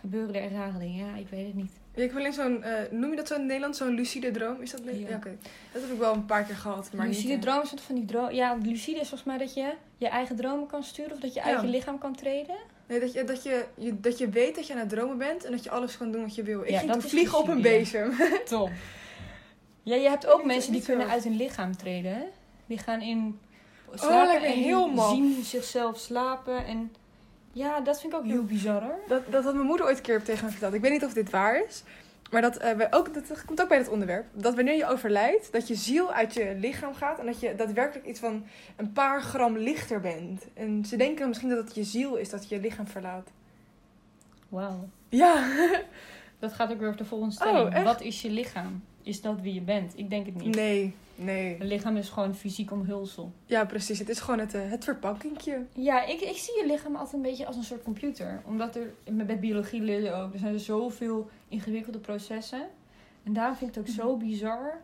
Gebeuren 0.00 0.34
er 0.42 0.52
rare 0.52 0.78
dingen? 0.78 1.06
Ja, 1.06 1.16
ik 1.16 1.28
weet 1.28 1.46
het 1.46 1.54
niet. 1.54 1.72
Ja, 1.94 2.02
ik 2.02 2.10
wil 2.10 2.18
alleen 2.20 2.32
zo'n, 2.32 2.62
eh, 2.62 2.90
noem 2.90 3.10
je 3.10 3.16
dat 3.16 3.26
zo 3.26 3.34
in 3.34 3.46
Nederland, 3.46 3.76
zo'n 3.76 3.94
lucide 3.94 4.30
droom? 4.30 4.60
Is 4.60 4.70
dat 4.70 4.80
Ja. 4.84 4.92
ja 5.08 5.16
oké. 5.16 5.36
Dat 5.72 5.82
heb 5.82 5.90
ik 5.90 5.98
wel 5.98 6.14
een 6.14 6.26
paar 6.26 6.44
keer 6.44 6.54
gehad, 6.56 6.90
maar 6.92 7.06
lucide 7.06 7.28
niet... 7.28 7.36
eh, 7.36 7.42
dromen 7.42 7.66
zijn 7.66 7.80
van 7.80 7.94
die 7.94 8.04
droom. 8.04 8.30
Ja, 8.30 8.56
lucide 8.62 9.00
is 9.00 9.08
volgens 9.08 9.24
mij 9.28 9.38
dat 9.38 9.54
je 9.54 9.74
je 9.96 10.08
eigen 10.08 10.36
dromen 10.36 10.66
kan 10.66 10.82
sturen 10.82 11.12
of 11.12 11.18
dat 11.18 11.34
je 11.34 11.42
uit 11.42 11.54
Ja. 11.56 11.62
je 11.62 11.68
lichaam 11.68 11.98
kan 11.98 12.14
treden. 12.14 12.56
Nee, 12.88 13.00
dat 13.00 13.12
je, 13.12 13.24
dat, 13.24 13.42
je, 13.42 13.64
je, 13.74 14.00
dat 14.00 14.18
je 14.18 14.28
weet 14.28 14.54
dat 14.54 14.66
je 14.66 14.72
aan 14.72 14.78
het 14.78 14.88
dromen 14.88 15.18
bent 15.18 15.44
en 15.44 15.50
dat 15.50 15.64
je 15.64 15.70
alles 15.70 15.96
kan 15.96 16.10
doen 16.12 16.22
wat 16.22 16.34
je 16.34 16.42
wil. 16.42 16.62
Ik 16.62 16.68
Ja, 16.70 16.78
ging 16.78 16.92
toen 16.92 17.02
vliegen 17.02 17.38
op 17.38 17.48
een 17.48 17.62
bezem. 17.62 18.12
Top. 18.48 18.70
Ja, 19.82 19.94
je 19.94 20.08
hebt 20.08 20.26
ook 20.26 20.44
mensen 20.44 20.72
die 20.72 20.82
kunnen 20.82 21.08
uit 21.08 21.24
hun 21.24 21.36
lichaam 21.36 21.76
treden. 21.76 22.12
Hè? 22.14 22.22
Die 22.66 22.78
gaan 22.78 23.00
in 23.00 23.38
lijkt 23.86 24.00
slapen 24.02 24.40
me 24.40 24.46
en 24.46 24.52
heel 24.52 24.88
maf. 24.88 25.10
zien 25.10 25.44
zichzelf 25.44 25.98
slapen. 25.98 26.64
En 26.66 26.92
ja, 27.52 27.80
dat 27.80 28.00
vind 28.00 28.12
ik 28.12 28.18
ook 28.18 28.24
heel 28.24 28.44
bizar 28.44 28.82
hoor. 28.82 28.98
Dat, 29.08 29.22
dat 29.32 29.44
had 29.44 29.54
mijn 29.54 29.66
moeder 29.66 29.86
ooit 29.86 29.96
een 29.96 30.02
keer 30.02 30.22
tegen 30.22 30.44
me 30.44 30.50
verteld. 30.50 30.74
Ik 30.74 30.80
weet 30.80 30.92
niet 30.92 31.04
of 31.04 31.12
dit 31.12 31.30
waar 31.30 31.64
is. 31.68 31.82
Maar 32.30 32.42
dat, 32.42 32.56
eh, 32.56 32.76
we 32.76 32.86
ook, 32.90 33.14
dat 33.14 33.44
komt 33.44 33.60
ook 33.60 33.68
bij 33.68 33.78
het 33.78 33.88
onderwerp. 33.88 34.26
Dat 34.32 34.54
wanneer 34.54 34.76
je 34.76 34.86
overlijdt, 34.86 35.52
dat 35.52 35.68
je 35.68 35.74
ziel 35.74 36.12
uit 36.12 36.34
je 36.34 36.54
lichaam 36.56 36.94
gaat. 36.94 37.18
En 37.18 37.26
dat 37.26 37.40
je 37.40 37.54
daadwerkelijk 37.54 38.06
iets 38.06 38.20
van 38.20 38.46
een 38.76 38.92
paar 38.92 39.22
gram 39.22 39.56
lichter 39.56 40.00
bent. 40.00 40.46
En 40.54 40.84
ze 40.84 40.96
denken 40.96 41.28
misschien 41.28 41.48
dat 41.48 41.64
het 41.64 41.74
je 41.74 41.84
ziel 41.84 42.16
is 42.16 42.30
dat 42.30 42.48
je 42.48 42.60
lichaam 42.60 42.86
verlaat. 42.86 43.30
Wauw. 44.48 44.88
Ja. 45.08 45.46
Dat 46.38 46.52
gaat 46.52 46.70
ook 46.72 46.78
weer 46.78 46.86
over 46.86 47.00
de 47.00 47.08
volgende 47.08 47.34
stelling. 47.34 47.76
Oh? 47.76 47.82
Wat 47.82 48.00
is 48.00 48.22
je 48.22 48.30
lichaam? 48.30 48.84
Is 49.02 49.20
dat 49.20 49.40
wie 49.40 49.54
je 49.54 49.60
bent? 49.60 49.92
Ik 49.96 50.10
denk 50.10 50.26
het 50.26 50.34
niet. 50.34 50.54
Nee, 50.54 50.94
nee. 51.18 51.56
Een 51.60 51.66
lichaam 51.66 51.96
is 51.96 52.08
gewoon 52.08 52.34
fysiek 52.34 52.70
omhulsel. 52.72 53.32
Ja, 53.46 53.64
precies. 53.64 53.98
Het 53.98 54.08
is 54.08 54.20
gewoon 54.20 54.40
het, 54.40 54.54
eh, 54.54 54.70
het 54.70 54.84
verpakkingje. 54.84 55.66
Ja, 55.74 56.04
ik, 56.04 56.20
ik 56.20 56.36
zie 56.36 56.58
je 56.58 56.66
lichaam 56.66 56.96
altijd 56.96 57.14
een 57.14 57.22
beetje 57.22 57.46
als 57.46 57.56
een 57.56 57.64
soort 57.64 57.82
computer. 57.82 58.42
Omdat 58.46 58.76
er, 58.76 58.94
met 59.10 59.40
biologie 59.40 59.80
leer 59.82 60.02
je 60.02 60.12
ook, 60.12 60.32
er 60.32 60.38
zijn 60.38 60.52
er 60.54 60.60
zoveel 60.60 61.28
ingewikkelde 61.48 61.98
processen. 61.98 62.68
En 63.22 63.32
daarom 63.32 63.56
vind 63.56 63.70
ik 63.70 63.76
het 63.76 63.88
ook 63.88 63.94
zo 63.94 64.16
bizar 64.16 64.80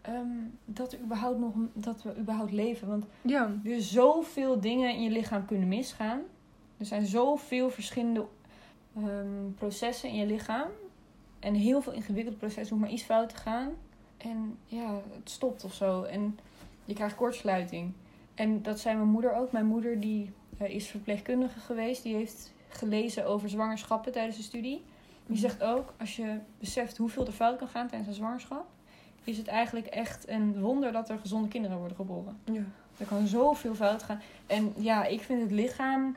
ehm, 0.00 0.26
dat, 0.64 0.92
er 0.92 0.98
überhaupt 1.00 1.38
nog, 1.38 1.52
dat 1.72 2.02
we 2.02 2.16
überhaupt 2.18 2.52
leven. 2.52 2.88
Want 2.88 3.04
Ja. 3.22 3.52
er 3.64 3.80
zoveel 3.82 4.60
dingen 4.60 4.94
in 4.94 5.02
je 5.02 5.10
lichaam 5.10 5.44
kunnen 5.46 5.68
misgaan. 5.68 6.20
Er 6.78 6.86
zijn 6.86 7.06
zoveel 7.06 7.70
verschillende 7.70 8.24
ehm, 8.96 9.52
processen 9.58 10.08
in 10.08 10.14
je 10.16 10.26
lichaam. 10.26 10.68
En 11.38 11.54
heel 11.54 11.80
veel 11.82 11.92
ingewikkelde 11.92 12.38
processen, 12.38 12.68
hoeft 12.68 12.80
maar 12.80 12.90
iets 12.90 13.02
fout 13.02 13.28
te 13.28 13.36
gaan. 13.36 13.70
En 14.22 14.58
ja, 14.66 15.00
het 15.14 15.30
stopt 15.30 15.64
of 15.64 15.74
zo. 15.74 16.02
En 16.02 16.38
je 16.84 16.94
krijgt 16.94 17.14
kortsluiting. 17.14 17.92
En 18.34 18.62
dat 18.62 18.80
zei 18.80 18.96
mijn 18.96 19.08
moeder 19.08 19.34
ook. 19.34 19.52
Mijn 19.52 19.66
moeder 19.66 20.00
die 20.00 20.30
eh, 20.58 20.74
is 20.74 20.86
verpleegkundige 20.86 21.60
geweest. 21.60 22.02
Die 22.02 22.14
heeft 22.14 22.52
gelezen 22.68 23.26
over 23.26 23.48
zwangerschappen 23.48 24.12
tijdens 24.12 24.36
de 24.36 24.42
studie. 24.42 24.82
Die 25.26 25.38
zegt 25.38 25.62
ook, 25.62 25.92
als 25.98 26.16
je 26.16 26.38
beseft 26.58 26.96
hoeveel 26.96 27.26
er 27.26 27.32
fout 27.32 27.58
kan 27.58 27.68
gaan 27.68 27.88
tijdens 27.88 28.08
een 28.08 28.14
zwangerschap... 28.14 28.66
is 29.24 29.38
het 29.38 29.46
eigenlijk 29.46 29.86
echt 29.86 30.28
een 30.28 30.60
wonder 30.60 30.92
dat 30.92 31.08
er 31.08 31.18
gezonde 31.18 31.48
kinderen 31.48 31.78
worden 31.78 31.96
geboren. 31.96 32.38
Ja. 32.44 32.62
Er 32.98 33.06
kan 33.06 33.26
zoveel 33.26 33.74
fout 33.74 34.02
gaan. 34.02 34.20
En 34.46 34.72
ja, 34.76 35.04
ik 35.04 35.20
vind 35.20 35.42
het 35.42 35.50
lichaam 35.50 36.16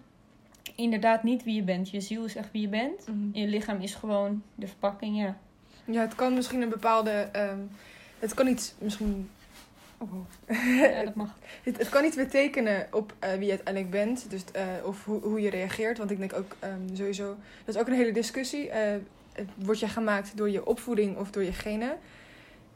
inderdaad 0.75 1.23
niet 1.23 1.43
wie 1.43 1.55
je 1.55 1.63
bent. 1.63 1.89
Je 1.89 2.01
ziel 2.01 2.25
is 2.25 2.35
echt 2.35 2.51
wie 2.51 2.61
je 2.61 2.67
bent. 2.67 3.05
Je 3.31 3.47
lichaam 3.47 3.79
is 3.81 3.95
gewoon 3.95 4.43
de 4.55 4.67
verpakking, 4.67 5.17
ja. 5.17 5.37
Ja, 5.85 6.01
het 6.01 6.15
kan 6.15 6.33
misschien 6.33 6.61
een 6.61 6.69
bepaalde. 6.69 7.11
ehm, 7.11 7.59
het 8.19 8.33
kan 8.33 8.47
iets 8.47 8.73
misschien. 8.77 9.29
Oh, 9.97 10.11
wow. 10.11 10.57
Ja, 10.79 11.03
dat 11.03 11.15
mag. 11.15 11.37
het, 11.63 11.77
het 11.77 11.89
kan 11.89 12.05
iets 12.05 12.15
betekenen 12.15 12.87
op 12.91 13.13
eh, 13.19 13.31
wie 13.31 13.43
je 13.43 13.49
uiteindelijk 13.49 13.89
bent. 13.89 14.29
Dus, 14.29 14.43
eh, 14.51 14.63
of 14.83 15.05
hoe, 15.05 15.21
hoe 15.21 15.41
je 15.41 15.49
reageert. 15.49 15.97
Want 15.97 16.11
ik 16.11 16.17
denk 16.17 16.33
ook 16.33 16.55
ehm, 16.59 16.95
sowieso. 16.95 17.35
Dat 17.65 17.75
is 17.75 17.81
ook 17.81 17.87
een 17.87 17.93
hele 17.93 18.11
discussie. 18.11 18.69
Eh, 18.69 18.95
het 19.33 19.49
wordt 19.55 19.79
je 19.79 19.87
gemaakt 19.87 20.37
door 20.37 20.49
je 20.49 20.65
opvoeding 20.65 21.17
of 21.17 21.31
door 21.31 21.43
je 21.43 21.53
genen. 21.53 21.97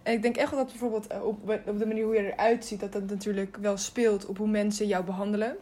En 0.04 0.13
ik 0.13 0.21
denk 0.21 0.38
echt 0.38 0.49
wel 0.49 0.60
dat 0.60 0.69
bijvoorbeeld 0.69 1.08
eh, 1.08 1.23
op, 1.23 1.49
op 1.65 1.80
de 1.80 1.86
manier 1.86 2.04
hoe 2.04 2.15
je 2.15 2.34
eruit 2.34 2.65
ziet, 2.65 2.80
dat 2.80 2.91
dat 2.91 3.10
natuurlijk 3.10 3.58
wel 3.58 3.78
speelt 3.78 4.25
op 4.25 4.38
hoe 4.38 4.47
mensen 4.47 4.88
jou 4.88 5.04
behandelen. 5.04 5.58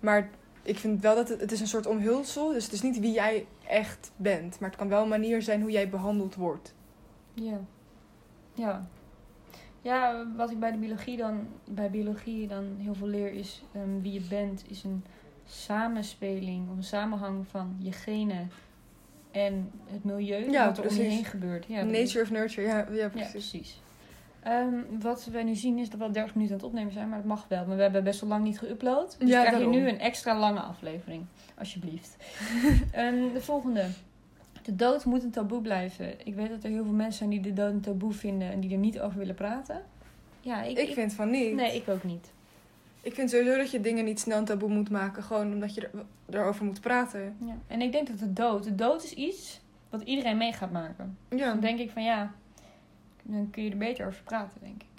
Maar 0.00 0.30
ik 0.62 0.78
vind 0.78 1.02
wel 1.02 1.14
dat 1.14 1.28
het, 1.28 1.40
het 1.40 1.52
is 1.52 1.60
een 1.60 1.66
soort 1.66 1.86
omhulsel. 1.86 2.52
Dus 2.52 2.64
het 2.64 2.72
is 2.72 2.82
niet 2.82 3.00
wie 3.00 3.12
jij 3.12 3.46
echt 3.66 4.10
bent. 4.16 4.60
Maar 4.60 4.68
het 4.68 4.78
kan 4.78 4.88
wel 4.88 5.02
een 5.02 5.08
manier 5.08 5.42
zijn 5.42 5.60
hoe 5.60 5.70
jij 5.70 5.88
behandeld 5.88 6.34
wordt. 6.34 6.74
Ja. 7.34 7.60
Ja. 8.54 8.86
Ja, 9.80 10.26
wat 10.36 10.50
ik 10.50 10.58
bij 10.58 10.70
de 10.72 10.78
biologie 10.78 11.16
dan, 11.16 11.46
bij 11.68 11.90
biologie 11.90 12.46
dan 12.48 12.64
heel 12.78 12.94
veel 12.94 13.06
leer 13.06 13.32
is 13.32 13.62
ehm, 13.72 14.00
wie 14.00 14.12
je 14.12 14.20
bent, 14.20 14.64
is 14.68 14.84
een 14.84 15.04
samenspeling 15.46 16.70
of 16.70 16.76
een 16.76 16.82
samenhang 16.84 17.46
van 17.50 17.76
je 17.78 17.92
genen 17.92 18.50
en 19.30 19.70
het 19.86 20.04
milieu 20.04 20.50
Ja, 20.50 20.66
wat 20.66 20.78
er 20.78 20.82
om 20.84 20.88
je 20.90 20.94
precies. 20.96 21.14
heen 21.14 21.24
gebeurt. 21.24 21.64
Ja, 21.68 21.82
Nature 21.82 22.22
of 22.22 22.30
nurture, 22.30 22.66
ja, 22.66 22.76
ja 22.76 22.94
Ja, 23.02 23.08
precies. 23.08 23.30
precies. 23.30 23.82
Ehm, 24.42 24.74
wat 25.00 25.24
wij 25.24 25.42
nu 25.42 25.54
zien 25.54 25.78
is 25.78 25.90
dat 25.90 25.98
we 25.98 26.04
al 26.04 26.12
30 26.12 26.34
minuten 26.34 26.54
aan 26.56 26.60
het 26.62 26.70
opnemen 26.70 26.92
zijn, 26.92 27.08
maar 27.08 27.18
dat 27.18 27.26
mag 27.26 27.46
wel. 27.48 27.66
Maar 27.66 27.76
we 27.76 27.82
hebben 27.82 28.04
best 28.04 28.20
wel 28.20 28.28
lang 28.30 28.44
niet 28.44 28.58
geüpload. 28.64 29.18
Dus 29.18 29.28
Ja, 29.28 29.44
krijg 29.44 29.58
je 29.58 29.66
nu 29.66 29.88
een 29.88 29.98
extra 29.98 30.38
lange 30.38 30.60
aflevering. 30.60 31.24
Alsjeblieft. 31.58 32.16
Ehm, 32.92 33.32
de 33.32 33.40
volgende. 33.40 33.86
De 34.64 34.76
dood 34.76 35.04
moet 35.04 35.22
een 35.22 35.30
taboe 35.30 35.60
blijven. 35.60 36.26
Ik 36.26 36.34
weet 36.34 36.48
dat 36.48 36.64
er 36.64 36.70
heel 36.70 36.84
veel 36.84 36.92
mensen 36.92 37.18
zijn 37.18 37.30
die 37.30 37.40
de 37.40 37.52
dood 37.52 37.72
een 37.72 37.80
taboe 37.80 38.12
vinden 38.12 38.50
en 38.50 38.60
die 38.60 38.72
er 38.72 38.78
niet 38.78 39.00
over 39.00 39.18
willen 39.18 39.34
praten. 39.34 39.82
Ja, 40.40 40.62
ik, 40.62 40.78
Ik 40.78 40.94
vind 40.94 41.12
van 41.12 41.30
niet. 41.30 41.54
Nee, 41.54 41.74
ik 41.76 41.88
ook 41.88 42.04
niet. 42.04 42.32
Ik 43.00 43.14
vind 43.14 43.30
sowieso 43.30 43.56
dat 43.56 43.70
je 43.70 43.80
dingen 43.80 44.04
niet 44.04 44.20
snel 44.20 44.38
een 44.38 44.44
taboe 44.44 44.68
moet 44.68 44.90
maken. 44.90 45.22
Gewoon 45.22 45.52
omdat 45.52 45.74
je 45.74 45.80
er, 45.80 45.90
erover 46.30 46.64
moet 46.64 46.80
praten. 46.80 47.36
Ja. 47.38 47.56
En 47.66 47.80
ik 47.80 47.92
denk 47.92 48.06
dat 48.06 48.18
de 48.18 48.32
dood, 48.32 48.64
de 48.64 48.74
dood 48.74 49.04
is 49.04 49.14
iets 49.14 49.60
wat 49.90 50.02
iedereen 50.02 50.36
mee 50.36 50.52
gaat 50.52 50.70
maken. 50.72 51.18
Ja, 51.28 51.48
Dan 51.48 51.60
denk 51.60 51.78
ik 51.78 51.90
van 51.90 52.04
ja, 52.04 52.32
dan 53.22 53.50
kun 53.50 53.62
je 53.62 53.70
er 53.70 53.76
beter 53.76 54.06
over 54.06 54.22
praten, 54.22 54.60
denk 54.60 54.82
ik. 54.82 54.93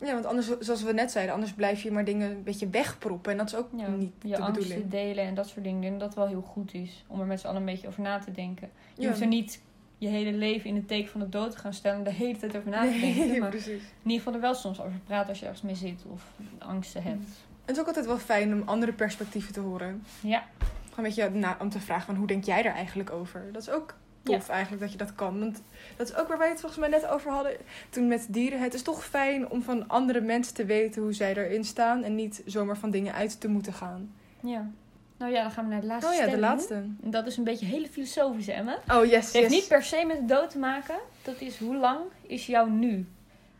Ja 0.00 0.12
want 0.12 0.24
anders, 0.26 0.58
zoals 0.58 0.82
we 0.82 0.92
net 0.92 1.10
zeiden, 1.10 1.34
anders 1.34 1.52
blijf 1.52 1.82
je 1.82 1.90
maar 1.90 2.04
dingen 2.04 2.30
een 2.30 2.42
beetje 2.42 2.68
wegproppen. 2.68 3.32
En 3.32 3.38
dat 3.38 3.46
is 3.46 3.54
ook 3.54 3.68
Ja, 3.76 3.86
niet 3.88 4.12
je 4.22 4.28
de 4.28 4.36
angsten 4.38 4.62
bedoeling. 4.62 4.90
delen 4.90 5.24
en 5.24 5.34
dat 5.34 5.48
soort 5.48 5.64
dingen. 5.64 5.82
Ik 5.82 5.88
denk 5.88 6.00
dat 6.00 6.14
wel 6.14 6.26
heel 6.26 6.40
goed 6.42 6.74
is 6.74 7.04
om 7.06 7.20
er 7.20 7.26
met 7.26 7.40
z'n 7.40 7.46
allen 7.46 7.60
een 7.60 7.66
beetje 7.66 7.88
over 7.88 8.02
na 8.02 8.18
te 8.18 8.32
denken. 8.32 8.70
Je 8.94 9.02
Ja. 9.02 9.08
hoeft 9.08 9.20
er 9.20 9.26
niet 9.26 9.60
je 9.98 10.08
hele 10.08 10.32
leven 10.32 10.68
in 10.70 10.76
het 10.76 10.88
teken 10.88 11.10
van 11.10 11.20
de 11.20 11.28
dood 11.28 11.50
te 11.50 11.58
gaan 11.58 11.72
stellen 11.72 11.98
en 11.98 12.04
de 12.04 12.10
hele 12.12 12.38
tijd 12.38 12.56
over 12.56 12.70
na 12.70 12.82
te 12.82 12.98
denken. 13.00 13.26
Nee, 13.28 13.40
Maar 13.40 13.48
precies. 13.50 13.68
in 13.68 13.80
ieder 14.02 14.16
geval 14.18 14.34
er 14.34 14.40
wel 14.40 14.54
soms 14.54 14.80
over 14.80 14.98
praten 15.04 15.28
als 15.28 15.38
je 15.38 15.44
ergens 15.44 15.62
mee 15.62 15.74
zit 15.74 16.04
of 16.12 16.22
angsten 16.58 17.02
hebt. 17.02 17.24
Het 17.64 17.74
is 17.76 17.80
ook 17.80 17.86
altijd 17.86 18.06
wel 18.06 18.18
fijn 18.18 18.52
om 18.52 18.62
andere 18.68 18.92
perspectieven 18.92 19.52
te 19.52 19.60
horen. 19.60 20.04
Ja, 20.20 20.44
Gewoon 20.90 21.10
een 21.10 21.14
beetje 21.16 21.30
na, 21.30 21.56
om 21.60 21.68
te 21.68 21.80
vragen 21.80 22.06
van 22.06 22.14
hoe 22.14 22.26
denk 22.26 22.44
jij 22.44 22.64
er 22.64 22.72
eigenlijk 22.72 23.10
over? 23.10 23.48
Dat 23.52 23.62
is 23.62 23.70
ook 23.70 23.94
tof 24.26 24.48
eigenlijk 24.48 24.82
dat 24.82 24.92
je 24.92 24.98
dat 24.98 25.14
kan. 25.14 25.38
Want 25.38 25.62
dat 25.96 26.08
is 26.08 26.16
ook 26.16 26.28
waar 26.28 26.38
wij 26.38 26.48
het 26.48 26.60
volgens 26.60 26.80
mij 26.80 26.88
net 26.90 27.06
over 27.06 27.30
hadden 27.30 27.52
toen 27.90 28.06
met 28.08 28.26
dieren. 28.28 28.60
Het 28.60 28.74
is 28.74 28.82
toch 28.82 29.04
fijn 29.04 29.50
om 29.50 29.62
van 29.62 29.88
andere 29.88 30.20
mensen 30.20 30.54
te 30.54 30.64
weten 30.64 31.02
hoe 31.02 31.12
zij 31.12 31.36
erin 31.36 31.64
staan. 31.64 32.02
En 32.02 32.14
niet 32.14 32.42
zomaar 32.46 32.76
van 32.78 32.90
dingen 32.90 33.14
uit 33.14 33.40
te 33.40 33.48
moeten 33.48 33.72
gaan. 33.72 34.12
ja. 34.40 34.70
Nou 35.18 35.32
ja, 35.32 35.42
dan 35.42 35.50
gaan 35.50 35.64
we 35.64 35.70
naar 35.70 35.80
de 35.80 35.86
laatste 35.86 36.12
Oh 36.12 36.18
ja, 36.18 36.26
de 36.26 36.38
laatste. 36.38 36.74
En 36.74 36.96
Dat 37.02 37.26
is 37.26 37.36
een 37.36 37.44
beetje 37.44 37.66
hele 37.66 37.88
filosofische, 37.88 38.52
Emma. 38.52 38.78
Oh 38.92 39.04
yes, 39.04 39.24
Het 39.24 39.32
heeft 39.32 39.50
yes. 39.50 39.60
niet 39.60 39.68
per 39.68 39.82
se 39.82 40.04
met 40.06 40.16
de 40.16 40.24
dood 40.24 40.50
te 40.50 40.58
maken. 40.58 40.94
Dat 41.22 41.40
is 41.40 41.58
hoe 41.58 41.76
lang 41.76 41.98
is 42.26 42.46
jouw 42.46 42.66
nu? 42.66 43.06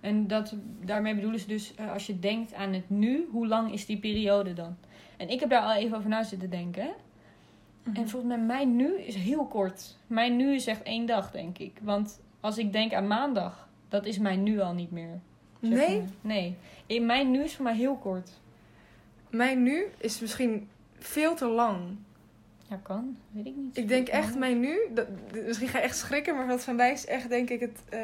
En 0.01 0.27
dat, 0.27 0.55
daarmee 0.85 1.15
bedoelen 1.15 1.41
ze 1.41 1.47
dus, 1.47 1.75
eh, 1.75 1.93
als 1.93 2.07
je 2.07 2.19
denkt 2.19 2.55
aan 2.55 2.73
het 2.73 2.91
nu, 2.91 3.29
hoe 3.31 3.47
lang 3.47 3.73
is 3.73 3.87
die 3.87 3.99
periode 3.99 4.53
dan? 4.53 4.77
En 5.17 5.29
ik 5.29 5.41
heb 5.41 5.51
daar 5.51 5.63
al 5.63 5.75
even 5.75 5.97
over 5.97 6.09
na 6.09 6.23
zitten 6.23 6.51
denken. 6.51 6.89
Hè. 7.87 7.91
Mhm. 7.91 8.01
En 8.01 8.09
volgens 8.09 8.37
mij, 8.37 8.45
mijn 8.45 8.77
nu 8.77 9.01
is 9.01 9.15
heel 9.15 9.47
kort. 9.47 9.97
Mijn 10.07 10.37
nu 10.37 10.55
is 10.55 10.67
echt 10.67 10.83
één 10.83 11.07
dag, 11.07 11.31
denk 11.31 11.59
ik. 11.59 11.73
Want 11.83 12.21
als 12.41 12.59
ik 12.59 12.73
denk 12.73 12.93
aan 12.93 13.07
maandag, 13.07 13.69
dat 13.89 14.07
is 14.07 14.19
mijn 14.19 14.43
nu 14.43 14.61
al 14.61 14.73
niet 14.73 14.91
meer. 14.91 15.21
zeg 15.61 15.71
Nee, 15.71 15.99
maar. 15.99 16.09
Nee. 16.21 16.57
In 16.87 17.07
mijn 17.07 17.31
nu 17.31 17.43
is 17.43 17.55
voor 17.55 17.65
mij 17.65 17.77
heel 17.77 17.97
kort. 17.97 18.31
mijn 19.31 19.63
nu 19.63 19.87
is 19.99 20.21
misschien 20.21 20.69
veel 20.99 21.35
te 21.35 21.47
lang. 21.47 21.97
Ja, 22.69 22.81
kan. 22.83 23.17
Weet 23.31 23.47
ik 23.47 23.57
niet. 23.57 23.77
Ik 23.77 23.89
denk 23.89 24.09
echt, 24.09 24.39
mijn 24.39 24.61
nu, 24.61 24.79
dat, 24.95 25.07
misschien 25.47 25.69
ga 25.69 25.79
je 25.79 25.85
echt 25.85 25.97
schrikken, 25.97 26.35
maar 26.35 26.47
wat 26.47 26.65
van 26.65 26.77
mij 26.77 26.93
is 26.93 27.07
echt, 27.07 27.29
denk 27.29 27.51
ik, 27.51 27.61
het 27.61 27.83
eh, 27.89 28.01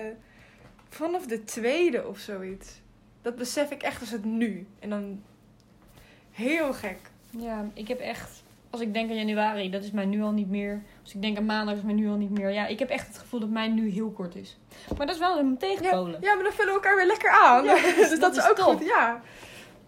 vanaf 0.89 1.27
de 1.27 1.45
tweede 1.45 2.07
of 2.07 2.19
zoiets. 2.19 2.81
Dat 3.23 3.37
besef 3.37 3.71
ik 3.71 3.83
echt 3.83 4.01
als 4.01 4.11
het 4.11 4.25
nu. 4.25 4.67
En 4.79 4.91
dan 4.91 5.23
heel 6.31 6.73
gek. 6.73 6.99
Ja, 7.31 7.71
ik 7.75 7.89
heb 7.89 7.99
echt... 7.99 8.43
Als 8.73 8.81
ik 8.81 8.95
denk 8.95 9.11
aan 9.11 9.17
januari, 9.17 9.71
dat 9.71 9.83
is 9.85 9.91
mijn 9.91 10.09
nu 10.09 10.23
al 10.23 10.31
niet 10.31 10.49
meer. 10.51 10.83
Als 11.03 11.15
ik 11.15 11.23
denk 11.23 11.37
aan 11.37 11.45
maandag, 11.45 11.75
is 11.77 11.83
mijn 11.83 11.97
nu 11.97 12.09
al 12.09 12.17
niet 12.17 12.31
meer. 12.31 12.51
Ja, 12.51 12.67
ik 12.67 12.79
heb 12.79 12.89
echt 12.89 13.07
het 13.07 13.19
gevoel 13.19 13.41
dat 13.41 13.49
mijn 13.49 13.75
nu 13.75 13.89
heel 13.91 14.11
kort 14.11 14.35
is. 14.37 14.59
Maar 14.97 15.07
dat 15.07 15.15
is 15.15 15.21
wel 15.21 15.39
een 15.39 15.59
tegenpolen. 15.59 16.19
Ja, 16.21 16.35
maar 16.35 16.43
dan 16.45 16.53
vullen 16.53 16.69
we 16.73 16.79
elkaar 16.81 16.97
weer 16.97 17.07
lekker 17.07 17.31
aan. 17.31 17.65
Ja, 17.65 17.75
dus 17.97 18.11
dat, 18.11 18.21
dat 18.21 18.37
is 18.37 18.49
ook 18.51 18.57
top. 18.57 18.65
goed, 18.77 18.85
ja. 18.87 19.21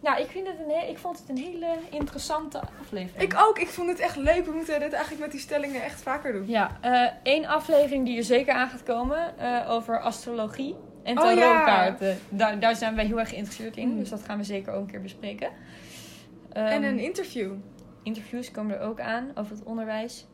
Ja, 0.02 0.16
ik, 0.16 0.26
vind 0.30 0.46
het 0.46 0.56
een, 0.58 0.70
he- 0.74 0.86
ik 0.86 0.98
vond 0.98 1.18
het 1.18 1.28
een 1.28 1.36
hele 1.44 1.66
interessante 1.90 2.60
aflevering. 2.80 3.22
Ik 3.32 3.34
ook, 3.48 3.58
ik 3.58 3.68
vond 3.68 3.88
het 3.88 3.98
echt 3.98 4.16
leuk. 4.16 4.44
We 4.44 4.52
moeten 4.52 4.80
dit 4.80 4.92
eigenlijk 4.92 5.22
met 5.22 5.30
die 5.32 5.40
stellingen 5.40 5.82
echt 5.82 6.02
vaker 6.02 6.32
doen. 6.32 6.44
Ja, 6.48 6.78
eh, 6.80 7.06
één 7.22 7.44
aflevering 7.46 8.04
die 8.04 8.16
er 8.16 8.24
zeker 8.24 8.54
aan 8.54 8.68
gaat 8.68 8.82
komen 8.82 9.38
eh, 9.38 9.70
over 9.70 10.00
astrologie 10.00 10.74
en 11.02 11.18
Oh, 11.18 11.24
ja. 11.24 11.34
tarotkaarten. 11.34 12.18
Daar, 12.28 12.58
daar 12.60 12.76
zijn 12.76 12.94
wij 12.94 13.04
heel 13.04 13.18
erg 13.18 13.28
geïnteresseerd 13.28 13.76
in, 13.76 13.88
Mm. 13.88 13.98
dus 13.98 14.08
dat 14.08 14.22
gaan 14.22 14.38
we 14.38 14.44
zeker 14.44 14.72
ook 14.72 14.80
een 14.80 14.90
keer 14.90 15.02
bespreken. 15.02 15.48
en 16.52 16.66
Ehm, 16.66 16.82
een 16.84 16.98
interview. 16.98 17.52
Interviews 18.04 18.50
komen 18.50 18.78
er 18.78 18.86
ook 18.86 19.00
aan 19.00 19.30
over 19.34 19.56
het 19.56 19.64
onderwijs. 19.64 20.26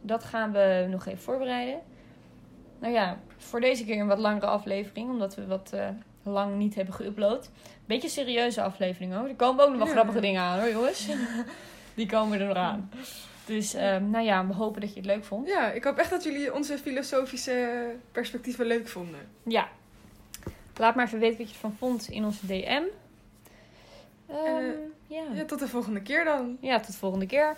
Dat 0.00 0.24
gaan 0.24 0.52
we 0.52 0.86
nog 0.90 1.06
even 1.06 1.22
voorbereiden. 1.22 1.80
Nou 2.78 2.92
ja, 2.92 3.18
voor 3.36 3.60
deze 3.60 3.84
keer 3.84 4.00
een 4.00 4.06
wat 4.06 4.18
langere 4.18 4.46
aflevering, 4.46 5.10
omdat 5.10 5.34
we 5.34 5.46
wat 5.46 5.72
eh, 5.72 5.88
lang 6.22 6.56
niet 6.56 6.74
hebben 6.74 6.94
geüpload. 6.94 7.50
Beetje 7.86 8.08
serieuze 8.08 8.62
aflevering 8.62 9.14
hoor. 9.14 9.28
Er 9.28 9.34
komen 9.34 9.64
ook 9.64 9.70
nog 9.70 9.78
wel 9.78 9.86
grappige 9.92 10.20
dingen 10.20 10.42
aan 10.42 10.58
hoor, 10.60 10.70
jongens. 10.70 11.08
Die 11.94 12.06
komen 12.06 12.40
er 12.40 12.46
nog 12.46 12.56
aan. 12.56 12.90
Dus 13.46 13.74
ehm, 13.74 14.10
nou 14.10 14.24
ja, 14.24 14.46
we 14.46 14.54
hopen 14.54 14.80
dat 14.80 14.90
je 14.90 14.96
het 14.96 15.06
leuk 15.06 15.24
vond. 15.24 15.48
Ja, 15.48 15.70
ik 15.70 15.84
hoop 15.84 15.96
echt 15.98 16.10
dat 16.10 16.22
jullie 16.24 16.54
onze 16.54 16.78
filosofische 16.78 17.84
perspectieven 18.12 18.66
leuk 18.66 18.88
vonden. 18.88 19.20
Ja. 19.42 19.68
Laat 20.76 20.94
maar 20.94 21.06
even 21.06 21.18
weten 21.18 21.38
wat 21.38 21.48
je 21.48 21.54
ervan 21.54 21.76
vond 21.78 22.08
in 22.08 22.24
onze 22.24 22.46
DM. 22.46 22.82
Ehm, 24.26 24.38
Eh, 24.46 24.64
ja. 25.12 25.22
Ja, 25.34 25.44
tot 25.44 25.58
de 25.58 25.68
volgende 25.68 26.02
keer 26.02 26.24
dan. 26.24 26.56
ja, 26.60 26.76
tot 26.78 26.86
de 26.86 26.92
volgende 26.92 27.26
keer. 27.26 27.56